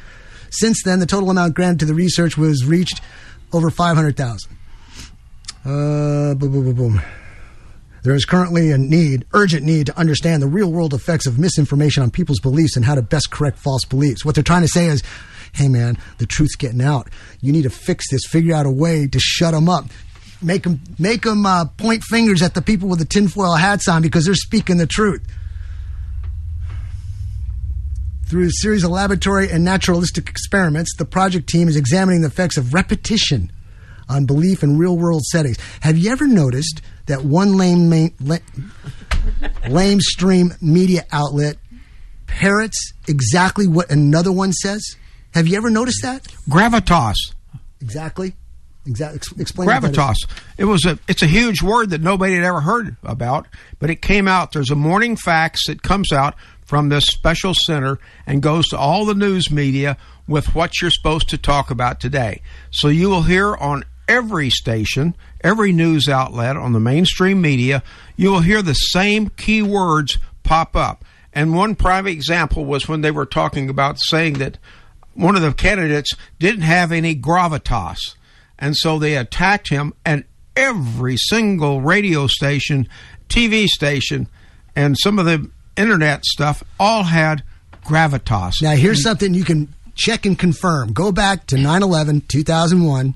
[0.49, 3.01] Since then, the total amount granted to the research was reached
[3.51, 4.51] over 500,000.
[5.63, 6.99] Uh, boom, boom, boom, boom.
[8.01, 12.01] There is currently a need, urgent need, to understand the real world effects of misinformation
[12.01, 14.25] on people's beliefs and how to best correct false beliefs.
[14.25, 15.03] What they're trying to say is,
[15.53, 17.09] hey man, the truth's getting out.
[17.41, 18.25] You need to fix this.
[18.27, 19.85] Figure out a way to shut them up.
[20.41, 24.01] Make them, make them uh, point fingers at the people with the tinfoil hats on
[24.01, 25.25] because they're speaking the truth.
[28.25, 32.57] Through a series of laboratory and naturalistic experiments, the project team is examining the effects
[32.57, 33.51] of repetition
[34.09, 35.57] on belief in real world settings.
[35.81, 38.37] Have you ever noticed that one lame, main, la-
[39.69, 41.57] lame stream media outlet
[42.27, 44.95] parrots exactly what another one says?
[45.33, 46.23] Have you ever noticed that?
[46.49, 47.15] Gravitas.
[47.81, 48.35] Exactly.
[48.85, 49.41] Exactly.
[49.41, 49.97] Explain what that is.
[49.97, 50.15] Gravitas.
[50.57, 50.99] It was a.
[51.07, 53.47] It's a huge word that nobody had ever heard about,
[53.79, 54.51] but it came out.
[54.51, 56.35] There's a morning fax that comes out
[56.65, 59.97] from this special center and goes to all the news media
[60.27, 62.41] with what you're supposed to talk about today.
[62.71, 67.83] So you will hear on every station, every news outlet on the mainstream media,
[68.15, 71.03] you will hear the same key words pop up.
[71.33, 74.57] And one prime example was when they were talking about saying that
[75.13, 78.15] one of the candidates didn't have any gravitas.
[78.57, 80.23] And so they attacked him, and
[80.55, 82.87] every single radio station,
[83.29, 84.27] TV station,
[84.75, 87.43] and some of the internet stuff all had
[87.83, 88.61] gravitas.
[88.61, 90.93] Now, here's something you can check and confirm.
[90.93, 93.15] Go back to 9 11, 2001,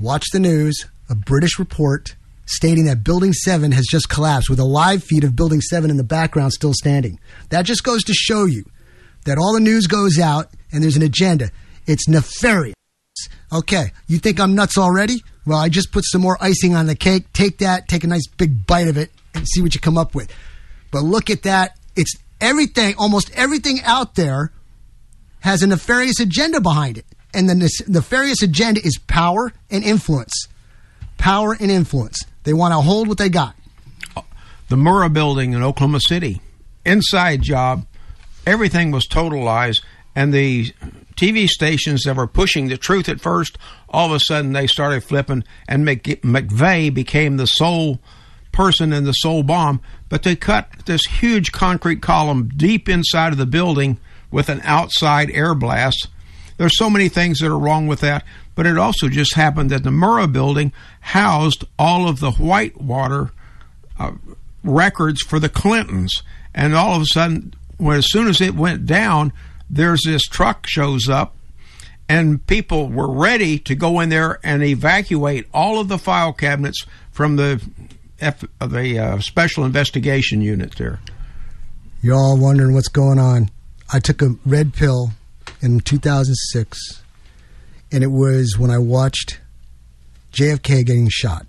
[0.00, 2.14] watch the news, a British report
[2.46, 5.96] stating that Building 7 has just collapsed with a live feed of Building 7 in
[5.96, 7.18] the background still standing.
[7.48, 8.64] That just goes to show you
[9.24, 11.50] that all the news goes out and there's an agenda.
[11.86, 12.74] It's nefarious.
[13.52, 15.22] Okay, you think I'm nuts already?
[15.46, 17.32] Well, I just put some more icing on the cake.
[17.32, 20.14] Take that, take a nice big bite of it, and see what you come up
[20.14, 20.32] with.
[20.90, 21.78] But look at that.
[21.96, 24.52] It's everything, almost everything out there
[25.40, 27.04] has a nefarious agenda behind it.
[27.32, 30.48] And the nefarious agenda is power and influence.
[31.18, 32.24] Power and influence.
[32.44, 33.54] They want to hold what they got.
[34.68, 36.40] the Murrah building in Oklahoma City.
[36.84, 37.86] Inside job,
[38.46, 39.80] everything was total lies,
[40.14, 40.72] and the
[41.16, 43.58] TV stations that were pushing the truth at first,
[43.88, 48.00] all of a sudden they started flipping, and Mc, McVeigh became the sole
[48.52, 49.80] person in the sole bomb.
[50.08, 53.98] But they cut this huge concrete column deep inside of the building
[54.30, 56.08] with an outside air blast.
[56.56, 58.24] There's so many things that are wrong with that,
[58.54, 63.32] but it also just happened that the Murrah building housed all of the Whitewater
[63.98, 64.12] uh,
[64.62, 66.22] records for the Clintons,
[66.54, 69.32] and all of a sudden, when as soon as it went down,
[69.70, 71.34] there's this truck shows up,
[72.08, 76.84] and people were ready to go in there and evacuate all of the file cabinets
[77.10, 77.62] from the
[78.20, 81.00] F, uh, the uh, special investigation unit there.
[82.02, 83.50] You're all wondering what's going on.
[83.92, 85.10] I took a red pill
[85.60, 87.02] in 2006.
[87.92, 89.40] and it was when I watched
[90.32, 91.46] JFK getting shot.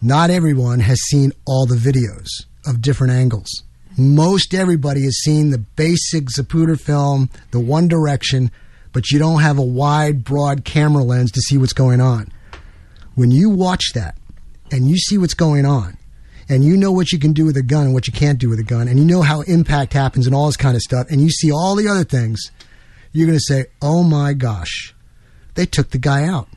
[0.00, 2.26] Not everyone has seen all the videos
[2.66, 3.62] of different angles.
[3.96, 8.50] Most everybody has seen the basic Zapruder film, the One Direction,
[8.92, 12.32] but you don't have a wide, broad camera lens to see what's going on.
[13.14, 14.16] When you watch that
[14.70, 15.98] and you see what's going on,
[16.48, 18.48] and you know what you can do with a gun and what you can't do
[18.48, 21.06] with a gun, and you know how impact happens and all this kind of stuff,
[21.10, 22.50] and you see all the other things,
[23.12, 24.94] you're going to say, oh my gosh,
[25.54, 26.48] they took the guy out.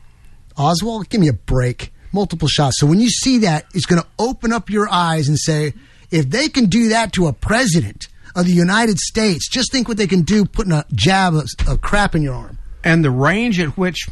[0.57, 1.91] Oswald, give me a break.
[2.11, 2.79] Multiple shots.
[2.79, 5.73] So when you see that, it's going to open up your eyes and say,
[6.15, 9.97] if they can do that to a president of the United States, just think what
[9.97, 12.57] they can do putting a jab of, of crap in your arm.
[12.85, 14.07] And the range at which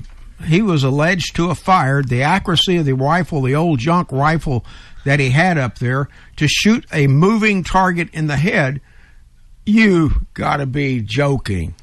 [0.46, 4.66] he was alleged to have fired, the accuracy of the rifle, the old junk rifle
[5.06, 8.82] that he had up there, to shoot a moving target in the head,
[9.66, 11.74] you got to be joking.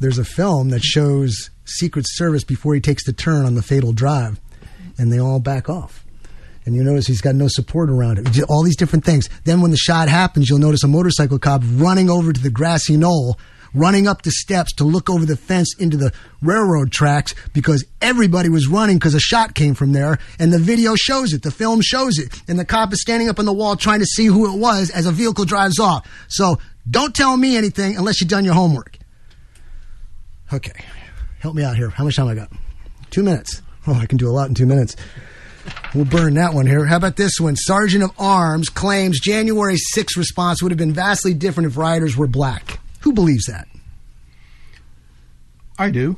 [0.00, 3.92] There's a film that shows Secret Service before he takes the turn on the fatal
[3.92, 4.40] drive,
[4.96, 6.01] and they all back off.
[6.64, 8.42] And you notice he's got no support around it.
[8.48, 9.28] All these different things.
[9.44, 12.96] Then when the shot happens, you'll notice a motorcycle cop running over to the grassy
[12.96, 13.36] knoll,
[13.74, 18.48] running up the steps to look over the fence into the railroad tracks because everybody
[18.48, 20.18] was running because a shot came from there.
[20.38, 21.42] And the video shows it.
[21.42, 22.28] The film shows it.
[22.46, 24.90] And the cop is standing up on the wall trying to see who it was
[24.90, 26.08] as a vehicle drives off.
[26.28, 26.58] So
[26.88, 28.98] don't tell me anything unless you've done your homework.
[30.52, 30.84] Okay.
[31.40, 31.88] Help me out here.
[31.88, 32.52] How much time I got?
[33.10, 33.62] Two minutes.
[33.86, 34.94] Oh, I can do a lot in two minutes.
[35.94, 36.86] We'll burn that one here.
[36.86, 37.54] How about this one?
[37.56, 42.26] Sergeant of Arms claims January 6th response would have been vastly different if rioters were
[42.26, 42.80] black.
[43.00, 43.68] Who believes that?
[45.78, 46.16] I do.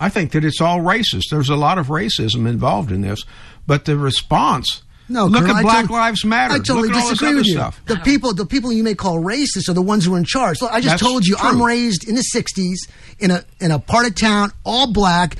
[0.00, 1.24] I think that it's all racist.
[1.30, 3.22] There's a lot of racism involved in this,
[3.66, 4.82] but the response.
[5.08, 6.54] No, look Colonel, at I Black tot- Lives Matter.
[6.54, 7.52] I totally look at all this disagree with you.
[7.54, 7.80] stuff.
[7.86, 10.62] The people, the people you may call racist are the ones who are in charge.
[10.62, 12.88] Look, I just That's told you I'm raised in the '60s
[13.18, 15.36] in a in a part of town, all black,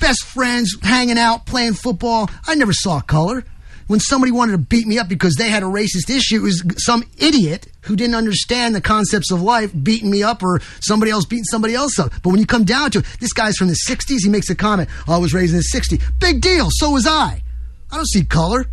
[0.00, 2.30] best friends, hanging out, playing football.
[2.46, 3.44] I never saw color.
[3.86, 6.62] When somebody wanted to beat me up because they had a racist issue, it was
[6.76, 11.24] some idiot who didn't understand the concepts of life beating me up or somebody else
[11.24, 12.12] beating somebody else up.
[12.22, 14.18] But when you come down to it, this guy's from the 60s.
[14.22, 16.02] He makes a comment, oh, I was raised in the 60s.
[16.18, 16.68] Big deal.
[16.70, 17.42] So was I.
[17.90, 18.66] I don't see color.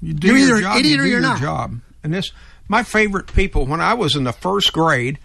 [0.00, 1.40] You do You're your either an job, idiot you or you're your not.
[1.40, 1.80] Job.
[2.04, 2.30] And this,
[2.68, 3.66] my favorite people.
[3.66, 5.18] When I was in the first grade,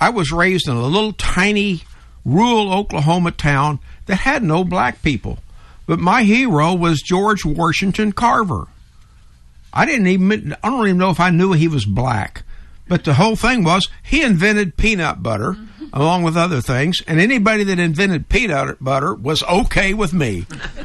[0.00, 1.84] I was raised in a little tiny
[2.24, 5.38] rural Oklahoma town that had no black people.
[5.86, 8.66] But my hero was George Washington Carver.
[9.72, 10.56] I didn't even.
[10.62, 12.44] I don't even know if I knew he was black.
[12.86, 15.86] But the whole thing was he invented peanut butter mm-hmm.
[15.92, 20.42] along with other things, and anybody that invented peanut butter was okay with me.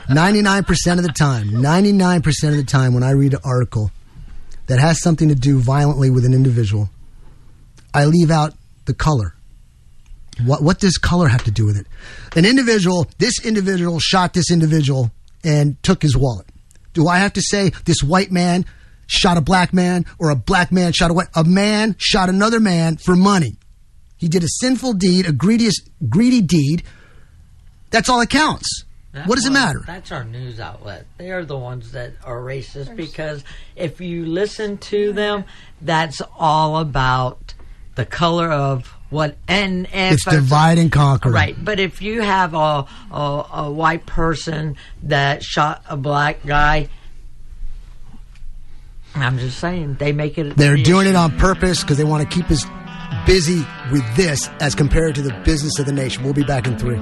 [0.08, 3.92] 99% of the time, 99% of the time when I read an article
[4.68, 6.90] that has something to do violently with an individual,
[7.94, 8.54] I leave out
[8.86, 9.36] the color.
[10.46, 11.88] What, what does color have to do with it?
[12.36, 15.12] An individual, this individual shot this individual
[15.44, 16.48] and took his wallet.
[16.94, 18.66] Do I have to say this white man
[19.08, 21.28] shot a black man or a black man shot a white?
[21.36, 23.58] A man shot another man for money.
[24.18, 25.70] He did a sinful deed, a greedy,
[26.10, 26.84] greedy deed.
[27.90, 28.84] That's all that counts.
[29.26, 29.82] what does it matter?
[29.88, 31.06] That's our news outlet.
[31.18, 33.44] They are the ones that are racist because
[33.76, 35.46] if you listen to them,
[35.82, 37.54] that's all about
[37.96, 41.32] the color of what and if It's divide and conquer.
[41.32, 46.90] Right, but if you have a, a a white person that shot a black guy,
[49.16, 50.56] I'm just saying they make it.
[50.56, 52.66] They're the doing it on purpose because they want to keep us
[53.26, 56.24] busy with this as compared to the business of the nation.
[56.24, 57.00] We'll be back in three.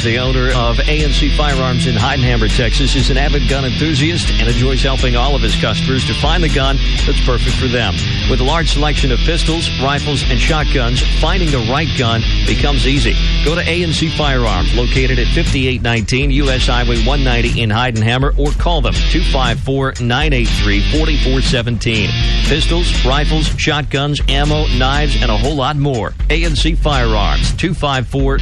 [0.00, 4.48] Coons, the owner of ANC Firearms in Heidenheimer, Texas, is an avid gun enthusiast and
[4.48, 7.94] enjoys helping all of his customers to find the gun that's perfect for them.
[8.30, 13.14] With a large selection of pistols, rifles, and shotguns, finding the right gun becomes easy.
[13.44, 16.66] Go to ANC Firearms, located at 5819 U.S.
[16.66, 22.10] Highway 190 in Heidenheimer, or call them 254 983 4417.
[22.46, 26.10] Pistols, rifles, shotguns, ammo, knives, and a whole lot more.
[26.28, 28.38] ANC Firearms, 254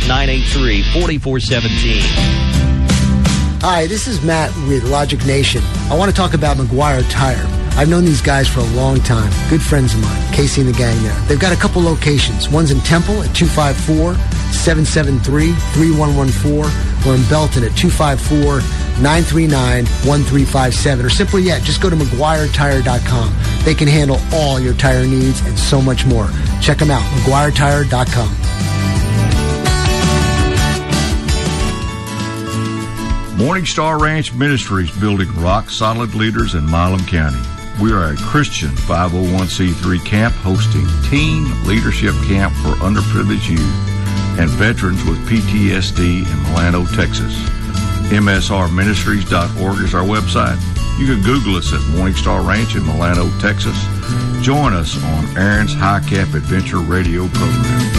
[1.51, 3.61] 983 4417.
[3.63, 5.63] Hi, this is Matt with Logic Nation.
[5.91, 7.45] I want to talk about McGuire Tire.
[7.77, 9.33] I've known these guys for a long time.
[9.49, 11.19] Good friends of mine, Casey and the gang there.
[11.27, 12.49] They've got a couple locations.
[12.49, 14.15] One's in Temple at 254
[14.53, 18.61] 773 3114, or in Belton at 254
[19.01, 21.07] 939 1357.
[21.07, 23.65] Or simply yet, just go to McGuireTire.com.
[23.65, 26.29] They can handle all your tire needs and so much more.
[26.61, 28.78] Check them out, McGuireTire.com.
[33.39, 37.39] Morning Star Ranch Ministries building rock solid leaders in Milam County.
[37.81, 45.05] We are a Christian 501c3 camp hosting teen leadership camp for underprivileged youth and veterans
[45.05, 47.33] with PTSD in Milano, Texas.
[48.11, 50.59] MSRministries.org is our website.
[50.99, 53.81] You can Google us at Morningstar Ranch in Milano, Texas.
[54.43, 57.98] Join us on Aaron's High Cap Adventure Radio program.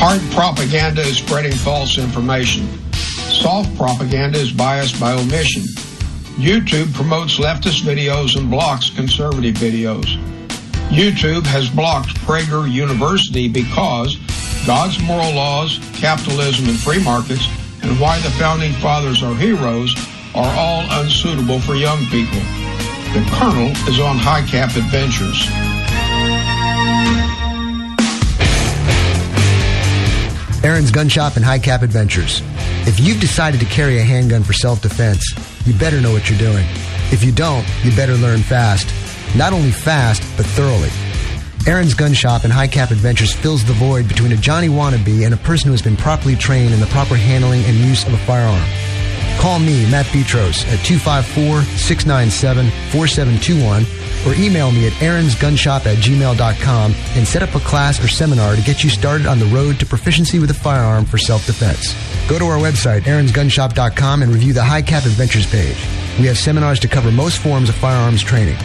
[0.00, 2.68] Hard propaganda is spreading false information.
[2.92, 5.62] Soft propaganda is biased by omission.
[6.38, 10.06] YouTube promotes leftist videos and blocks conservative videos.
[10.88, 14.16] YouTube has blocked Prager University because
[14.64, 17.48] God's moral laws, capitalism, and free markets,
[17.82, 19.96] and why the founding fathers are heroes
[20.32, 22.38] are all unsuitable for young people.
[23.18, 25.67] The Colonel is on High Cap Adventures.
[30.64, 32.42] Aaron's Gun Shop and High Cap Adventures.
[32.86, 35.24] If you've decided to carry a handgun for self defense,
[35.66, 36.66] you better know what you're doing.
[37.12, 38.92] If you don't, you better learn fast.
[39.36, 40.90] Not only fast, but thoroughly.
[41.66, 45.32] Aaron's Gun Shop and High Cap Adventures fills the void between a Johnny wannabe and
[45.32, 48.18] a person who has been properly trained in the proper handling and use of a
[48.18, 48.87] firearm.
[49.38, 53.86] Call me, Matt Petros, at 254 697 4721
[54.26, 58.62] or email me at aaronsgunshop at gmail.com and set up a class or seminar to
[58.62, 61.94] get you started on the road to proficiency with a firearm for self-defense.
[62.28, 65.76] Go to our website, aaronsgunshop.com and review the High Cap Adventures page.
[66.18, 68.56] We have seminars to cover most forms of firearms training.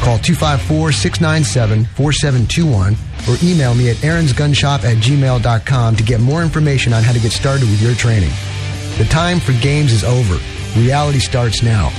[0.00, 2.96] Call 254-697-4721
[3.26, 7.32] or email me at aaronsgunshop at gmail.com to get more information on how to get
[7.32, 8.30] started with your training.
[8.98, 10.38] The time for games is over.
[10.78, 11.90] Reality starts now.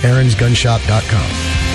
[0.00, 1.67] aaronsgunshop.com.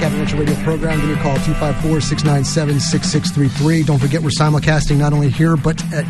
[0.00, 1.00] Cap Adventure Radio program.
[1.00, 3.86] Give me a call, 254-697-6633.
[3.86, 6.04] Don't forget, we're simulcasting not only here, but at...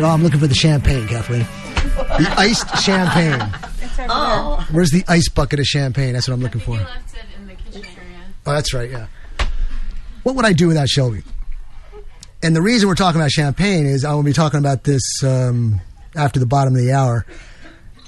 [0.00, 1.42] Oh, I'm looking for the champagne, Kathleen.
[1.42, 3.42] The iced champagne.
[4.06, 4.66] Oh.
[4.72, 6.12] Where's the ice bucket of champagne?
[6.12, 6.76] That's what I'm looking for.
[6.76, 8.20] left it in the kitchen area.
[8.44, 9.06] Oh, that's right, yeah.
[10.24, 11.22] What would I do without Shelby?
[12.42, 15.80] And the reason we're talking about champagne is I will be talking about this um,
[16.14, 17.24] after the bottom of the hour,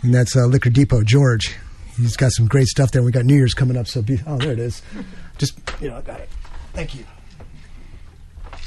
[0.02, 1.56] and that's uh, Liquor Depot George.
[1.96, 3.02] He's got some great stuff there.
[3.02, 4.82] We got New Year's coming up, so be oh, there it is.
[5.38, 6.28] Just you know, I got it.
[6.72, 7.04] Thank you.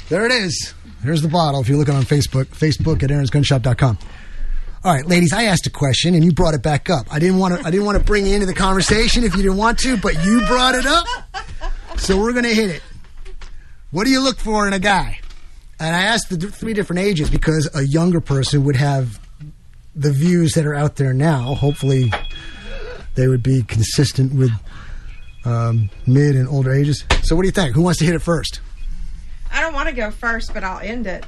[0.08, 0.74] There it is.
[1.02, 1.60] Here's the bottle.
[1.60, 3.98] If you're looking on Facebook, Facebook at aaronsgunshop.com.
[4.82, 7.06] All right, ladies, I asked a question and you brought it back up.
[7.12, 7.66] I didn't want to.
[7.66, 10.24] I didn't want to bring you into the conversation if you didn't want to, but
[10.24, 11.06] you brought it up,
[11.96, 12.82] so we're to hit it.
[13.90, 15.20] What do you look for in a guy?
[15.78, 19.20] And I asked the three different ages because a younger person would have
[19.94, 21.54] the views that are out there now.
[21.54, 22.12] Hopefully,
[23.14, 24.50] they would be consistent with
[25.44, 27.04] um, mid and older ages.
[27.22, 27.74] So, what do you think?
[27.74, 28.60] Who wants to hit it first?
[29.52, 31.24] I don't want to go first, but I'll end it.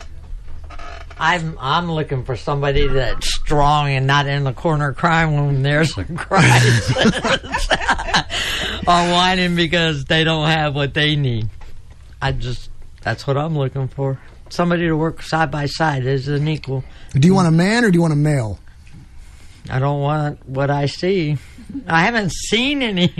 [1.19, 5.97] I'm I'm looking for somebody that's strong and not in the corner crying when there's
[5.99, 6.97] a crisis,
[8.87, 11.49] or whining because they don't have what they need.
[12.21, 12.71] I just
[13.03, 14.19] that's what I'm looking for.
[14.49, 16.85] Somebody to work side by side as an equal.
[17.13, 18.59] Do you want a man or do you want a male?
[19.71, 21.39] I don't want what I see.
[21.87, 23.13] I haven't seen any.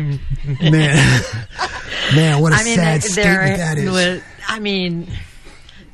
[0.61, 1.23] Man,
[2.15, 4.23] man, what a I mean, sad statement that is.
[4.49, 5.11] I mean,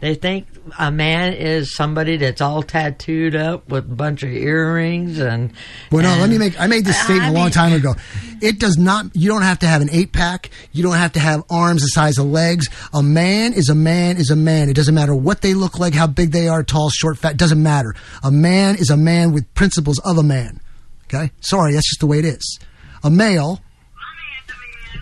[0.01, 0.47] they think
[0.79, 5.53] a man is somebody that's all tattooed up with a bunch of earrings and.
[5.91, 6.59] Well, no, let me make.
[6.61, 7.95] I made this I statement a long time ago.
[8.41, 9.07] It does not.
[9.15, 10.51] You don't have to have an eight pack.
[10.73, 12.69] You don't have to have arms the size of legs.
[12.95, 14.69] A man is a man is a man.
[14.69, 17.37] It doesn't matter what they look like, how big they are, tall, short, fat.
[17.37, 17.95] Doesn't matter.
[18.23, 20.61] A man is a man with principles of a man.
[21.07, 22.61] Okay, sorry, that's just the way it is.
[23.03, 23.61] A male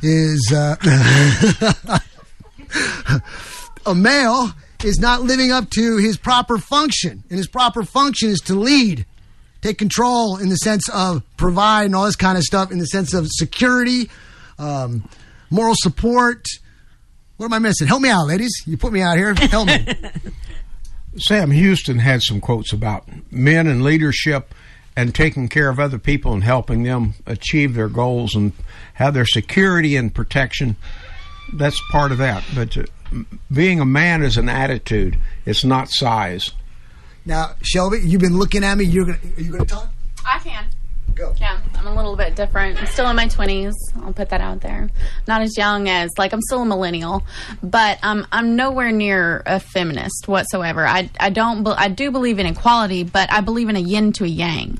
[0.02, 0.76] is uh,
[3.86, 4.52] a male
[4.84, 9.06] is not living up to his proper function, and his proper function is to lead
[9.62, 12.86] take control in the sense of provide and all this kind of stuff in the
[12.86, 14.08] sense of security,
[14.58, 15.08] um,
[15.50, 16.46] moral support.
[17.36, 17.86] What am I missing?
[17.86, 18.52] Help me out, ladies.
[18.66, 19.34] You put me out here.
[19.34, 19.86] Help me.
[21.18, 24.54] Sam Houston had some quotes about men and leadership,
[24.96, 28.52] and taking care of other people and helping them achieve their goals and
[28.94, 30.76] have their security and protection.
[31.54, 32.42] That's part of that.
[32.54, 32.84] But uh,
[33.52, 35.18] being a man is an attitude.
[35.44, 36.52] It's not size.
[37.24, 38.84] Now, Shelby, you've been looking at me.
[38.84, 39.18] You're gonna.
[39.36, 39.92] Are you gonna talk?
[40.24, 40.66] I can.
[41.18, 42.78] Yeah, I'm a little bit different.
[42.78, 43.72] I'm still in my 20s.
[44.02, 44.90] I'll put that out there.
[45.26, 47.22] Not as young as like I'm still a millennial,
[47.62, 50.86] but um, I'm nowhere near a feminist whatsoever.
[50.86, 54.24] I I don't I do believe in equality, but I believe in a yin to
[54.24, 54.78] a yang.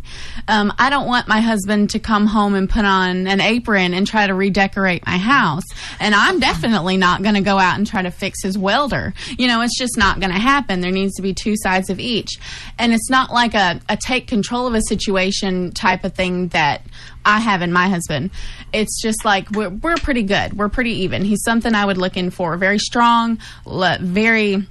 [0.49, 4.07] Um, I don't want my husband to come home and put on an apron and
[4.07, 5.65] try to redecorate my house,
[5.99, 9.15] and I'm definitely not going to go out and try to fix his welder.
[9.39, 10.81] You know, it's just not going to happen.
[10.81, 12.39] There needs to be two sides of each,
[12.79, 16.83] and it's not like a, a take control of a situation type of thing that
[17.25, 18.31] I have in my husband.
[18.73, 20.57] It's just like we're, we're pretty good.
[20.57, 21.25] We're pretty even.
[21.25, 22.57] He's something I would look in for.
[22.57, 24.67] Very strong, very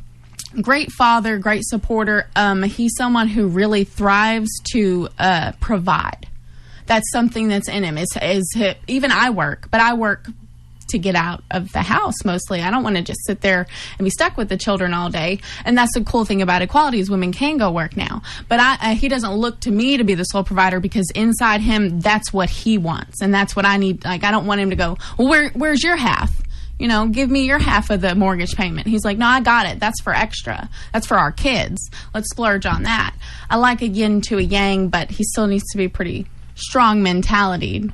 [0.61, 2.27] great father, great supporter.
[2.35, 6.27] Um, he's someone who really thrives to uh, provide.
[6.85, 7.97] That's something that's in him.
[7.97, 8.57] Is is
[8.87, 10.27] even I work, but I work
[10.89, 12.61] to get out of the house mostly.
[12.61, 13.67] I don't want to just sit there
[13.97, 15.39] and be stuck with the children all day.
[15.63, 18.21] And that's the cool thing about equality is women can go work now.
[18.47, 21.61] But I, uh, he doesn't look to me to be the sole provider because inside
[21.61, 23.21] him, that's what he wants.
[23.21, 24.03] And that's what I need.
[24.05, 26.41] Like, I don't want him to go, well, where, where's your half?
[26.77, 28.87] You know, give me your half of the mortgage payment.
[28.87, 29.79] He's like, no, I got it.
[29.79, 30.69] That's for extra.
[30.91, 31.89] That's for our kids.
[32.13, 33.15] Let's splurge on that.
[33.49, 37.01] I like a yin to a yang, but he still needs to be pretty strong
[37.01, 37.91] mentality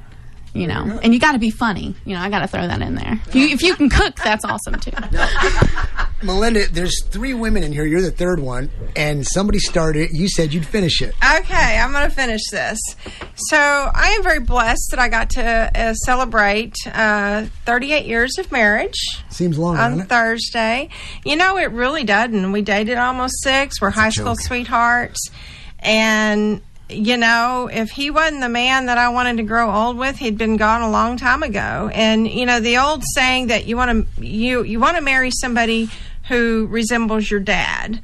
[0.53, 1.95] you know, and you got to be funny.
[2.05, 3.19] You know, I got to throw that in there.
[3.27, 4.91] If you, if you can cook, that's awesome too.
[6.23, 7.85] Melinda, there's three women in here.
[7.85, 10.11] You're the third one, and somebody started.
[10.11, 11.15] You said you'd finish it.
[11.37, 12.77] Okay, I'm going to finish this.
[13.35, 18.51] So I am very blessed that I got to uh, celebrate uh, 38 years of
[18.51, 18.99] marriage.
[19.29, 20.89] Seems long on Thursday.
[21.25, 22.51] You know, it really doesn't.
[22.51, 23.81] We dated almost six.
[23.81, 25.31] We're high school sweethearts,
[25.79, 26.61] and
[26.91, 30.37] you know, if he wasn't the man that I wanted to grow old with, he'd
[30.37, 31.89] been gone a long time ago.
[31.93, 35.31] And you know, the old saying that you want to you you want to marry
[35.31, 35.89] somebody
[36.27, 38.01] who resembles your dad.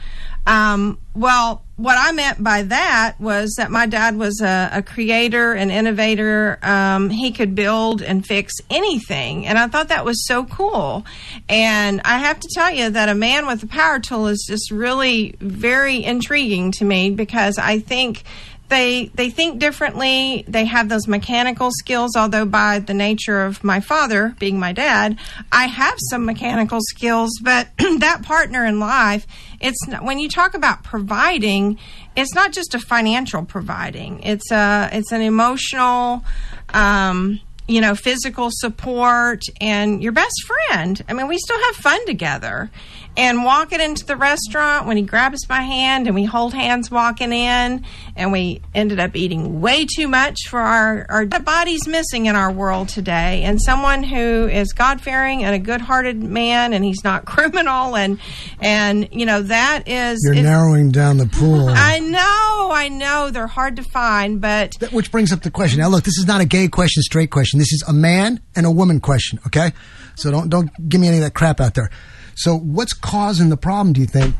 [0.47, 5.53] Um, well, what I meant by that was that my dad was a, a creator,
[5.53, 6.57] an innovator.
[6.63, 9.45] Um, he could build and fix anything.
[9.45, 11.05] And I thought that was so cool.
[11.49, 14.71] And I have to tell you that a man with a power tool is just
[14.71, 18.23] really very intriguing to me because I think
[18.69, 20.43] they they think differently.
[20.47, 25.17] They have those mechanical skills although by the nature of my father being my dad
[25.51, 27.67] i have some mechanical skills but
[27.99, 29.25] that partner in life
[29.59, 31.77] it's not, when you talk about providing
[32.17, 34.21] it's not just a financial providing.
[34.23, 36.25] It's a it's an emotional
[36.73, 41.01] um, you know physical support and your best friend.
[41.07, 42.71] I mean we still have fun together
[43.17, 47.33] and walking into the restaurant when he grabs my hand and we hold hands walking
[47.33, 47.83] in
[48.15, 52.51] and we ended up eating way too much for our our body's missing in our
[52.51, 53.41] world today.
[53.43, 58.19] And someone who is god-fearing and a good-hearted man and he's not criminal and
[58.61, 61.69] and you know that is you're narrowing down the pool.
[61.73, 65.79] I know i know they're hard to find but which brings up the question.
[65.79, 67.57] Now look this is not a gay question straight question.
[67.57, 69.71] This is a man and a woman question okay?
[70.15, 71.89] So don't don't give me any of that crap out there
[72.37, 74.35] so, what's causing the problem, do you think,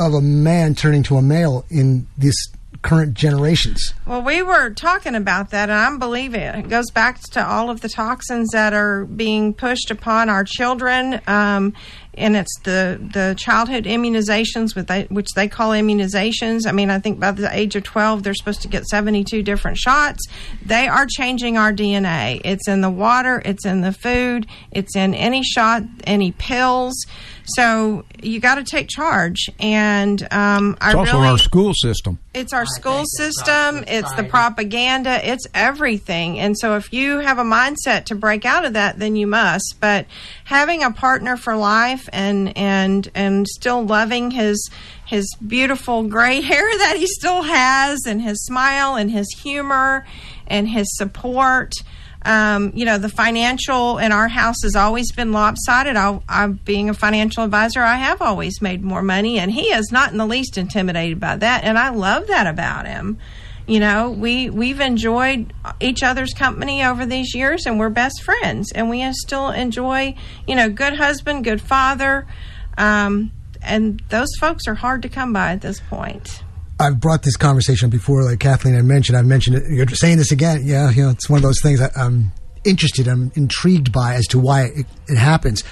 [0.00, 2.34] of a man turning to a male in this
[2.84, 3.94] current generations?
[4.06, 6.54] Well, we were talking about that, and I believe it.
[6.54, 11.20] It goes back to all of the toxins that are being pushed upon our children.
[11.26, 11.72] Um,
[12.16, 16.66] and it's the, the childhood immunizations, with they, which they call immunizations.
[16.66, 19.78] I mean, I think by the age of 12, they're supposed to get 72 different
[19.78, 20.24] shots.
[20.64, 22.40] They are changing our DNA.
[22.44, 26.94] It's in the water, it's in the food, it's in any shot, any pills.
[27.44, 29.50] So you got to take charge.
[29.60, 32.18] And um, I also really, our school system.
[32.32, 33.84] It's our school system.
[33.86, 35.20] It's the propaganda.
[35.28, 36.38] It's everything.
[36.38, 39.76] And so if you have a mindset to break out of that, then you must.
[39.80, 40.06] But
[40.44, 44.70] having a partner for life and and and still loving his
[45.06, 50.06] his beautiful gray hair that he still has and his smile and his humor
[50.46, 51.72] and his support
[52.24, 55.96] um, you know, the financial in our house has always been lopsided.
[55.96, 59.90] I, I, being a financial advisor, I have always made more money, and he is
[59.92, 63.18] not in the least intimidated by that, and I love that about him.
[63.66, 68.72] You know, we we've enjoyed each other's company over these years, and we're best friends,
[68.72, 70.14] and we still enjoy,
[70.46, 72.26] you know, good husband, good father,
[72.78, 73.32] um,
[73.62, 76.43] and those folks are hard to come by at this point.
[76.80, 79.16] I've brought this conversation before, like Kathleen had mentioned.
[79.16, 79.70] I've mentioned it.
[79.70, 80.62] You're saying this again.
[80.64, 82.32] Yeah, you know, it's one of those things I, am
[82.64, 85.62] interested, I'm intrigued by as to why it, it, happens,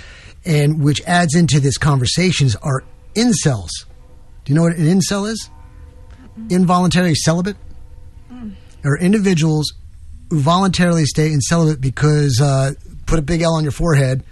[0.44, 2.84] and which adds into this conversations are
[3.14, 3.70] incels.
[4.44, 5.50] Do you know what an incel is?
[6.50, 7.56] Involuntary celibate.
[8.84, 9.72] are individuals
[10.30, 12.72] who voluntarily stay in celibate because uh,
[13.06, 14.24] put a big L on your forehead.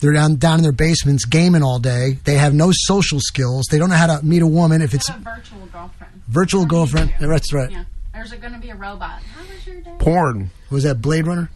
[0.00, 2.18] They're down down in their basements gaming all day.
[2.24, 3.66] They have no social skills.
[3.70, 6.01] They don't know how to meet a woman if it's a virtual girlfriend.
[6.32, 7.14] Virtual girlfriend.
[7.20, 7.70] That's right.
[7.70, 7.84] Yeah.
[8.14, 9.22] Or is it going to be a robot?
[9.22, 9.92] How was your day?
[9.98, 10.50] Porn.
[10.70, 11.50] Was that Blade Runner?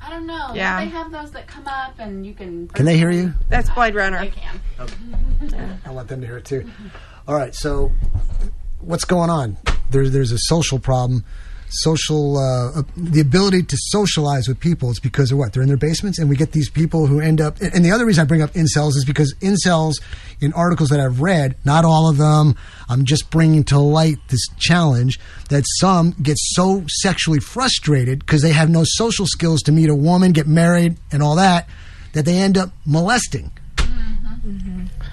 [0.00, 0.52] I don't know.
[0.54, 0.84] Yeah.
[0.84, 2.68] They have those that come up and you can.
[2.68, 3.34] Can they hear you?
[3.48, 4.18] That's Blade Runner.
[4.18, 4.60] I can.
[4.78, 4.86] Oh.
[5.86, 6.68] I want them to hear it too.
[7.28, 7.92] All right, so
[8.80, 9.58] what's going on?
[9.90, 11.24] There's there's a social problem.
[11.74, 15.52] Social, uh, uh, the ability to socialize with people is because of what?
[15.52, 17.60] They're in their basements, and we get these people who end up.
[17.60, 19.94] And the other reason I bring up incels is because incels,
[20.40, 22.56] in articles that I've read, not all of them,
[22.88, 25.18] I'm just bringing to light this challenge
[25.48, 29.94] that some get so sexually frustrated because they have no social skills to meet a
[29.94, 31.68] woman, get married, and all that,
[32.12, 33.50] that they end up molesting.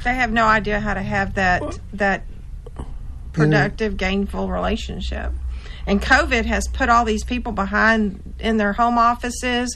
[0.04, 2.24] They have no idea how to have that that
[3.34, 5.32] productive, gainful relationship.
[5.90, 9.76] And COVID has put all these people behind in their home offices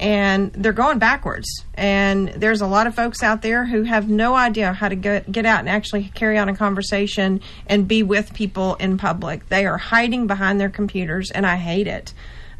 [0.00, 1.46] and they're going backwards.
[1.74, 5.30] And there's a lot of folks out there who have no idea how to get,
[5.30, 9.48] get out and actually carry on a conversation and be with people in public.
[9.50, 12.12] They are hiding behind their computers, and I hate it.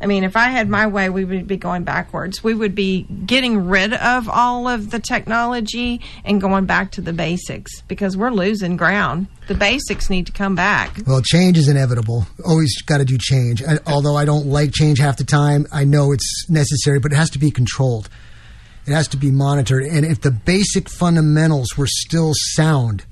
[0.02, 2.42] I mean, if I had my way, we would be going backwards.
[2.42, 7.12] We would be getting rid of all of the technology and going back to the
[7.12, 9.28] basics because we're losing ground.
[9.46, 10.98] The basics need to come back.
[11.06, 12.26] Well, change is inevitable.
[12.44, 13.62] Always got to do change.
[13.62, 17.16] I, although I don't like change half the time, I know it's necessary, but it
[17.16, 18.08] has to be controlled.
[18.86, 19.84] It has to be monitored.
[19.84, 23.04] And if the basic fundamentals were still sound,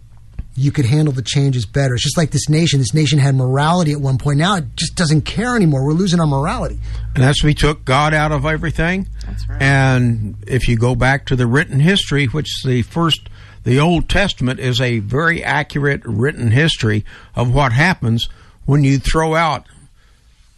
[0.61, 1.95] you could handle the changes better.
[1.95, 2.81] It's just like this nation.
[2.81, 4.39] This nation had morality at one point.
[4.39, 5.87] Now it just doesn't care anymore.
[5.87, 6.79] We're losing our morality.
[7.15, 9.09] And that's we took God out of everything.
[9.27, 9.63] That's right.
[9.63, 13.31] And if you go back to the written history, which the first,
[13.65, 18.29] the Old Testament is a very accurate written history of what happens
[18.67, 19.67] when you throw out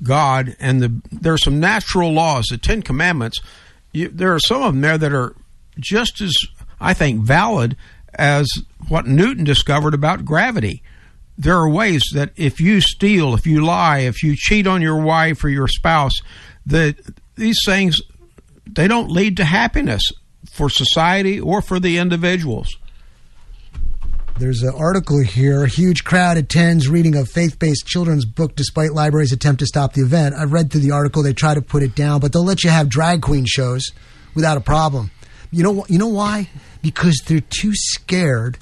[0.02, 0.56] God.
[0.58, 3.40] And the, there are some natural laws, the Ten Commandments.
[3.92, 5.36] You, there are some of them there that are
[5.78, 6.34] just as,
[6.80, 7.76] I think, valid
[8.14, 8.48] as
[8.88, 10.82] what Newton discovered about gravity.
[11.38, 15.00] There are ways that if you steal, if you lie, if you cheat on your
[15.00, 16.20] wife or your spouse,
[16.66, 16.96] that
[17.36, 18.00] these things
[18.66, 20.12] they don't lead to happiness
[20.50, 22.76] for society or for the individuals.
[24.38, 25.64] There's an article here.
[25.64, 29.92] A huge crowd attends reading of faith based children's book despite libraries' attempt to stop
[29.92, 30.34] the event.
[30.34, 31.22] I've read through the article.
[31.22, 33.90] They try to put it down, but they'll let you have drag queen shows
[34.34, 35.10] without a problem.
[35.50, 36.48] You know, you know why?
[36.80, 38.58] Because they're too scared.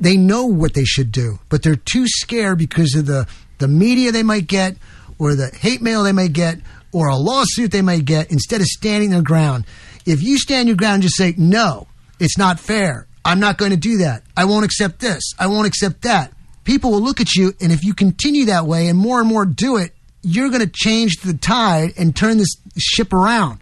[0.00, 3.26] They know what they should do, but they're too scared because of the,
[3.58, 4.76] the media they might get,
[5.18, 6.58] or the hate mail they might get,
[6.92, 9.64] or a lawsuit they might get, instead of standing their ground.
[10.06, 11.86] If you stand your ground and just say, no,
[12.20, 13.06] it's not fair.
[13.24, 14.22] I'm not going to do that.
[14.36, 15.32] I won't accept this.
[15.38, 16.32] I won't accept that.
[16.64, 19.44] People will look at you, and if you continue that way and more and more
[19.44, 19.92] do it,
[20.22, 23.60] you're going to change the tide and turn this ship around.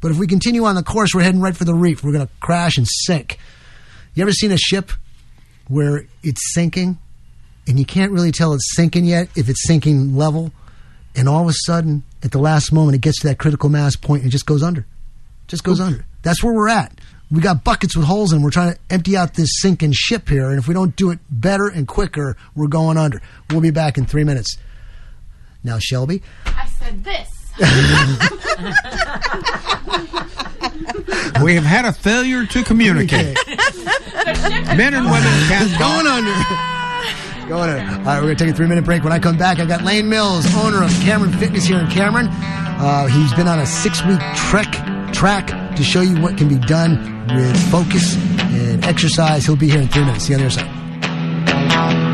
[0.00, 2.02] But if we continue on the course, we're heading right for the reef.
[2.02, 3.38] We're going to crash and sink.
[4.14, 4.92] You ever seen a ship
[5.70, 6.98] where it's sinking
[7.66, 10.52] and you can't really tell it's sinking yet if it's sinking level?
[11.16, 13.96] And all of a sudden, at the last moment, it gets to that critical mass
[13.96, 14.84] point and it just goes under.
[15.48, 16.04] Just goes under.
[16.22, 16.92] That's where we're at.
[17.30, 18.38] We got buckets with holes in.
[18.38, 18.42] 'em.
[18.42, 21.20] We're trying to empty out this sinking ship here, and if we don't do it
[21.30, 23.22] better and quicker, we're going under.
[23.50, 24.56] We'll be back in three minutes.
[25.62, 27.28] Now, Shelby, I said this.
[31.42, 33.36] We have had a failure to communicate.
[34.76, 37.48] Men and women can't going under.
[37.48, 37.98] Going under.
[38.00, 39.04] All right, we're going to take a three minute break.
[39.04, 42.28] When I come back, I got Lane Mills, owner of Cameron Fitness here in Cameron.
[42.28, 44.70] Uh, he's been on a six week trek
[45.14, 49.46] track to show you what can be done with focus and exercise.
[49.46, 50.24] He'll be here in three minutes.
[50.24, 52.09] See you on the other side.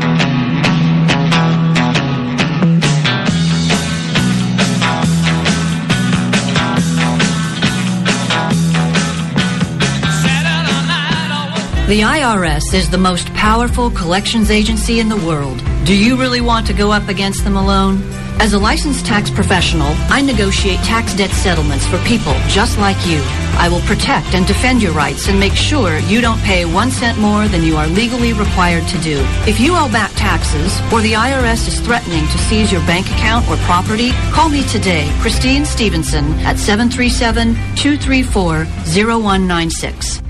[11.87, 15.63] The IRS is the most powerful collections agency in the world.
[15.85, 18.03] Do you really want to go up against them alone?
[18.41, 23.21] As a licensed tax professional, I negotiate tax debt settlements for people just like you.
[23.55, 27.19] I will protect and defend your rights and make sure you don't pay one cent
[27.19, 29.21] more than you are legally required to do.
[29.47, 33.47] If you owe back taxes or the IRS is threatening to seize your bank account
[33.47, 40.26] or property, call me today, Christine Stevenson, at 737 234 0196.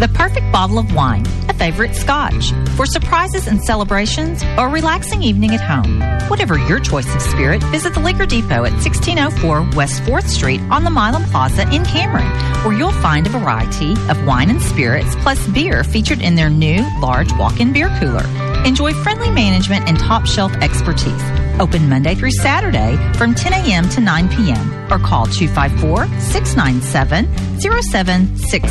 [0.00, 5.22] The perfect bottle of wine, a favorite scotch, for surprises and celebrations or a relaxing
[5.22, 6.00] evening at home.
[6.30, 10.84] Whatever your choice of spirit, visit the Liquor Depot at 1604 West 4th Street on
[10.84, 12.30] the Milam Plaza in Cameron,
[12.64, 16.82] where you'll find a variety of wine and spirits plus beer featured in their new
[17.02, 18.24] large walk-in beer cooler.
[18.64, 21.22] Enjoy friendly management and top shelf expertise.
[21.58, 23.88] Open Monday through Saturday from 10 a.m.
[23.88, 24.92] to 9 p.m.
[24.92, 27.26] or call 254 697
[27.60, 28.70] 0766.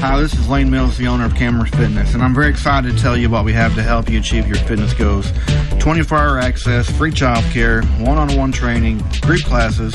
[0.00, 3.02] Hi, this is Lane Mills, the owner of Cameron Fitness, and I'm very excited to
[3.02, 5.32] tell you what we have to help you achieve your fitness goals.
[5.80, 9.94] 24 hour access, free child care, one on one training, group classes,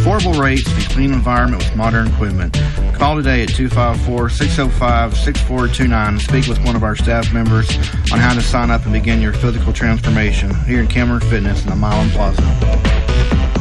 [0.00, 2.54] affordable rates, and clean environment with modern equipment.
[2.94, 7.76] Call today at 254 605 6429 and speak with one of our staff members
[8.10, 11.70] on how to sign up and begin your physical transformation here in Cameron Fitness in
[11.70, 13.59] the Milam Plaza.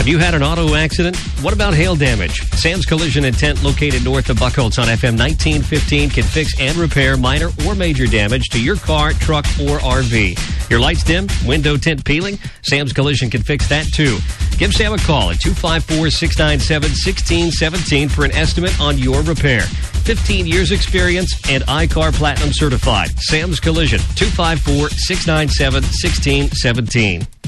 [0.00, 1.14] Have you had an auto accident?
[1.42, 2.40] What about hail damage?
[2.52, 7.18] Sam's Collision and Tint, located north of Buckholts on FM 1915, can fix and repair
[7.18, 10.70] minor or major damage to your car, truck, or RV.
[10.70, 12.38] Your lights dim, window tint peeling?
[12.62, 14.16] Sam's Collision can fix that too.
[14.56, 19.60] Give Sam a call at 254 697 1617 for an estimate on your repair.
[19.60, 23.10] 15 years experience and I-CAR Platinum certified.
[23.20, 27.39] Sam's Collision, 254 697 1617.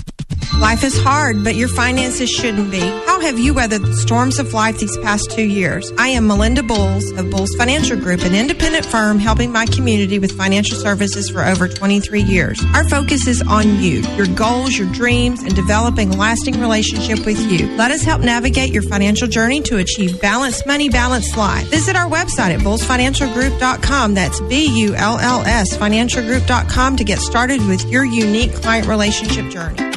[0.62, 2.78] Life is hard, but your finances shouldn't be.
[2.78, 5.92] How have you weathered the storms of life these past two years?
[5.98, 10.38] I am Melinda Bulls of Bulls Financial Group, an independent firm helping my community with
[10.38, 12.62] financial services for over 23 years.
[12.74, 17.40] Our focus is on you, your goals, your dreams, and developing a lasting relationship with
[17.50, 17.66] you.
[17.76, 21.66] Let us help navigate your financial journey to achieve balanced money, balanced life.
[21.70, 24.14] Visit our website at bullsfinancialgroup.com.
[24.14, 29.50] That's B U L L S financialgroup.com to get started with your unique client relationship
[29.50, 29.92] journey.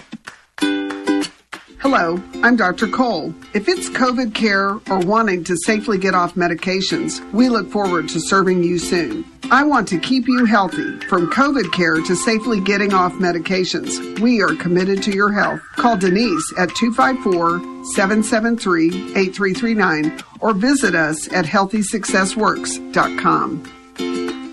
[1.87, 2.87] Hello, I'm Dr.
[2.87, 3.31] Cole.
[3.53, 8.19] If it's COVID care or wanting to safely get off medications, we look forward to
[8.19, 9.23] serving you soon.
[9.51, 10.99] I want to keep you healthy.
[11.01, 15.61] From COVID care to safely getting off medications, we are committed to your health.
[15.75, 17.59] Call Denise at 254
[17.93, 24.44] 773 8339 or visit us at healthysuccessworks.com.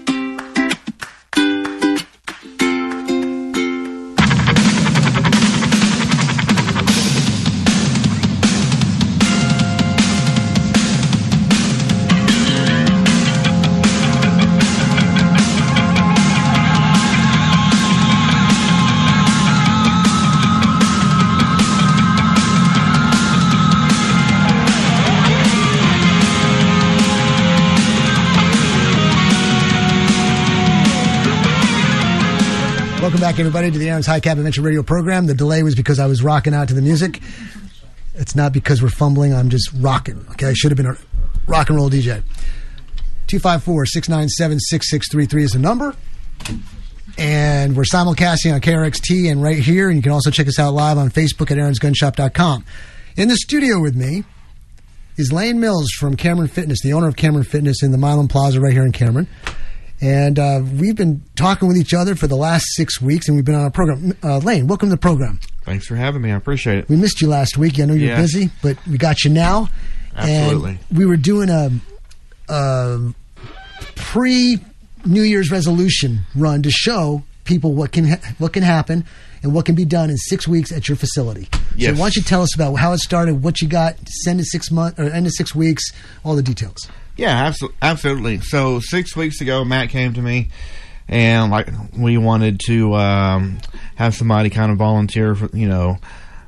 [33.33, 35.25] back, everybody, to the Aaron's High Cap Adventure Radio program.
[35.27, 37.23] The delay was because I was rocking out to the music.
[38.15, 39.33] It's not because we're fumbling.
[39.33, 40.23] I'm just rocking.
[40.33, 40.99] Okay, I should have been a
[41.47, 42.23] rock and roll DJ.
[43.29, 45.97] 254 697 6633 is the number.
[47.17, 49.89] And we're simulcasting on KRXT and right here.
[49.89, 52.67] And you can also check us out live on Facebook at aaronsgunshop.com.
[53.17, 54.25] In the studio with me
[55.17, 58.61] is Lane Mills from Cameron Fitness, the owner of Cameron Fitness in the Milam Plaza
[58.61, 59.27] right here in Cameron.
[60.03, 63.45] And uh, we've been talking with each other for the last six weeks, and we've
[63.45, 64.17] been on a program.
[64.23, 65.39] Uh, Lane, welcome to the program.
[65.65, 66.33] Thanks for having me.
[66.33, 66.89] I appreciate it.
[66.89, 67.79] We missed you last week.
[67.79, 68.21] I know you're Yeah.
[68.21, 69.69] busy, but we got you now.
[70.17, 70.71] Absolutely.
[70.91, 71.71] And we were doing a,
[72.49, 73.15] a
[73.95, 74.59] pre
[75.07, 79.05] New Year's resolution run to show people what can ha- what can happen
[79.43, 81.49] and what can be done in six weeks at your facility.
[81.77, 81.95] Yes.
[81.97, 84.45] So why don't you tell us about how it started, what you got, send to
[84.45, 85.83] six months or end of six weeks,
[86.25, 86.89] all the details.
[87.17, 87.53] Yeah,
[87.83, 88.41] absolutely.
[88.41, 90.49] So six weeks ago, Matt came to me,
[91.09, 93.59] and like we wanted to um,
[93.97, 95.99] have somebody kind of volunteer for you know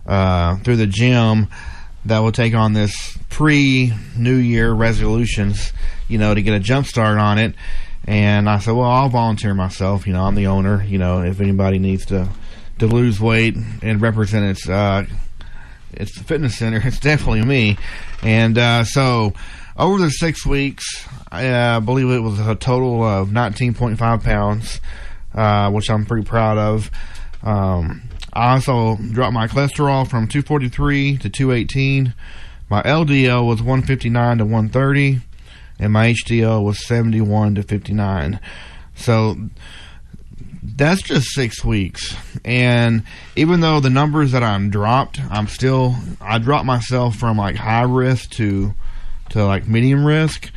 [0.07, 1.49] uh, through the gym
[2.07, 5.73] that will take on this pre New Year resolutions,
[6.09, 7.55] you know, to get a jump start on it.
[8.07, 10.07] And I said, well, I'll volunteer myself.
[10.07, 10.83] You know, I'm the owner.
[10.85, 12.29] You know, if anybody needs to
[12.79, 15.07] to lose weight and represent its uh,
[15.93, 16.81] it's fitness center.
[16.85, 17.79] It's definitely me.
[18.23, 19.33] And uh, so
[19.77, 24.81] over the six weeks, I uh, believe it was a total of 19.5 pounds,
[25.35, 26.91] uh, which I'm pretty proud of.
[27.43, 28.03] Um,
[28.33, 32.15] I also dropped my cholesterol from 243 to 218.
[32.71, 35.21] My LDL was 159 to 130,
[35.79, 38.41] and my HDL was 71 to 59.
[38.95, 39.37] So
[40.63, 42.17] that's just six weeks.
[42.45, 43.05] And
[43.37, 47.83] even though the numbers that I'm dropped, I'm still I dropped myself from like high
[47.83, 48.75] risk to
[49.35, 50.51] to like medium risk.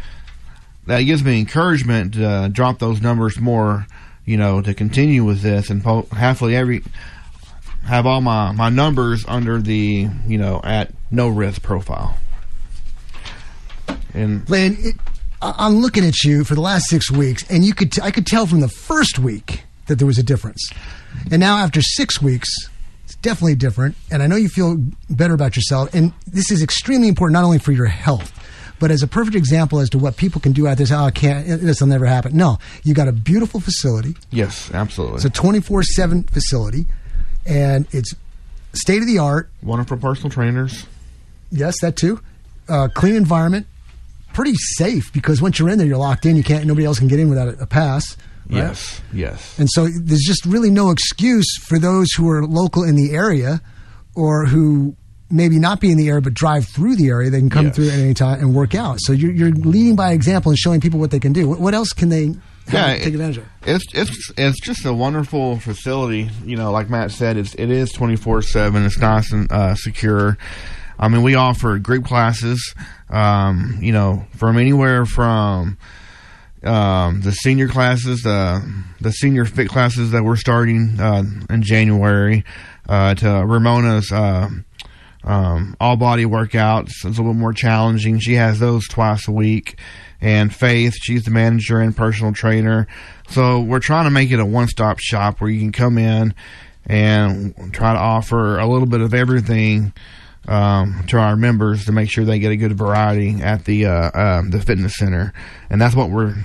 [0.86, 3.86] That gives me encouragement to uh, drop those numbers more,
[4.24, 6.84] you know, to continue with this and po- hopefully every
[7.84, 12.18] have all my my numbers under the you know at no risk profile.
[14.14, 14.96] And Lynn, it,
[15.42, 18.28] I'm looking at you for the last six weeks, and you could t- I could
[18.28, 20.70] tell from the first week that there was a difference,
[21.32, 22.50] and now after six weeks,
[23.06, 23.96] it's definitely different.
[24.12, 24.78] And I know you feel
[25.10, 28.34] better about yourself, and this is extremely important not only for your health,
[28.80, 31.06] But as a perfect example as to what people can do out there, say, oh,
[31.06, 32.38] I can't, this will never happen.
[32.38, 34.16] No, you got a beautiful facility.
[34.30, 35.16] Yes, absolutely.
[35.16, 36.86] It's a 24 7 facility,
[37.46, 38.14] and it's
[38.74, 39.50] state of the art.
[39.64, 40.86] Wonderful personal trainers.
[41.52, 42.22] Yes, that too.
[42.70, 43.66] Uh, clean environment.
[44.34, 46.36] Pretty safe because once you're in there, you're locked in.
[46.36, 46.66] You can't.
[46.66, 48.16] Nobody else can get in without a, a pass.
[48.50, 48.58] right?
[48.58, 49.58] Yes, yes.
[49.58, 53.62] And so there's just really no excuse for those who are local in the area
[54.16, 54.96] or who
[55.30, 57.30] maybe not be in the area but drive through the area.
[57.30, 57.76] They can come Yes.
[57.76, 58.98] through at any time and work out.
[59.02, 61.48] So you're, you're leading by example and showing people what they can do.
[61.50, 62.34] What, what else can they
[62.72, 63.46] Yeah, take advantage of?
[63.66, 66.30] It's it's it's just a wonderful facility.
[66.46, 68.86] You know, like Matt said, it's it is twenty four seven.
[68.86, 70.38] It's nice and uh, secure.
[71.00, 72.74] I mean, we offer group classes.
[73.10, 75.78] Um, you know, from anywhere from
[76.64, 78.62] um, the senior classes, the
[79.00, 82.44] the senior fit classes that we're starting uh, in January,
[82.90, 84.50] uh, to Ramona's uh,
[85.28, 86.92] um, all body workouts.
[87.04, 88.20] It's a little more challenging.
[88.20, 89.78] She has those twice a week.
[90.22, 92.88] And Faith, she's the manager and personal trainer.
[93.30, 96.34] So we're trying to make it a one stop shop where you can come in
[96.88, 99.94] and try to offer a little bit of everything
[100.48, 103.92] um, to our members to make sure they get a good variety at the uh,
[103.92, 105.34] uh, the fitness center.
[105.70, 106.36] And that's what we're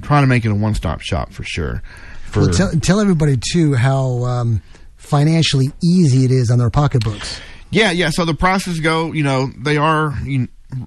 [0.00, 1.82] trying to make it a one stop shop for sure.
[2.22, 4.62] For Well, tell, tell everybody too how um,
[4.96, 7.40] financially easy it is on their pocketbooks.
[7.70, 8.10] Yeah, yeah.
[8.10, 10.14] So the prices go, you know, they are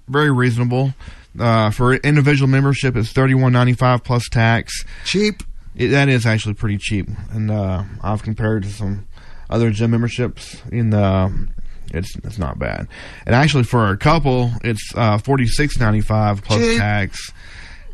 [0.08, 0.94] very reasonable.
[1.40, 4.84] Uh, for individual membership, it's thirty one ninety five plus tax.
[5.06, 5.44] Cheap.
[5.76, 9.08] It, that is actually pretty cheap, and uh, I've compared to some
[9.50, 10.62] other gym memberships.
[10.72, 11.48] In the,
[11.94, 12.88] it's it's not bad.
[13.26, 16.78] And actually, for a couple, it's uh, forty six ninety five plus Cheap.
[16.80, 17.32] tax.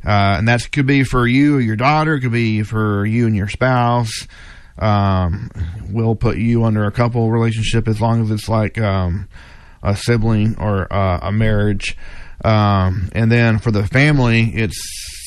[0.04, 2.16] Uh, and that could be for you or your daughter.
[2.16, 4.28] It could be for you and your spouse.
[4.80, 5.50] Um,
[5.90, 9.28] we'll put you under a couple relationship as long as it's like um,
[9.84, 11.98] a sibling or uh, a marriage.
[12.44, 14.78] Um, and then for the family, it's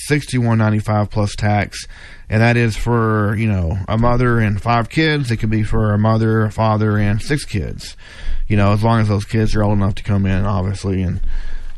[0.06, 1.86] sixty one ninety five plus tax,
[2.28, 5.30] and that is for you know a mother and five kids.
[5.30, 7.96] It could be for a mother, a father, and six kids.
[8.48, 11.20] You know, as long as those kids are old enough to come in, obviously, and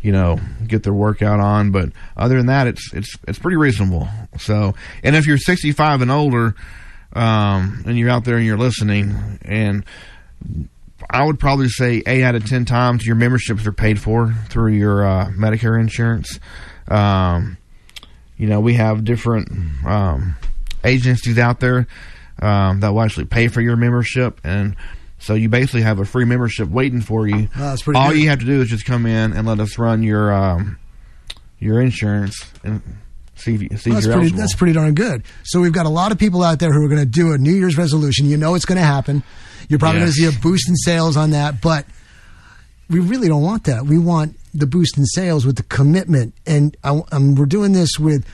[0.02, 1.70] you know get their workout on.
[1.70, 4.08] But other than that, it's it's it's pretty reasonable.
[4.38, 6.54] So, and if you're sixty five and older,
[7.14, 9.84] um, and you're out there and you're listening, and
[11.10, 14.72] I would probably say eight out of ten times your memberships are paid for through
[14.72, 16.38] your uh, Medicare insurance.
[16.88, 17.56] Um,
[18.36, 19.48] you know, we have different
[19.86, 20.36] um,
[20.84, 21.86] agencies out there
[22.40, 24.74] um, that will actually pay for your membership, and
[25.18, 27.48] so you basically have a free membership waiting for you.
[27.96, 28.18] All good.
[28.18, 30.78] you have to do is just come in and let us run your um,
[31.60, 32.82] your insurance and
[33.34, 34.30] see if you see Well, that's pretty.
[34.36, 35.22] That's pretty darn good.
[35.44, 37.38] So we've got a lot of people out there who are going to do a
[37.38, 38.26] New Year's resolution.
[38.26, 39.22] You know it's going to happen.
[39.68, 40.18] You're probably Yes.
[40.18, 41.86] going to see a boost in sales on that, but
[42.90, 43.86] we really don't want that.
[43.86, 48.26] We want the boost in sales with the commitment, and I, we're doing this with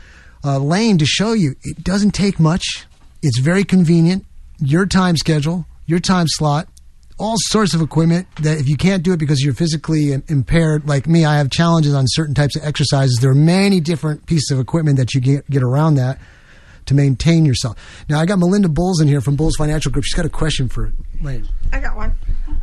[0.45, 2.87] uh, Lane to show you it doesn't take much.
[3.23, 4.25] It's very convenient.
[4.61, 6.69] Your time schedule, your time slot,
[7.19, 11.07] all sorts of equipment that if you can't do it because you're physically impaired, like
[11.07, 13.19] me, I have challenges on certain types of exercises.
[13.21, 16.21] There are many different pieces of equipment that you get, get around that
[16.87, 17.77] to maintain yourself.
[18.09, 20.05] Now, I got Melinda Bulls in here from Bulls Financial Group.
[20.05, 21.49] She's got a question for Lane.
[21.73, 22.15] I got one.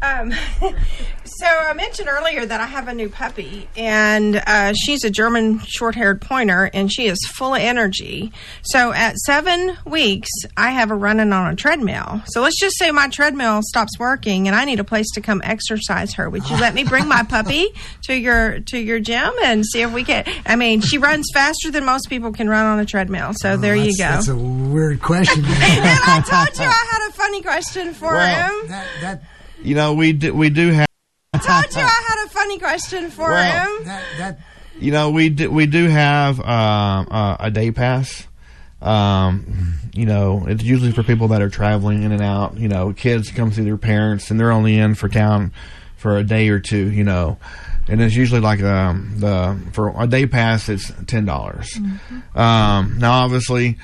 [0.02, 0.32] Um,
[1.26, 5.60] so I mentioned earlier that I have a new puppy, and uh, she's a German
[5.60, 8.32] short-haired pointer, and she is full of energy.
[8.64, 12.22] So at seven weeks, I have her running on a treadmill.
[12.28, 15.41] So let's just say my treadmill stops working, and I need a place to come
[15.44, 16.30] exercise her.
[16.30, 17.70] Would you let me bring my puppy
[18.03, 20.26] to your to your gym and see if we can?
[20.45, 23.34] I mean, she runs faster than most people can run on a treadmill.
[23.36, 24.03] So there you go.
[24.03, 25.44] That's a weird question.
[25.45, 28.68] and I told you I had a funny question for Well, him.
[28.70, 29.24] That, that
[29.65, 30.87] you know, we do, we do have.
[31.33, 33.85] I told you I had a funny question for Well, him.
[33.85, 34.39] that, that
[34.79, 38.27] You know, we do, we do have um, uh, a day pass.
[38.81, 42.57] Um, you know, it's usually for people that are traveling in and out.
[42.57, 45.51] You know, kids come see their parents, and they're only in for town
[45.97, 46.91] for a day or two.
[46.91, 47.37] You know,
[47.87, 51.75] and it's usually like um, the for a day pass, it's ten dollars.
[52.35, 53.77] Um, now, obviously,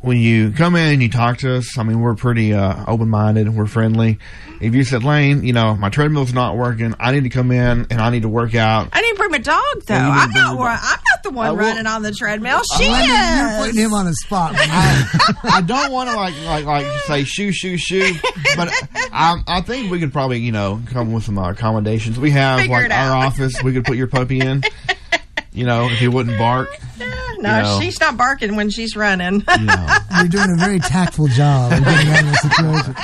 [0.00, 3.08] when you come in and you talk to us, I mean, we're pretty uh, open
[3.08, 3.46] minded.
[3.46, 4.18] and We're friendly.
[4.60, 7.86] If you said, Lane, you know, my treadmill's not working, I need to come in
[7.90, 8.88] and I need to work out.
[8.92, 9.94] I didn't bring my dog though.
[9.94, 10.78] Well, I'm didn't bring one.
[10.80, 12.60] I'm not the one I will- running on the treadmill.
[12.76, 13.38] She Melinda, is.
[13.38, 14.52] you're putting him on the spot.
[14.58, 18.12] I don't want to like like like say shoo shoo shoo,
[18.56, 18.70] but
[19.12, 22.18] I, I think we could probably you know come with some uh, accommodations.
[22.18, 23.62] We have Figure like our office.
[23.62, 24.62] We could put your puppy in.
[25.52, 26.68] You know, if he wouldn't bark.
[26.98, 27.78] no, you know.
[27.80, 29.42] she's not barking when she's running.
[29.58, 29.96] You know.
[30.18, 32.94] You're doing a very tactful job of getting out of the situation.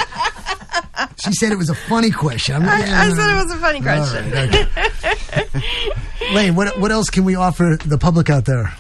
[1.24, 2.56] She said it was a funny question.
[2.56, 4.31] I'm, I, I said it was a funny question.
[6.35, 8.73] Lane, what what else can we offer the public out there?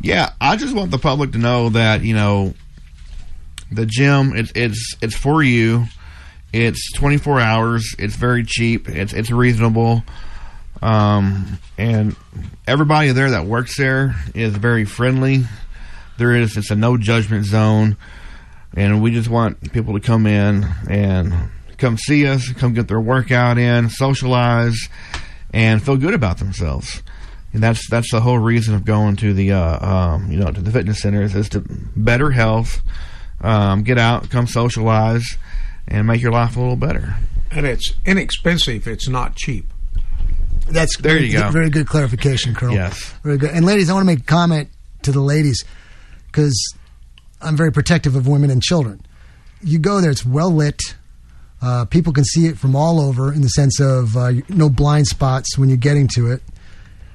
[0.00, 2.54] Yeah, I just want the public to know that you know
[3.70, 5.86] the gym it's it's it's for you.
[6.52, 7.94] It's 24 hours.
[7.98, 8.88] It's very cheap.
[8.88, 10.02] It's it's reasonable.
[10.82, 12.16] Um, and
[12.66, 15.44] everybody there that works there is very friendly.
[16.18, 17.96] There is it's a no judgment zone,
[18.74, 21.32] and we just want people to come in and
[21.78, 24.88] come see us, come get their workout in, socialize,
[25.52, 27.02] and feel good about themselves.
[27.52, 30.60] And that's that's the whole reason of going to the uh, um, you know to
[30.60, 31.60] the fitness centers is to
[31.94, 32.82] better health,
[33.40, 35.36] um, get out, come socialize,
[35.86, 37.16] and make your life a little better.
[37.52, 38.88] And it's inexpensive.
[38.88, 39.71] It's not cheap.
[40.70, 41.50] That's There very, you go.
[41.50, 42.76] Very good clarification, Colonel.
[42.76, 43.12] Yes.
[43.22, 43.50] Very good.
[43.50, 44.68] And ladies, I want to make a comment
[45.02, 45.64] to the ladies
[46.26, 46.74] because
[47.40, 49.04] I'm very protective of women and children.
[49.62, 50.80] You go there; it's well lit.
[51.60, 55.06] Uh, people can see it from all over in the sense of uh, no blind
[55.06, 56.42] spots when you're getting to it.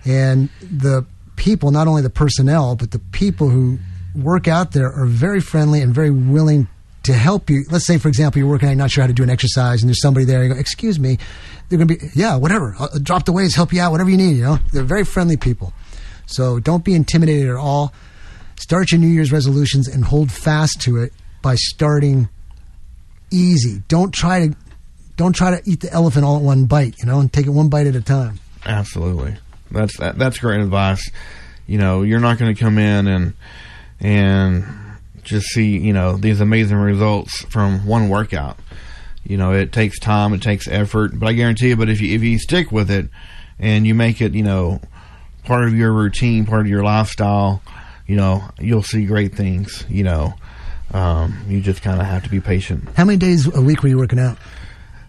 [0.06, 1.06] And the
[1.36, 3.80] people, not only the personnel, but the people who
[4.16, 6.70] work out there are very friendly and very willing
[7.08, 7.66] to help you.
[7.70, 9.90] Let's say, for example, you're working you're not sure how to do an exercise, and
[9.90, 10.44] there's somebody there.
[10.44, 11.18] You go, "Excuse me,"
[11.68, 12.76] they're going to be, "Yeah, whatever.
[12.80, 15.38] I'll drop the weights, help you out, whatever you need." You know, they're very friendly
[15.38, 15.74] people.
[16.26, 17.94] So don't be intimidated at all.
[18.60, 22.30] Start your New Year's resolutions and hold fast to it by starting
[23.32, 23.84] easy.
[23.88, 24.56] Don't try to
[25.16, 26.96] don't try to eat the elephant all at one bite.
[27.00, 28.40] You know, and take it one bite at a time.
[28.66, 29.36] Absolutely.
[29.72, 31.10] That's that, that's great advice.
[31.66, 33.34] You know, you're not going to come in and
[34.00, 34.66] and
[35.28, 38.58] just see you know these amazing results from one workout.
[39.24, 41.76] You know, it takes time, it takes effort, but I guarantee you.
[41.76, 43.10] But if you if you stick with it
[43.60, 44.82] and you make it, you know,
[45.44, 47.62] part of your routine, part of your lifestyle,
[48.08, 49.86] you know, you'll see great things.
[49.90, 50.34] You know,
[50.94, 52.88] um, you just kind of have to be patient.
[52.96, 54.38] How many days a week were you working out?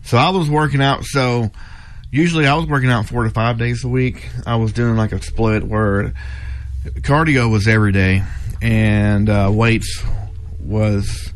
[0.03, 1.05] So I was working out.
[1.05, 1.51] So
[2.11, 4.29] usually I was working out four to five days a week.
[4.47, 6.13] I was doing like a split where
[7.03, 8.23] cardio was every day
[8.61, 10.03] and uh, weights
[10.61, 11.33] was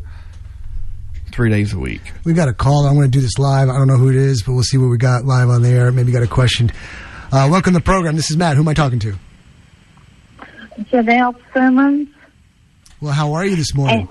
[1.33, 2.01] three days a week.
[2.25, 2.87] We got a call.
[2.87, 3.69] I'm going to do this live.
[3.69, 5.71] I don't know who it is, but we'll see what we got live on the
[5.71, 5.91] air.
[5.93, 6.71] Maybe you got a question.
[7.31, 8.17] Uh, welcome to the program.
[8.17, 8.57] This is Matt.
[8.57, 9.17] Who am I talking to?
[10.91, 12.09] Janelle Simmons.
[13.01, 14.09] Well, how are you this morning?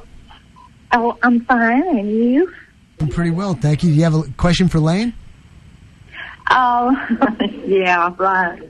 [0.91, 2.51] Oh, I'm fine, and you?
[2.99, 3.89] I'm pretty well, thank you.
[3.89, 5.13] Do you have a question for Lane?
[6.49, 6.91] Oh,
[7.65, 8.61] yeah, right.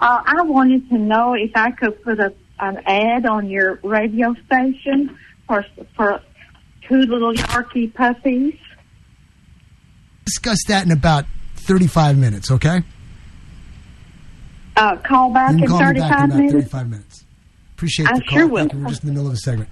[0.00, 4.34] Uh, I wanted to know if I could put a, an ad on your radio
[4.46, 5.16] station
[5.46, 5.64] for
[5.96, 6.20] for
[6.88, 8.54] two little Yorkie puppies.
[10.24, 11.26] Discuss that in about
[11.56, 12.82] 35 minutes, okay?
[14.76, 16.52] Uh, call back you can in call me back in 35 about minutes.
[16.52, 17.24] 35 minutes.
[17.76, 18.38] Appreciate I the call.
[18.38, 18.68] sure will.
[18.68, 18.72] Thank.
[18.82, 19.68] We're just in the middle of a segment.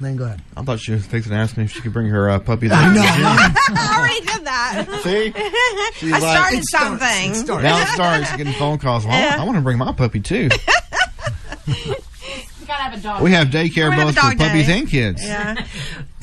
[0.00, 0.42] Lane, go ahead.
[0.56, 2.68] I thought she was fixing to ask me if she could bring her uh, puppy.
[2.70, 3.00] I know.
[3.04, 5.00] I already did that.
[5.04, 5.32] See?
[5.98, 7.00] She's I like- started It starts-
[7.46, 7.62] something.
[7.62, 9.06] Now it starts getting phone calls.
[9.06, 9.36] Well, Yeah.
[9.40, 10.48] I want to bring my puppy too.
[12.64, 13.22] You gotta have a dog.
[13.22, 14.78] We have daycare We're both have a for puppies day.
[14.78, 15.22] and kids.
[15.22, 15.66] Yeah.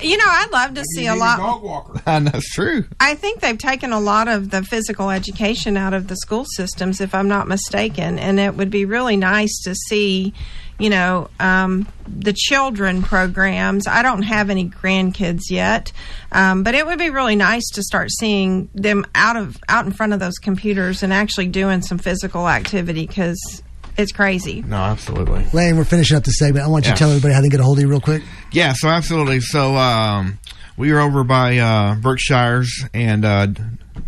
[0.03, 1.37] You know, I'd love to see a lot.
[1.37, 2.85] Dog And that's true.
[2.99, 7.01] I think they've taken a lot of the physical education out of the school systems,
[7.01, 10.33] if I'm not mistaken, and it would be really nice to see,
[10.79, 13.85] you know, um, the children programs.
[13.85, 15.91] I don't have any grandkids yet,
[16.31, 19.91] um, but it would be really nice to start seeing them out of out in
[19.91, 23.61] front of those computers and actually doing some physical activity because
[23.97, 24.61] it's crazy.
[24.61, 25.45] No, absolutely.
[25.53, 26.65] Lane, we're finishing up the segment.
[26.65, 26.95] I want you Yeah.
[26.95, 28.23] to tell everybody how they get a hold of you real quick.
[28.51, 29.39] Yeah, so absolutely.
[29.41, 30.39] So um,
[30.77, 33.47] we are over by uh, Brookshires and uh,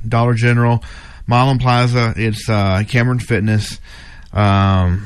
[0.07, 0.83] Dollar General,
[1.27, 2.13] Milam Plaza.
[2.17, 3.79] It's uh, Cameron Fitness.
[4.31, 5.05] Um,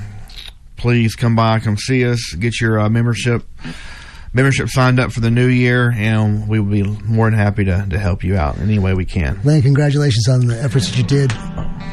[0.78, 3.44] please come by, come see us, get your uh, membership
[4.34, 7.86] membership signed up for the new year, and we will be more than happy to,
[7.90, 9.40] to help you out in any way we can.
[9.44, 11.32] Lane, congratulations on the efforts that you did.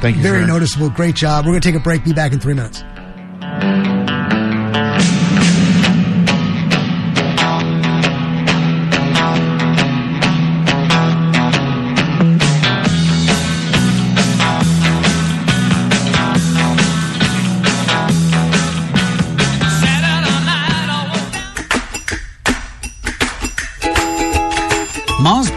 [0.01, 0.23] Thank you.
[0.23, 0.47] Very sir.
[0.47, 0.90] noticeable.
[0.90, 1.44] Great job.
[1.44, 2.05] We're going to take a break.
[2.05, 2.82] Be back in three minutes.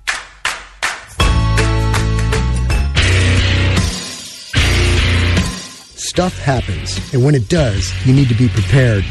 [6.17, 9.05] Stuff happens, and when it does, you need to be prepared.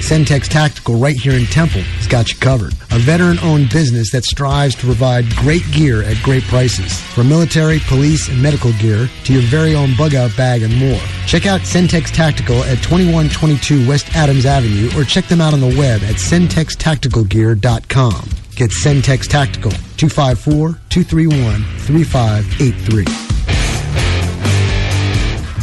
[0.00, 2.72] Centex Tactical right here in Temple has got you covered.
[2.90, 7.00] A veteran owned business that strives to provide great gear at great prices.
[7.14, 10.98] From military, police, and medical gear to your very own bug out bag and more.
[11.24, 15.76] Check out Centex Tactical at 2122 West Adams Avenue or check them out on the
[15.78, 18.28] web at centextacticalgear.com.
[18.56, 23.39] Get Centex Tactical 254 231 3583.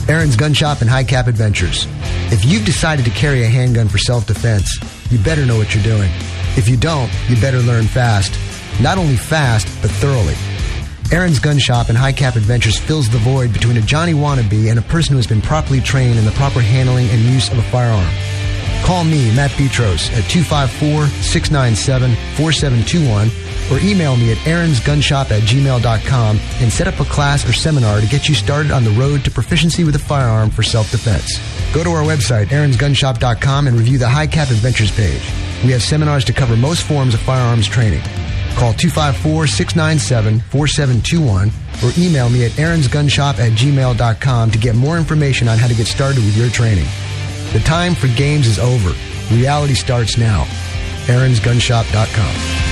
[0.09, 1.85] Aaron's Gun Shop and High Cap Adventures.
[2.31, 4.77] If you've decided to carry a handgun for self defense,
[5.11, 6.09] you better know what you're doing.
[6.55, 8.33] If you don't, you better learn fast.
[8.81, 10.35] Not only fast, but thoroughly.
[11.11, 14.79] Aaron's Gun Shop and High Cap Adventures fills the void between a Johnny wannabe and
[14.79, 17.63] a person who has been properly trained in the proper handling and use of a
[17.63, 18.09] firearm.
[18.85, 26.39] Call me, Matt Petros, at 254 697 4721 or email me at aaronsgunshop at gmail.com
[26.59, 29.31] and set up a class or seminar to get you started on the road to
[29.31, 31.39] proficiency with a firearm for self defense.
[31.73, 35.21] Go to our website, aaronsgunshop.com, and review the High Cap Adventures page.
[35.63, 38.01] We have seminars to cover most forms of firearms training.
[38.55, 41.51] Call 254 697 4721
[41.83, 45.85] or email me at aaronsgunshop at gmail.com to get more information on how to get
[45.87, 46.87] started with your training.
[47.53, 48.93] The time for games is over.
[49.33, 50.45] Reality starts now.
[51.05, 52.66] aaronsgunshop.com.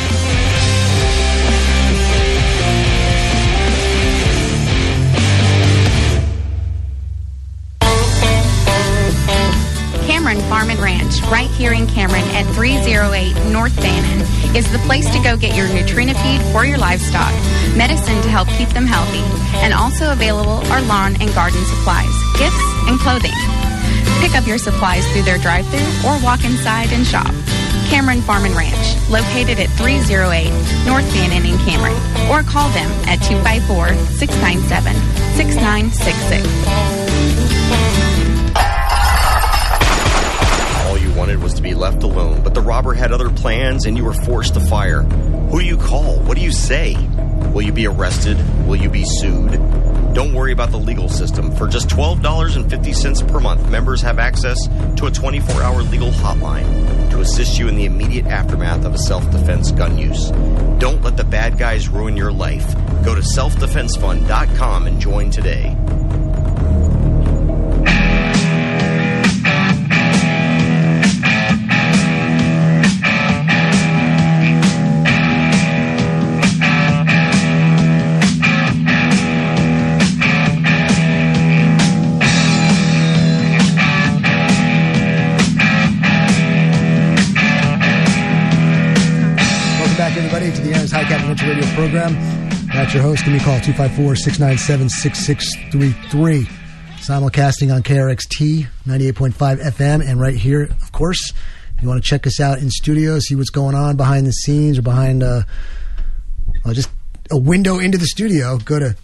[10.65, 14.21] Farm and Ranch, right here in Cameron at 308 North Bannon,
[14.55, 17.31] is the place to go get your Nutrena feed for your livestock,
[17.77, 19.21] medicine to help keep them healthy,
[19.61, 22.09] and also available are lawn and garden supplies,
[22.39, 23.35] gifts, and clothing.
[24.21, 27.29] Pick up your supplies through their drive through or walk inside and shop.
[27.85, 30.49] Cameron Farm and Ranch, located at 308
[30.87, 31.93] North Bannon in Cameron,
[32.25, 34.97] or call them at 254 697
[35.37, 37.04] 6966.
[41.25, 44.13] Wanted was to be left alone, but the robber had other plans and you were
[44.13, 45.01] forced to fire.
[45.01, 46.19] Who do you call?
[46.19, 46.95] What do you say?
[47.51, 48.37] Will you be arrested?
[48.67, 49.53] Will you be sued?
[50.13, 51.51] Don't worry about the legal system.
[51.55, 57.21] For just $12.50 per month, members have access to a 24 hour legal hotline to
[57.21, 60.29] assist you in the immediate aftermath of a self defense gun use.
[60.77, 62.75] Don't let the bad guys ruin your life.
[63.03, 65.75] Go to selfdefensefund.com and join today.
[90.55, 92.13] To the Aaron's High Cap Adventure Radio program.
[92.67, 93.25] That's your host.
[93.25, 96.43] Give me a call, 254 697 6633.
[96.97, 100.07] Simulcasting on KRXT 98.5 FM.
[100.07, 101.33] And right here, of course,
[101.75, 104.31] if you want to check us out in studio, see what's going on behind the
[104.31, 105.41] scenes or behind uh,
[106.71, 106.89] just
[107.31, 108.95] a window into the studio, go to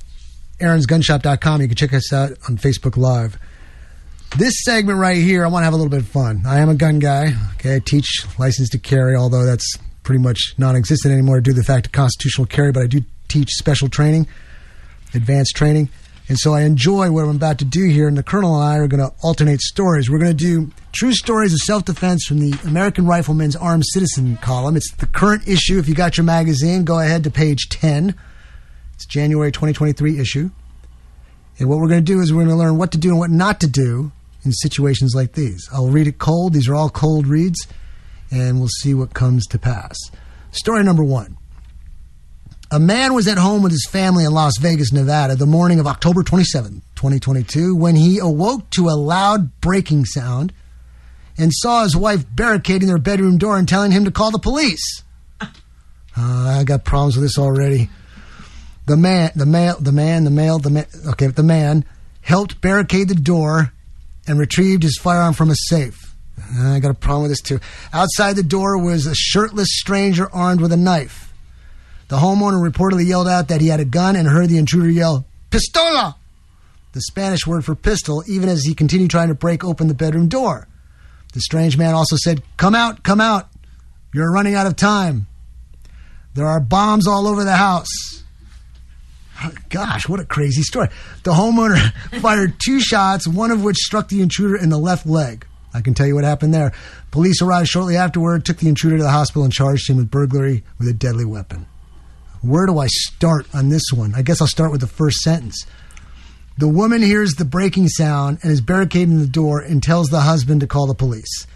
[0.60, 1.62] aaronsgunshop.com.
[1.62, 3.38] You can check us out on Facebook Live.
[4.38, 6.44] This segment right here, I want to have a little bit of fun.
[6.46, 7.34] I am a gun guy.
[7.56, 11.64] Okay, I teach license to carry, although that's pretty much non-existent anymore due to the
[11.64, 12.72] fact of constitutional carry.
[12.72, 14.28] But I do teach special training,
[15.14, 15.90] advanced training,
[16.28, 18.08] and so I enjoy what I'm about to do here.
[18.08, 20.10] And the colonel and I are going to alternate stories.
[20.10, 24.78] We're going to do true stories of self-defense from the American Rifleman's Armed Citizen column.
[24.78, 25.78] It's the current issue.
[25.78, 28.16] If you got your magazine, go ahead to page 10.
[28.94, 30.52] It's January 2023 issue.
[31.60, 33.20] And what we're going to do is we're going to learn what to do and
[33.20, 34.12] what not to do
[34.44, 35.68] in situations like these.
[35.74, 36.54] I'll read it cold.
[36.54, 37.68] These are all cold reads,
[38.32, 39.98] and we'll see what comes to pass.
[40.52, 41.38] Story number one.
[42.74, 45.88] A man was at home with his family in Las Vegas, Nevada, the morning of
[45.88, 50.54] October 27, 2022, when he awoke to a loud breaking sound
[51.38, 55.04] and saw his wife barricading their bedroom door and telling him to call the police.
[56.14, 57.90] Uh, I got problems with this already.
[58.86, 61.86] The man, the male, the man, the male, the man, okay, the man
[62.20, 63.72] helped barricade the door
[64.28, 66.01] and retrieved his firearm from a safe.
[66.60, 67.60] I got a problem with this too.
[67.94, 71.34] Outside the door was a shirtless stranger armed with a knife.
[72.10, 75.26] The homeowner reportedly yelled out that he had a gun and heard the intruder yell,
[75.50, 76.16] Pistola!
[76.94, 80.28] The Spanish word for pistol, even as he continued trying to break open the bedroom
[80.28, 80.68] door.
[81.34, 83.50] The strange man also said, Come out, come out.
[84.14, 85.28] You're running out of time.
[86.34, 87.88] There are bombs all over the house.
[89.70, 90.90] Gosh, what a crazy story.
[91.24, 95.46] The homeowner fired two shots, one of which struck the intruder in the left leg.
[95.74, 96.74] I can tell you what happened there.
[97.12, 100.64] Police arrived shortly afterward, took the intruder to the hospital, and charged him with burglary
[100.78, 101.66] with a deadly weapon.
[102.42, 104.14] Where do I start on this one?
[104.16, 105.66] I guess I'll start with the first sentence.
[106.58, 110.62] The woman hears the breaking sound and is barricading the door and tells the husband
[110.62, 111.48] to call the police.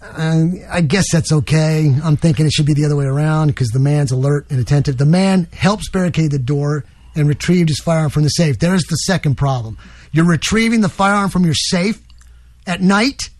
[0.00, 1.92] I guess that's okay.
[2.02, 4.96] I'm thinking it should be the other way around because the man's alert and attentive.
[4.96, 6.84] The man helps barricade the door
[7.16, 8.60] and retrieved his firearm from the safe.
[8.60, 9.76] There's the second problem.
[10.12, 12.00] You're retrieving the firearm from your safe
[12.68, 13.30] at night?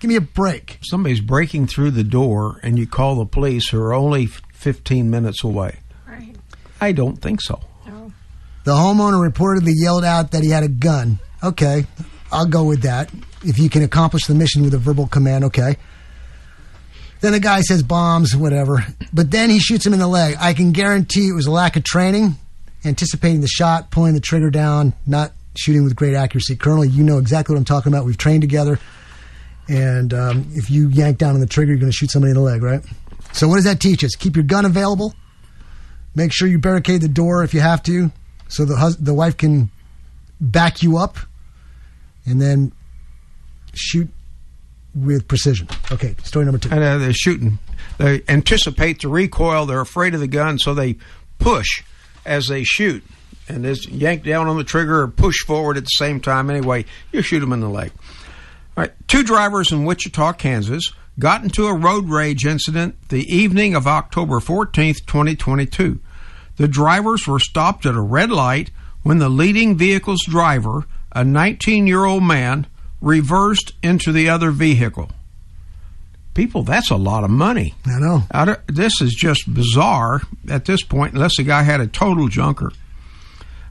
[0.00, 0.78] Give me a break.
[0.82, 5.44] Somebody's breaking through the door and you call the police who are only 15 minutes
[5.44, 5.78] away.
[6.06, 6.34] Right.
[6.80, 7.60] I don't think so.
[8.64, 11.18] The homeowner reportedly yelled out that he had a gun.
[11.42, 11.84] Okay,
[12.32, 13.10] I'll go with that.
[13.44, 15.76] If you can accomplish the mission with a verbal command, okay.
[17.20, 18.84] Then the guy says bombs, whatever.
[19.12, 20.36] But then he shoots him in the leg.
[20.40, 22.36] I can guarantee it was a lack of training,
[22.86, 26.56] anticipating the shot, pulling the trigger down, not shooting with great accuracy.
[26.56, 28.04] Colonel, you know exactly what I'm talking about.
[28.04, 28.78] We've trained together.
[29.68, 32.36] And um, if you yank down on the trigger, you're going to shoot somebody in
[32.36, 32.82] the leg, right?
[33.32, 34.14] So what does that teach us?
[34.14, 35.14] Keep your gun available.
[36.14, 38.12] Make sure you barricade the door if you have to,
[38.48, 39.70] so the hus- the wife can
[40.40, 41.16] back you up,
[42.24, 42.70] and then
[43.74, 44.08] shoot
[44.94, 45.66] with precision.
[45.90, 46.70] Okay, story number two.
[46.70, 47.58] And uh, they're shooting.
[47.98, 49.66] They anticipate the recoil.
[49.66, 50.96] They're afraid of the gun, so they
[51.40, 51.82] push
[52.24, 53.02] as they shoot.
[53.48, 56.48] And this yank down on the trigger or push forward at the same time.
[56.48, 57.92] Anyway, you shoot them in the leg.
[58.76, 58.92] All right.
[59.06, 64.40] Two drivers in Wichita, Kansas, got into a road rage incident the evening of October
[64.40, 66.00] 14th, 2022.
[66.56, 68.70] The drivers were stopped at a red light
[69.02, 72.66] when the leading vehicle's driver, a 19 year old man,
[73.00, 75.10] reversed into the other vehicle.
[76.32, 77.74] People, that's a lot of money.
[77.86, 78.22] I know.
[78.30, 82.72] Of- this is just bizarre at this point, unless the guy had a total junker.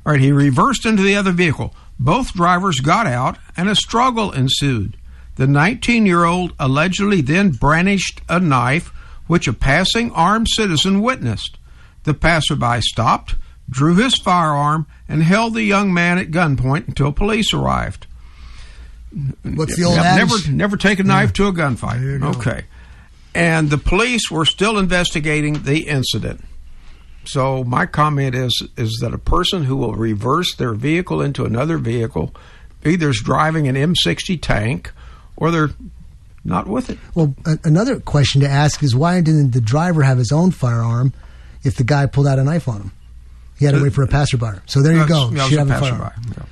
[0.05, 1.73] All right, he reversed into the other vehicle.
[1.99, 4.97] Both drivers got out, and a struggle ensued.
[5.35, 8.91] The 19 year old allegedly then brandished a knife,
[9.27, 11.57] which a passing armed citizen witnessed.
[12.03, 13.35] The passerby stopped,
[13.69, 18.07] drew his firearm, and held the young man at gunpoint until police arrived.
[19.43, 22.35] What's the old Yep, never, never take a knife to a gunfight.
[22.35, 22.65] Okay.
[23.35, 26.43] And the police were still investigating the incident.
[27.25, 31.77] So my comment is is that a person who will reverse their vehicle into another
[31.77, 32.33] vehicle
[32.85, 34.91] either is driving an M60 tank
[35.37, 35.69] or they're
[36.43, 36.97] not with it.
[37.15, 41.13] Well, a- another question to ask is why didn't the driver have his own firearm
[41.63, 42.91] if the guy pulled out a knife on him?
[43.57, 44.59] He had to wait for a passerby.
[44.65, 45.29] So there you go.
[45.47, 46.47] Should have a firearm.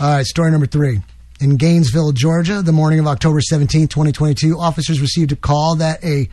[0.00, 1.00] All right, story number three.
[1.40, 6.28] In Gainesville, Georgia, the morning of October 17, 2022, officers received a call that a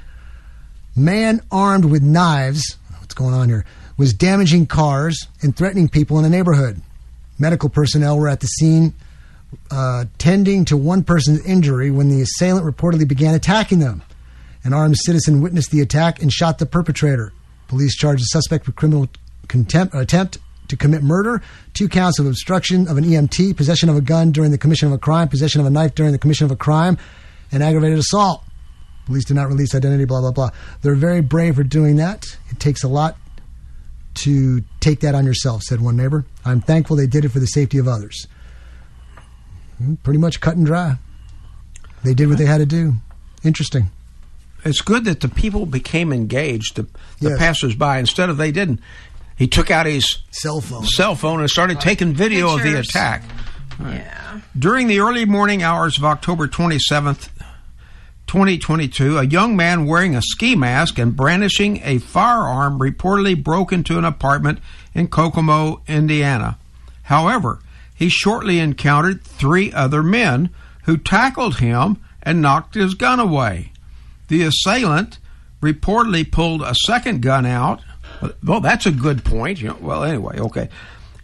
[0.98, 2.76] man armed with knives,
[3.18, 3.65] going on here,
[3.98, 6.81] was damaging cars and threatening people in the neighborhood.
[7.38, 8.94] Medical personnel were at the scene
[9.72, 14.02] uh, tending to one person's injury when the assailant reportedly began attacking them.
[14.64, 17.34] An armed citizen witnessed the attack and shot the perpetrator.
[17.68, 19.07] Police charged the suspect with criminal
[19.48, 20.38] contempt attempt
[20.68, 21.41] to commit murder,
[21.73, 24.94] two counts of obstruction of an EMT, possession of a gun during the commission of
[24.94, 26.98] a crime, possession of a knife during the commission of a crime,
[27.52, 28.44] and aggravated assault.
[29.08, 30.50] Police did not release identity, blah, blah, blah.
[30.84, 32.26] They're very brave for doing that.
[32.50, 33.18] It takes a lot
[34.16, 36.26] to take that on yourself, said one neighbor.
[36.46, 38.28] I'm thankful they did it for the safety of others.
[39.78, 40.98] Hmm, Pretty much cut and dry.
[42.04, 42.96] They did what they had to do.
[43.44, 43.90] Interesting.
[44.66, 46.84] It's good that the people became engaged, the,
[47.22, 47.40] the Yes.
[47.40, 48.80] passersby, instead of they didn't.
[49.38, 52.90] He took out his cell phone, cell phone and started taking video of the Pictures.
[52.90, 53.24] attack.
[53.80, 54.42] Yeah.
[54.58, 57.30] During the early morning hours of October 27th,
[58.28, 63.98] 2022, a young man wearing a ski mask and brandishing a firearm reportedly broke into
[63.98, 64.60] an apartment
[64.94, 66.58] in Kokomo, Indiana.
[67.04, 67.60] However,
[67.95, 70.49] he shortly encountered three other men
[70.84, 73.72] who tackled him and knocked his gun away.
[74.28, 75.20] The assailant
[75.62, 77.82] reportedly pulled a second gun out.
[78.44, 79.62] Well, that's a good point.
[79.62, 80.70] You know, well, anyway, okay.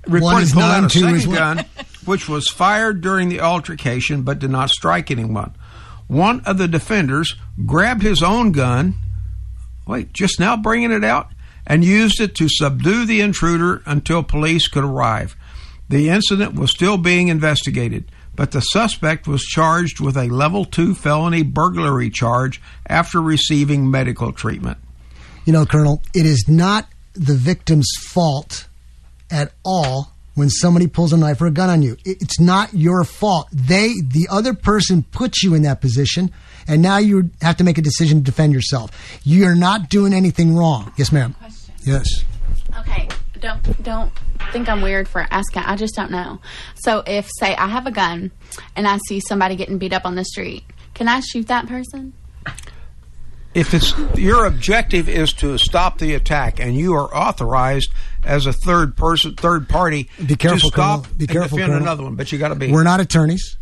[0.04, 1.66] Reportedly pulled out a second gun,
[2.06, 5.54] which was fired during the altercation but did not strike anyone.
[6.14, 7.36] One of the defenders
[7.66, 8.94] grabbed his own gun.
[9.88, 11.32] Wait, just now bringing it out?
[11.66, 15.36] And used it to subdue the intruder until police could arrive.
[15.90, 20.94] The incident was still being investigated, but the suspect was charged with a level two
[20.94, 24.78] felony burglary charge after receiving medical treatment.
[25.46, 28.68] You know, Colonel, it is not the victim's fault
[29.32, 31.98] at all when somebody pulls a knife or a gun on you.
[32.06, 33.48] It's not your fault.
[33.52, 36.32] They, the other person, puts you in that position,
[36.68, 38.92] and now you have to make a decision to defend yourself.
[39.24, 40.92] You're not doing anything wrong.
[40.98, 41.36] Yes, ma'am.
[41.84, 42.08] Yes.
[42.80, 43.08] Okay,
[43.40, 44.12] don't don't
[44.52, 45.64] think I'm weird for asking.
[45.64, 46.40] I just don't know.
[46.76, 48.32] So if say I have a gun
[48.76, 52.14] and I see somebody getting beat up on the street, can I shoot that person?
[53.54, 57.92] If it's your objective is to stop the attack and you are authorized
[58.24, 61.18] as a third person, third party, Be careful, to stop Colonel.
[61.18, 61.84] Be careful, defend Colonel.
[61.84, 62.16] another one.
[62.16, 62.72] But you got to be.
[62.72, 63.58] We're not attorneys,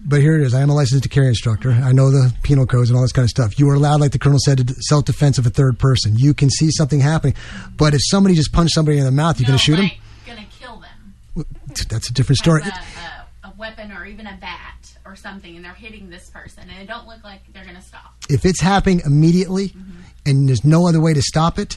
[0.00, 0.54] but here it is.
[0.54, 1.70] I am a licensed to carry instructor.
[1.72, 3.58] I know the penal codes and all this kind of stuff.
[3.58, 6.16] You are allowed, like the colonel said, to self defense of a third person.
[6.16, 7.34] You can see something happening,
[7.76, 9.90] but if somebody just punched somebody in the mouth, you're going to shoot him.
[10.26, 11.46] Gonna kill them.
[11.88, 12.62] That's a different story.
[12.62, 13.13] With a, a, a
[13.58, 17.06] weapon or even a bat or something, and they're hitting this person, and it don't
[17.06, 18.14] look like they're gonna stop.
[18.28, 20.00] If it's happening immediately mm-hmm.
[20.26, 21.76] and there's no other way to stop it,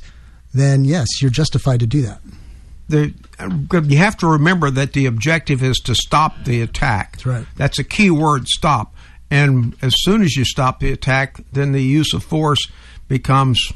[0.53, 2.21] then yes, you're justified to do that.
[2.89, 7.13] the, uh, you have to remember that the objective is to stop the attack.
[7.13, 7.45] That's right.
[7.55, 8.95] That's a key word, stop.
[9.29, 12.65] And as soon as you stop the attack, then the use of force
[13.09, 13.71] becomes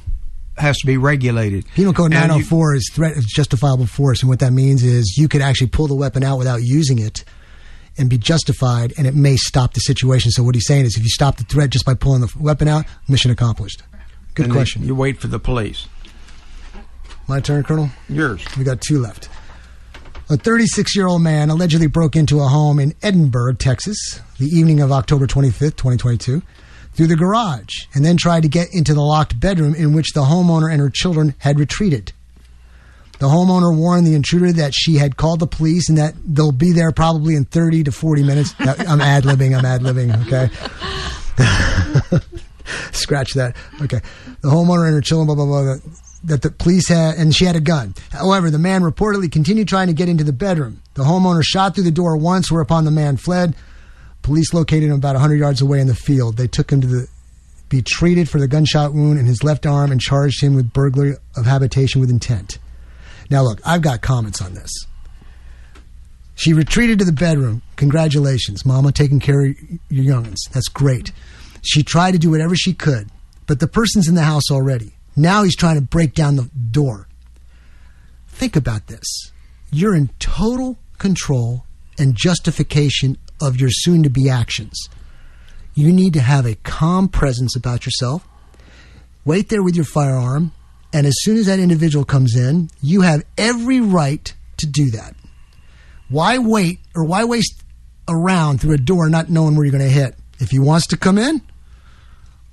[0.58, 1.66] has to be regulated.
[1.76, 5.18] Penal Code And you- 904 is threat of justifiable force, and what that means is
[5.18, 7.24] you could actually pull the weapon out without using it
[8.02, 10.32] and be justified, and it may stop the situation.
[10.32, 12.68] So what he's saying is, if you stop the threat just by pulling the weapon
[12.68, 13.84] out, mission accomplished.
[14.34, 14.84] Good and question.
[14.84, 15.88] You wait for the police.
[17.28, 17.90] My turn, Colonel.
[18.10, 18.44] Yours.
[18.58, 19.30] We got two left.
[20.30, 24.80] A 36 year old man allegedly broke into a home in Edinburg, Texas, the evening
[24.80, 26.42] of October 25th, 2022,
[26.94, 30.22] through the garage, and then tried to get into the locked bedroom in which the
[30.22, 32.14] homeowner and her children had retreated.
[33.22, 36.72] The homeowner warned the intruder that she had called the police and that they'll be
[36.72, 38.56] there probably in 30 to 40 minutes.
[38.58, 40.50] I'm ad libbing, I'm ad libbing, okay?
[42.92, 43.56] Scratch that.
[43.80, 44.00] Okay.
[44.42, 45.76] The homeowner and her children, blah, blah, blah,
[46.24, 47.94] that the police had, and she had a gun.
[48.12, 50.82] However, the man reportedly continued trying to get into the bedroom.
[50.96, 53.54] The homeowner shot through the door once, whereupon the man fled.
[54.24, 56.38] Police located him about 100 yards away in the field.
[56.38, 57.08] They took him to the,
[57.70, 61.18] be treated for the gunshot wound in his left arm and charged him with burglary
[61.38, 62.58] of habitation with intent.
[63.32, 64.86] Now, look, I've got comments on this.
[66.36, 67.62] She retreated to the bedroom.
[67.78, 69.56] Congratulations, Mama, taking care of
[69.90, 70.50] your youngins.
[70.52, 71.14] That's great.
[71.62, 73.10] She tried to do whatever she could,
[73.48, 74.96] but the person's in the house already.
[75.16, 77.08] Now he's trying to break down the door.
[78.28, 79.32] Think about this.
[79.72, 81.66] You're in total control
[81.98, 84.90] and justification of your soon to be actions.
[85.74, 88.28] You need to have a calm presence about yourself.
[89.24, 90.52] Wait there with your firearm,
[90.94, 95.16] and as soon as that individual comes in, you have every right to do that.
[96.10, 97.64] Why wait or why waste
[98.10, 100.16] around through a door not knowing where you're going to hit?
[100.40, 101.42] If he wants to come in,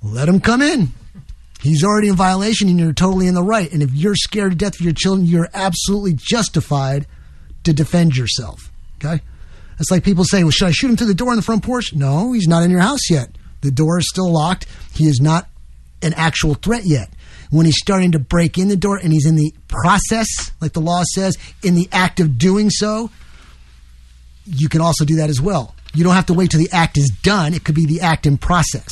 [0.01, 0.93] let him come in.
[1.61, 3.69] He's already in violation and you're totally in the right.
[3.71, 7.05] And if you're scared to death for your children, you're absolutely justified
[7.65, 8.71] to defend yourself.
[8.97, 9.21] Okay?
[9.77, 11.63] It's like people say, well, should I shoot him through the door in the front
[11.63, 11.93] porch?
[11.93, 13.29] No, he's not in your house yet.
[13.61, 14.67] The door is still locked.
[14.93, 15.49] He is not
[16.01, 17.09] an actual threat yet.
[17.51, 20.81] When he's starting to break in the door and he's in the process, like the
[20.81, 23.09] law says, in the act of doing so,
[24.45, 25.75] you can also do that as well.
[25.95, 27.53] You don't have to wait till the act is done.
[27.53, 28.91] It could be the act in process,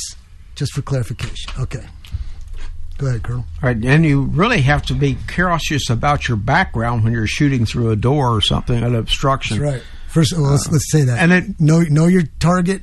[0.56, 1.52] just for clarification.
[1.60, 1.84] Okay.
[2.96, 3.44] Go ahead, Colonel.
[3.62, 7.64] All right, and you really have to be cautious about your background when you're shooting
[7.64, 9.60] through a door or something, an obstruction.
[9.60, 9.82] That's right.
[10.08, 11.20] First, well, let's, let's say that.
[11.20, 12.82] and it- know know your target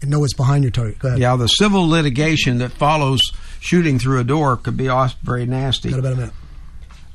[0.00, 0.98] and know what's behind your target.
[0.98, 1.20] Go ahead.
[1.20, 3.20] Yeah, the civil litigation that follows
[3.62, 4.90] shooting through a door could be
[5.22, 5.90] very nasty.
[5.90, 6.34] Got about a minute.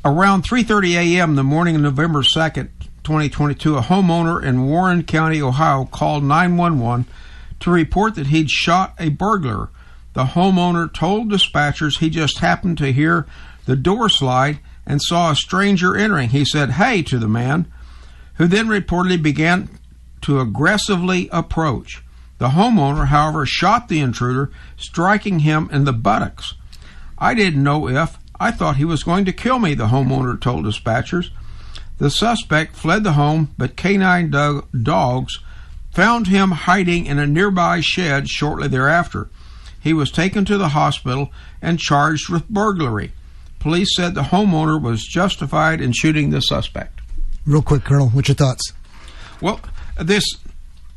[0.06, 1.36] Around 3:30 a.m.
[1.36, 2.70] the morning of November 2nd,
[3.04, 7.06] 2022, a homeowner in Warren County, Ohio, called 911
[7.60, 9.70] to report that he'd shot a burglar.
[10.14, 13.28] The homeowner told dispatchers he just happened to hear
[13.66, 16.30] the door slide and saw a stranger entering.
[16.30, 17.66] He said, "Hey" to the man,
[18.36, 19.68] who then reportedly began
[20.22, 22.04] to aggressively approach.
[22.38, 26.54] The homeowner, however, shot the intruder, striking him in the buttocks.
[27.18, 28.18] I didn't know if.
[28.40, 31.32] I thought he was going to kill me, the homeowner told dispatchers.
[31.98, 35.40] The suspect fled the home, but canine do- dogs
[35.92, 39.30] found him hiding in a nearby shed shortly thereafter.
[39.80, 43.14] He was taken to the hospital and charged with burglary.
[43.58, 47.02] Police said the homeowner was justified in shooting the suspect.
[47.48, 48.74] Real quick, Colonel, what's your thoughts?
[49.42, 49.60] Well,
[50.00, 50.24] this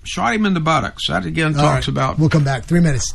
[0.04, 1.08] shot him in the buttocks.
[1.08, 1.88] That again All talks right.
[1.88, 2.64] about We'll come back.
[2.64, 3.14] Three minutes.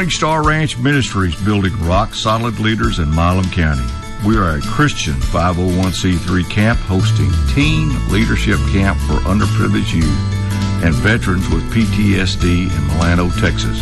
[0.00, 3.86] Morning Star Ranch Ministries building rock solid leaders in Milam County.
[4.26, 10.06] We are a Christian 501c3 camp hosting teen leadership camp for underprivileged youth
[10.82, 13.78] and veterans with PTSD in Milano, Texas.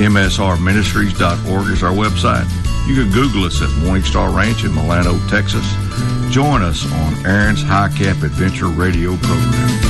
[0.00, 2.48] MSRministries.org is our website.
[2.88, 5.70] You can Google us at Morningstar Ranch in Milano, Texas.
[6.32, 9.83] Join us on Aaron's High Cap Adventure Radio program.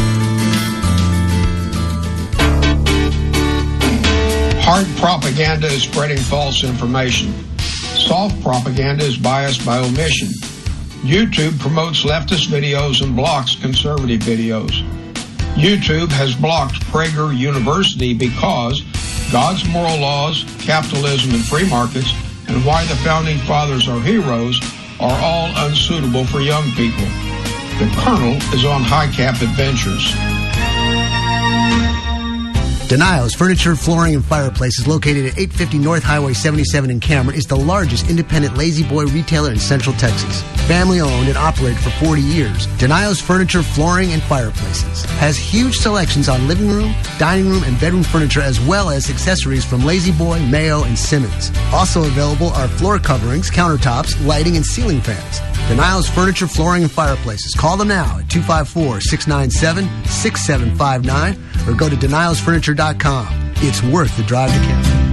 [4.67, 7.35] Hard propaganda is spreading false information.
[7.59, 10.29] Soft propaganda is biased by omission.
[11.05, 14.71] YouTube promotes leftist videos and blocks conservative videos.
[15.53, 18.81] YouTube has blocked Prager University because
[19.31, 22.11] God's moral laws, capitalism, and free markets,
[22.49, 24.59] and why the founding fathers are heroes
[24.99, 27.05] are all unsuitable for young people.
[27.77, 30.34] The Colonel is on high cap adventures.
[32.89, 37.57] Denials Furniture, Flooring, and Fireplaces, located at 850 North Highway 77 in Cameron, is the
[37.57, 40.43] largest independent La-Z-Boy retailer in Central Texas.
[40.69, 46.29] Family owned and operated for 40 years, Denials Furniture, Flooring, and Fireplaces has huge selections
[46.29, 50.85] on living room, dining room, and bedroom furniture, as well as accessories from La-Z-Boy, Mayo,
[50.85, 51.51] and Simmons.
[51.73, 55.41] Also available are floor coverings, countertops, lighting, and ceiling fans.
[55.69, 57.55] Denials Furniture, Flooring, and Fireplaces.
[57.55, 63.53] Call them now at 254 697 6759 or go to denialsfurniture.com.
[63.57, 65.05] It's worth the drive to Cameron.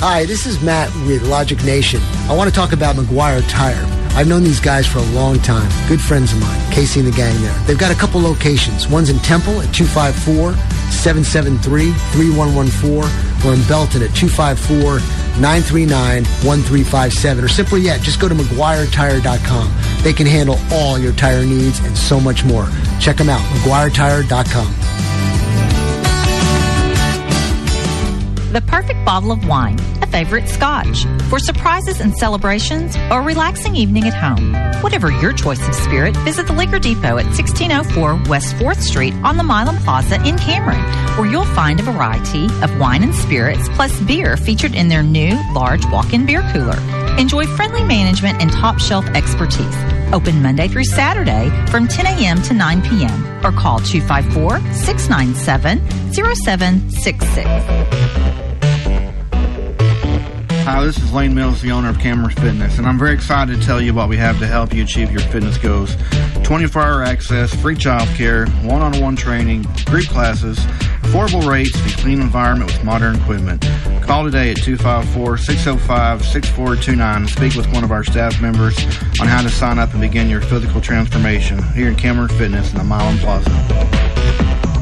[0.00, 2.00] Hi, this is Matt with Logic Nation.
[2.28, 3.86] I want to talk about McGuire Tire.
[4.14, 5.70] I've known these guys for a long time.
[5.88, 7.56] Good friends of mine, Casey and the gang there.
[7.66, 8.88] They've got a couple locations.
[8.88, 10.54] One's in Temple at 254
[10.90, 14.98] 773 3114 or in Belton at 254
[15.40, 17.44] 939 1357.
[17.44, 20.02] Or simply yet, just go to McGuireTire.com.
[20.02, 22.66] They can handle all your tire needs and so much more.
[23.00, 25.11] Check them out, McGuireTire.com.
[28.52, 33.74] The perfect bottle of wine, a favorite scotch, for surprises and celebrations or a relaxing
[33.74, 34.52] evening at home.
[34.82, 39.38] Whatever your choice of spirit, visit the Liquor Depot at 1604 West 4th Street on
[39.38, 40.82] the Milam Plaza in Cameron,
[41.16, 45.32] where you'll find a variety of wine and spirits plus beer featured in their new
[45.54, 47.01] large walk-in beer cooler.
[47.18, 49.76] Enjoy friendly management and top shelf expertise.
[50.12, 52.42] Open Monday through Saturday from 10 a.m.
[52.42, 53.44] to 9 p.m.
[53.44, 57.42] or call 254 697 0766.
[60.64, 63.66] Hi, this is Lane Mills, the owner of Cameron Fitness, and I'm very excited to
[63.66, 65.96] tell you what we have to help you achieve your fitness goals.
[66.44, 70.64] 24 hour access, free child care, one on one training, group classes,
[71.12, 73.60] affordable rates, and clean environment with modern equipment.
[74.00, 78.78] Call today at 254 605 6429 and speak with one of our staff members
[79.20, 82.78] on how to sign up and begin your physical transformation here in Cameron Fitness in
[82.78, 84.81] the Milam Plaza.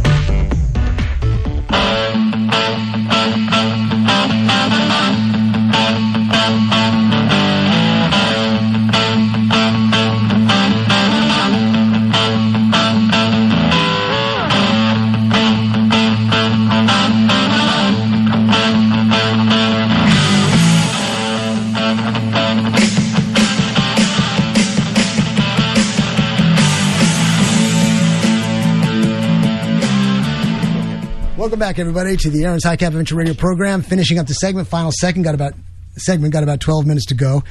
[31.60, 33.82] Back, everybody, to the Aaron's High Cap Adventure Radio program.
[33.82, 35.52] Finishing up the segment, final second, got about
[35.98, 37.42] segment got about twelve minutes to go,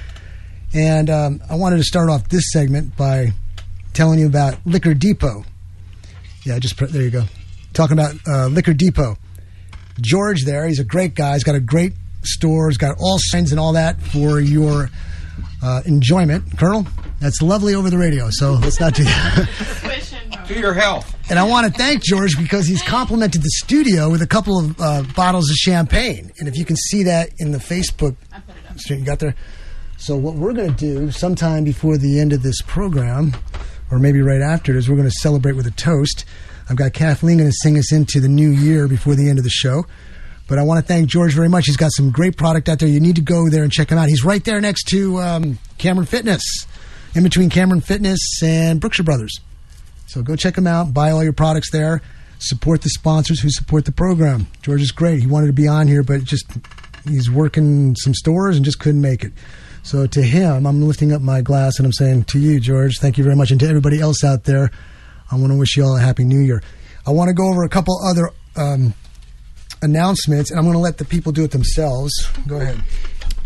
[0.73, 3.33] and um, I wanted to start off this segment by
[3.93, 5.45] telling you about Liquor Depot.
[6.43, 7.25] Yeah, just put, there you go.
[7.73, 9.15] Talking about uh, Liquor Depot.
[10.01, 11.33] George, there, he's a great guy.
[11.33, 12.69] He's got a great store.
[12.69, 14.89] He's got all signs and all that for your
[15.61, 16.57] uh, enjoyment.
[16.57, 16.87] Colonel,
[17.19, 18.29] that's lovely over the radio.
[18.31, 20.09] So let's not do that.
[20.49, 21.15] To your health.
[21.29, 24.81] And I want to thank George because he's complimented the studio with a couple of
[24.81, 26.31] uh, bottles of champagne.
[26.39, 28.15] And if you can see that in the Facebook
[28.75, 29.35] stream, you got there.
[29.97, 33.33] So what we're going to do sometime before the end of this program,
[33.91, 36.25] or maybe right after, is we're going to celebrate with a toast.
[36.67, 39.43] I've got Kathleen going to sing us into the new year before the end of
[39.43, 39.85] the show.
[40.47, 41.67] But I want to thank George very much.
[41.67, 42.89] He's got some great product out there.
[42.89, 44.09] You need to go there and check him out.
[44.09, 46.65] He's right there next to um, Cameron Fitness,
[47.13, 49.39] in between Cameron Fitness and Brookshire Brothers.
[50.09, 52.01] So go check them out, buy all your products there,
[52.39, 54.47] support the sponsors who support the program.
[54.63, 55.19] George is great.
[55.19, 56.45] He wanted to be on here, but just
[57.07, 59.33] he's working some stores and just couldn't make it.
[59.83, 63.19] So to him, I'm lifting up my glass and I'm saying to you, George, thank
[63.19, 64.71] you very much, and to everybody else out there,
[65.31, 66.63] I want to wish you all a happy New Year.
[67.05, 68.95] I want to go over a couple other um,
[69.83, 72.27] announcements, and I'm going to let the people do it themselves.
[72.47, 72.81] Go ahead.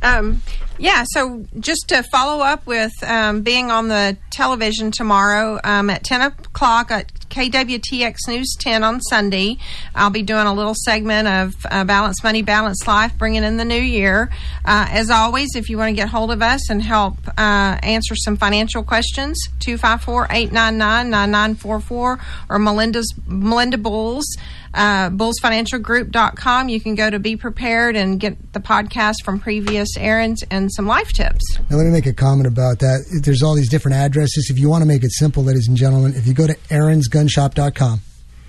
[0.01, 0.41] Um,
[0.79, 6.03] yeah, so just to follow up with um, being on the television tomorrow um, at
[6.03, 9.57] 10 o'clock at KWTX News 10 on Sunday,
[9.95, 13.65] I'll be doing a little segment of uh, Balance Money, Balance Life, bringing in the
[13.65, 14.29] new year.
[14.65, 18.15] Uh, as always, if you want to get hold of us and help uh, answer
[18.15, 22.19] some financial questions, 254 899 9944
[22.49, 24.25] or Melinda's Melinda Bulls.
[24.73, 26.69] uh, bullsfinancialgroup.com.
[26.69, 30.87] You can go to Be Prepared and get the podcast from previous errands and some
[30.87, 31.59] life tips.
[31.69, 33.21] Now, let me make a comment about that.
[33.23, 34.49] There's all these different addresses.
[34.49, 38.01] If you want to make it simple, ladies and gentlemen, if you go to aaron'sgunshop.com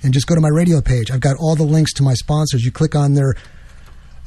[0.02, 2.64] and just go to my radio page, I've got all the links to my sponsors.
[2.64, 3.34] You click on their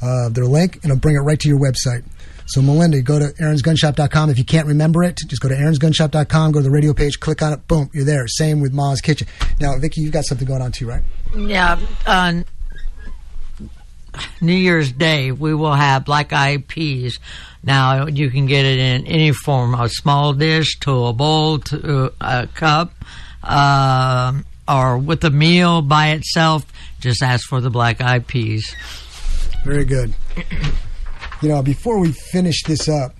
[0.00, 2.04] uh, their link, and it'll bring it right to your website.
[2.46, 4.30] So, Melinda, go to aaron'sgunshop.com.
[4.30, 7.42] If you can't remember it, just go to aaron'sgunshop.com, go to the radio page, click
[7.42, 8.26] on it, boom, you're there.
[8.26, 9.26] Same with Ma's Kitchen.
[9.60, 11.02] Now, Vicki, you've got something going on too, right?
[11.36, 11.78] Yeah.
[12.06, 12.44] On
[14.40, 17.18] New Year's Day, we will have black eyed peas.
[17.62, 22.12] Now, you can get it in any form a small dish to a bowl to
[22.20, 22.92] a cup,
[23.42, 26.64] uh, or with a meal by itself.
[27.00, 28.74] Just ask for the black eyed peas.
[29.64, 30.14] Very good.
[31.42, 33.14] You know, before we finish this up,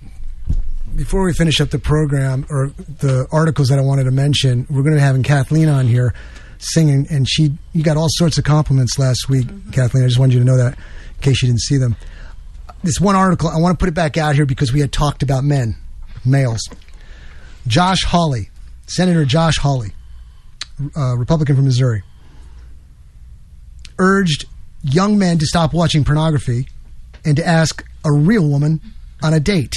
[0.95, 4.81] before we finish up the program or the articles that I wanted to mention, we're
[4.81, 6.13] going to be having Kathleen on here
[6.59, 10.03] singing, and she you got all sorts of compliments last week, Kathleen.
[10.03, 11.95] I just wanted you to know that in case you didn't see them.
[12.83, 15.23] This one article, I want to put it back out here because we had talked
[15.23, 15.75] about men,
[16.23, 16.61] males.
[17.67, 18.49] Josh Hawley,
[18.87, 19.91] Senator Josh Hawley,
[20.95, 22.03] uh, Republican from Missouri,
[23.97, 24.45] urged
[24.81, 26.67] young men to stop watching pornography
[27.25, 28.79] and to ask a real woman
[29.21, 29.75] on a date.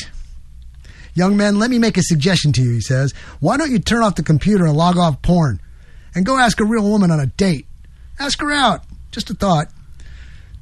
[1.15, 3.12] Young men, let me make a suggestion to you, he says.
[3.41, 5.61] Why don't you turn off the computer and log off porn
[6.15, 7.66] and go ask a real woman on a date?
[8.18, 8.82] Ask her out.
[9.10, 9.68] Just a thought.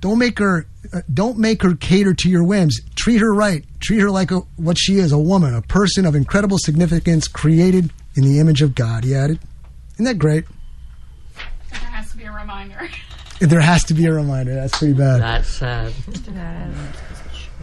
[0.00, 2.80] Don't make her uh, don't make her cater to your whims.
[2.96, 3.64] Treat her right.
[3.80, 7.92] Treat her like a, what she is, a woman, a person of incredible significance created
[8.16, 9.38] in the image of God, he added.
[9.94, 10.44] Isn't that great?
[11.70, 12.88] There has to be a reminder.
[13.40, 14.54] There has to be a reminder.
[14.54, 15.20] That's pretty bad.
[15.20, 15.92] That's sad.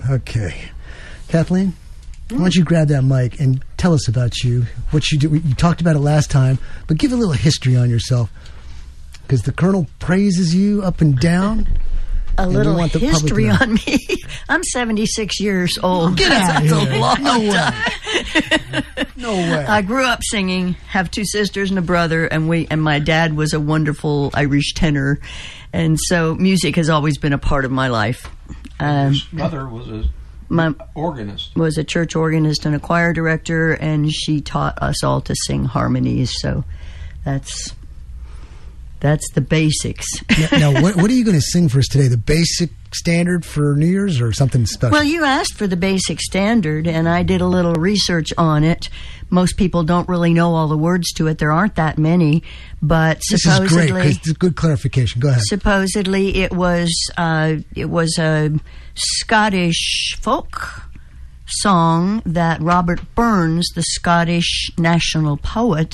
[0.10, 0.70] Okay.
[1.28, 1.74] Kathleen,
[2.30, 5.30] why don't you grab that mic and tell us about you, what you do.
[5.36, 8.32] You talked about it last time, but give a little history on yourself.
[9.24, 11.68] Because the Colonel praises you up and down.
[12.40, 13.58] A and little want the public history know.
[13.60, 14.00] on me.
[14.50, 16.18] I'm 76 years old.
[16.18, 16.96] Get out of That's here.
[16.96, 17.50] a long No way.
[17.52, 18.84] time.
[19.18, 19.66] No way.
[19.66, 23.36] I grew up singing, have two sisters and a brother, and we and my dad
[23.36, 25.20] was a wonderful Irish tenor,
[25.74, 28.30] and so music has always been a part of my life.
[28.80, 30.04] Um, His mother was a
[30.50, 31.56] my organist.
[31.56, 35.66] was a church organist and a choir director, and she taught us all to sing
[35.66, 36.40] harmonies.
[36.42, 36.64] So
[37.26, 37.74] that's
[39.00, 40.08] that's the basics.
[40.52, 42.08] now, now what, what are you going to sing for us today?
[42.08, 44.94] The basic standard for New Year's or something special?
[44.94, 48.90] Well, you asked for the basic standard, and I did a little research on it.
[49.30, 51.38] Most people don't really know all the words to it.
[51.38, 52.44] There aren't that many,
[52.82, 55.20] but this is great supposedly, good clarification.
[55.20, 55.42] Go ahead.
[55.44, 58.58] supposedly it was uh, it was a
[58.96, 60.84] Scottish folk
[61.46, 65.94] song that Robert Burns, the Scottish national poet,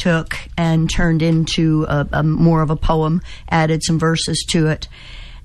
[0.00, 3.20] took and turned into a, a more of a poem,
[3.50, 4.88] added some verses to it,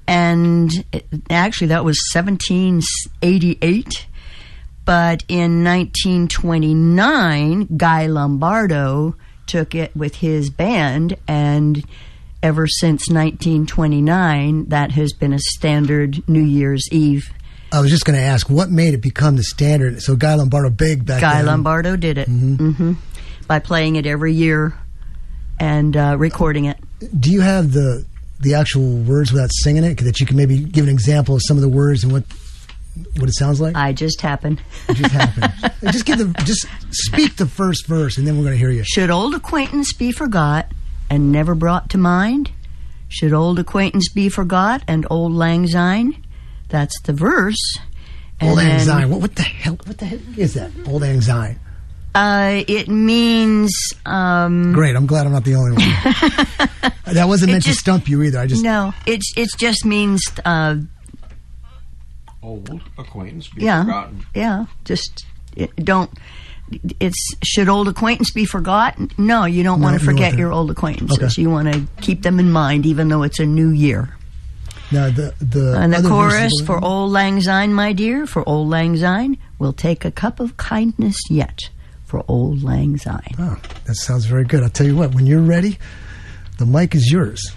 [0.08, 4.08] and it, actually that was 1788.
[4.85, 11.84] But in 1929, Guy Lombardo took it with his band, and
[12.42, 17.30] ever since 1929, that has been a standard New Year's Eve.
[17.72, 20.01] I was just going to ask, what made it become the standard?
[20.01, 21.48] So Guy Lombardo big back Guy then.
[21.48, 22.93] Lombardo did it hmm
[23.48, 24.74] by playing it every year
[25.59, 26.77] and uh, recording it.
[27.19, 28.06] Do you have the
[28.40, 29.98] the actual words without singing it?
[29.99, 32.24] That you can maybe give an example of some of the words and what
[33.17, 33.75] what it sounds like.
[33.75, 34.61] I just happened.
[34.90, 35.74] It just happened.
[35.91, 38.83] just give the just speak the first verse, and then we're going to hear you.
[38.83, 40.72] Should old acquaintance be forgot
[41.09, 42.51] and never brought to mind?
[43.07, 46.25] Should old acquaintance be forgot and auld lang syne?
[46.69, 47.77] That's the verse.
[48.41, 49.09] Auld Lang Syne.
[49.09, 49.77] What, what the hell?
[49.85, 50.72] What the heck is that?
[50.88, 51.59] Auld Lang Syne.
[52.15, 53.71] Uh, it means
[54.05, 54.95] um, Great.
[54.95, 56.93] I'm glad I'm not the only one.
[57.13, 58.39] that wasn't It meant to stump you either.
[58.39, 58.93] I just no.
[59.05, 60.77] It's it just means uh,
[62.41, 64.25] Old acquaintance be yeah forgotten.
[64.35, 64.65] yeah.
[64.85, 66.09] Just it, don't.
[66.99, 69.09] It's should old acquaintance be forgotten?
[69.17, 71.17] No, you don't No, want to forget your old acquaintances.
[71.19, 71.41] Okay.
[71.41, 74.15] You want to keep them in mind, even though it's a new year.
[74.91, 78.95] now the the and the chorus for Auld Lang Syne, my dear, for Auld Lang
[78.97, 81.69] Syne, we'll take a cup of kindness yet
[82.06, 83.35] for Auld Lang Syne.
[83.40, 84.64] Oh, that sounds very good.
[84.64, 85.14] I'll tell you what.
[85.14, 85.77] When you're ready,
[86.58, 87.51] the mic is yours.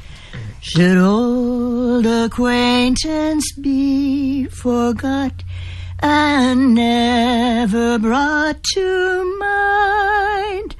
[0.60, 5.44] Should old acquaintance be forgot
[6.00, 10.74] and never brought to mind?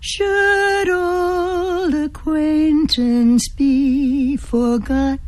[0.00, 5.20] Should old acquaintance be forgot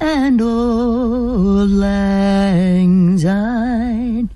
[0.00, 4.30] and auld lang syne?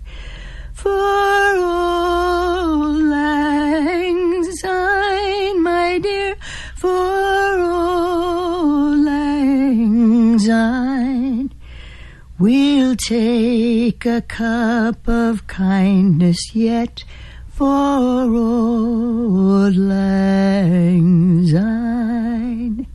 [13.10, 17.02] Take a cup of kindness yet
[17.48, 22.86] for auld lang syne.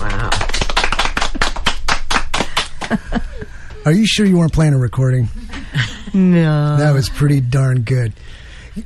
[0.00, 0.30] Wow.
[3.84, 5.28] Are you sure you weren't playing a recording?
[6.12, 6.76] No.
[6.76, 8.12] That was pretty darn good.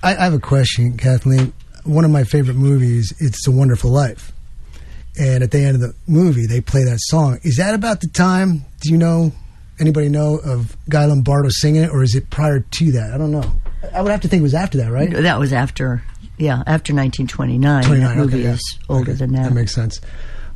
[0.02, 1.52] I, I have a question, Kathleen.
[1.84, 4.32] One of my favorite movies, It's a Wonderful Life.
[5.20, 7.40] And at the end of the movie, they play that song.
[7.42, 9.32] Is that about the time, do you know,
[9.81, 13.12] anybody know of Guy Lombardo singing it, or is it prior to that?
[13.12, 13.52] I don't know.
[13.94, 15.10] I would have to think it was after that, right?
[15.10, 16.02] That was after,
[16.36, 17.84] yeah, after 1929.
[17.84, 18.52] 29, that movie okay, yeah.
[18.52, 19.44] is older than that.
[19.44, 20.00] That makes sense.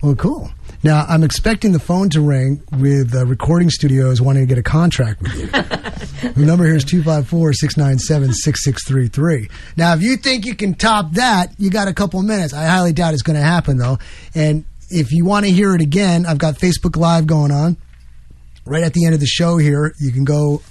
[0.03, 0.51] Well, cool.
[0.83, 4.63] Now, I'm expecting the phone to ring with uh, recording studios wanting to get a
[4.63, 5.47] contract with you.
[6.33, 9.49] the number here is 254 697 6633.
[9.77, 12.53] Now, if you think you can top that, you got a couple minutes.
[12.53, 13.99] I highly doubt it's going to happen, though.
[14.35, 17.77] And if you want to hear it again, I've got Facebook Live going on.
[18.65, 20.63] Right at the end of the show here, you can go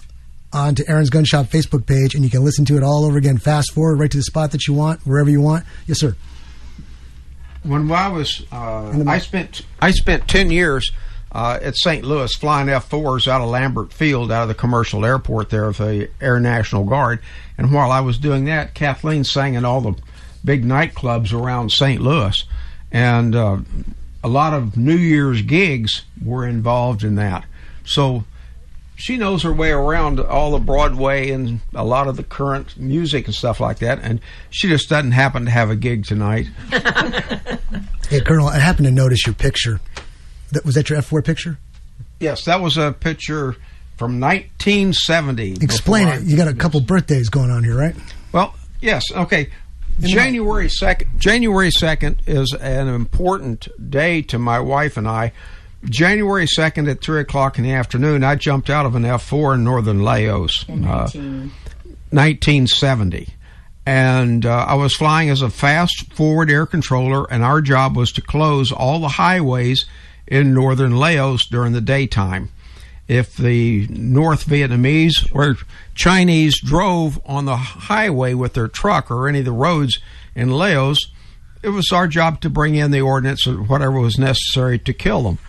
[0.54, 3.18] on to Aaron's Gun Shop Facebook page and you can listen to it all over
[3.18, 3.38] again.
[3.38, 5.66] Fast forward right to the spot that you want, wherever you want.
[5.88, 6.16] Yes, sir.
[7.64, 10.92] when I was, uh, I spent I spent ten years
[11.32, 12.04] uh, at St.
[12.04, 16.10] Louis flying F4s out of Lambert Field, out of the commercial airport there of the
[16.20, 17.20] Air National Guard.
[17.58, 19.96] And while I was doing that, Kathleen sang in all the
[20.44, 22.02] big nightclubs around St.
[22.02, 22.44] Louis,
[22.92, 23.58] and uh,
[24.24, 27.46] a lot of New Year's gigs were involved in that.
[27.86, 28.26] So
[28.96, 33.26] she knows her way around all the Broadway and a lot of the current music
[33.26, 34.00] and stuff like that.
[34.02, 34.20] And
[34.50, 36.48] she just doesn't happen to have a gig tonight.
[38.12, 39.80] Hey, Colonel, I happened to notice your picture.
[40.52, 41.58] That, was that your F4 picture?
[42.20, 43.54] Yes, that was a picture
[43.96, 45.54] from 1970.
[45.62, 46.26] Explain before it.
[46.26, 47.96] You got a couple birthdays going on here, right?
[48.34, 49.10] Well, yes.
[49.14, 49.50] Okay.
[50.02, 51.10] January second.
[51.18, 55.32] January second is an important day to my wife and I.
[55.86, 59.56] January second at three o'clock in the afternoon, I jumped out of an F four
[59.56, 61.10] in northern Laos, uh,
[62.12, 63.30] 1970,
[63.86, 68.12] and uh, I was flying as a fast forward air controller, and our job was
[68.14, 69.86] to close all the highways
[70.28, 72.50] in northern Laos during the daytime.
[73.08, 75.58] If the North Vietnamese or
[75.96, 80.00] Chinese drove on the highway with their truck or any of the roads
[80.36, 81.12] in Laos,
[81.62, 85.24] it was our job to bring in the ordnance or whatever was necessary to kill
[85.24, 85.40] them.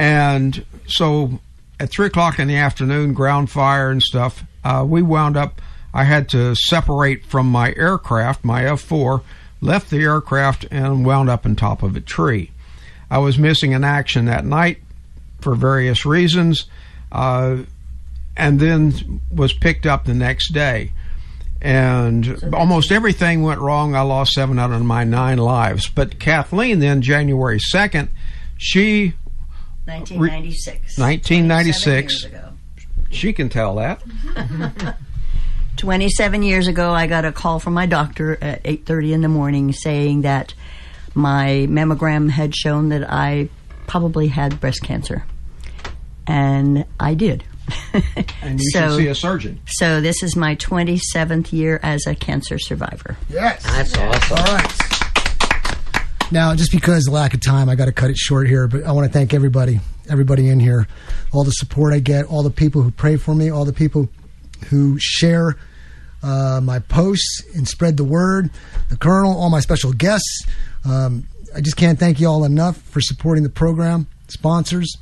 [0.00, 1.38] And so
[1.78, 5.60] at three o'clock in the afternoon, ground fire and stuff, uh, we wound up.
[5.92, 9.22] I had to separate from my aircraft, my F 4,
[9.60, 12.50] left the aircraft, and wound up on top of a tree.
[13.10, 14.78] I was missing in action that night
[15.42, 16.64] for various reasons,
[17.12, 17.58] uh,
[18.36, 20.92] and then was picked up the next day.
[21.60, 23.94] And almost everything went wrong.
[23.94, 25.90] I lost seven out of my nine lives.
[25.90, 28.08] But Kathleen, then January 2nd,
[28.56, 29.14] she
[29.86, 30.98] 1996.
[30.98, 32.26] 1996.
[33.10, 34.02] She can tell that.
[35.76, 39.72] 27 years ago, I got a call from my doctor at 8:30 in the morning
[39.72, 40.54] saying that
[41.14, 43.48] my mammogram had shown that I
[43.86, 45.24] probably had breast cancer,
[46.26, 47.44] and I did.
[48.42, 49.60] And you So- should see a surgeon.
[49.66, 53.16] So this is my 27th year as a cancer survivor.
[53.28, 53.62] Yes.
[53.64, 54.38] That's awesome.
[54.38, 54.99] All right.
[56.32, 58.84] Now, just because of lack of time, I got to cut it short here, but
[58.84, 60.86] I want to thank everybody, everybody in here,
[61.32, 64.08] all the support I get, all the people who pray for me, all the people
[64.68, 65.56] who share
[66.22, 68.50] uh, my posts and spread the word,
[68.90, 70.46] the Colonel, all my special guests.
[70.84, 74.96] Um, I just can't thank you all enough for supporting the program, sponsors.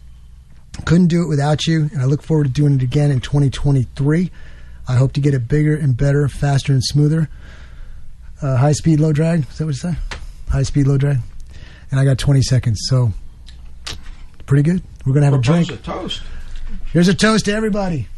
[0.86, 4.31] Couldn't do it without you, and I look forward to doing it again in 2023.
[4.86, 7.28] I hope to get it bigger and better, faster and smoother.
[8.40, 9.40] Uh, high speed, low drag.
[9.40, 10.07] Is that what you say?
[10.50, 11.18] High speed, low drag.
[11.90, 13.12] And I got 20 seconds, so
[14.46, 14.82] pretty good.
[15.06, 15.80] We're gonna have a Propose drink.
[15.80, 16.22] a toast.
[16.92, 18.08] Here's a toast to everybody.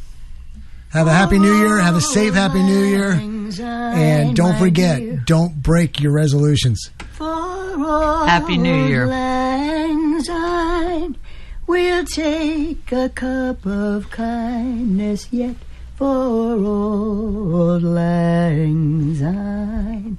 [0.90, 1.78] Have a happy new year.
[1.78, 3.12] Have a safe happy new year.
[3.12, 6.90] And don't forget, don't break your resolutions.
[7.18, 9.06] Happy New Year.
[9.06, 11.16] Lang Syne,
[11.66, 15.56] we'll take a cup of kindness yet
[15.96, 20.18] for auld lang syne.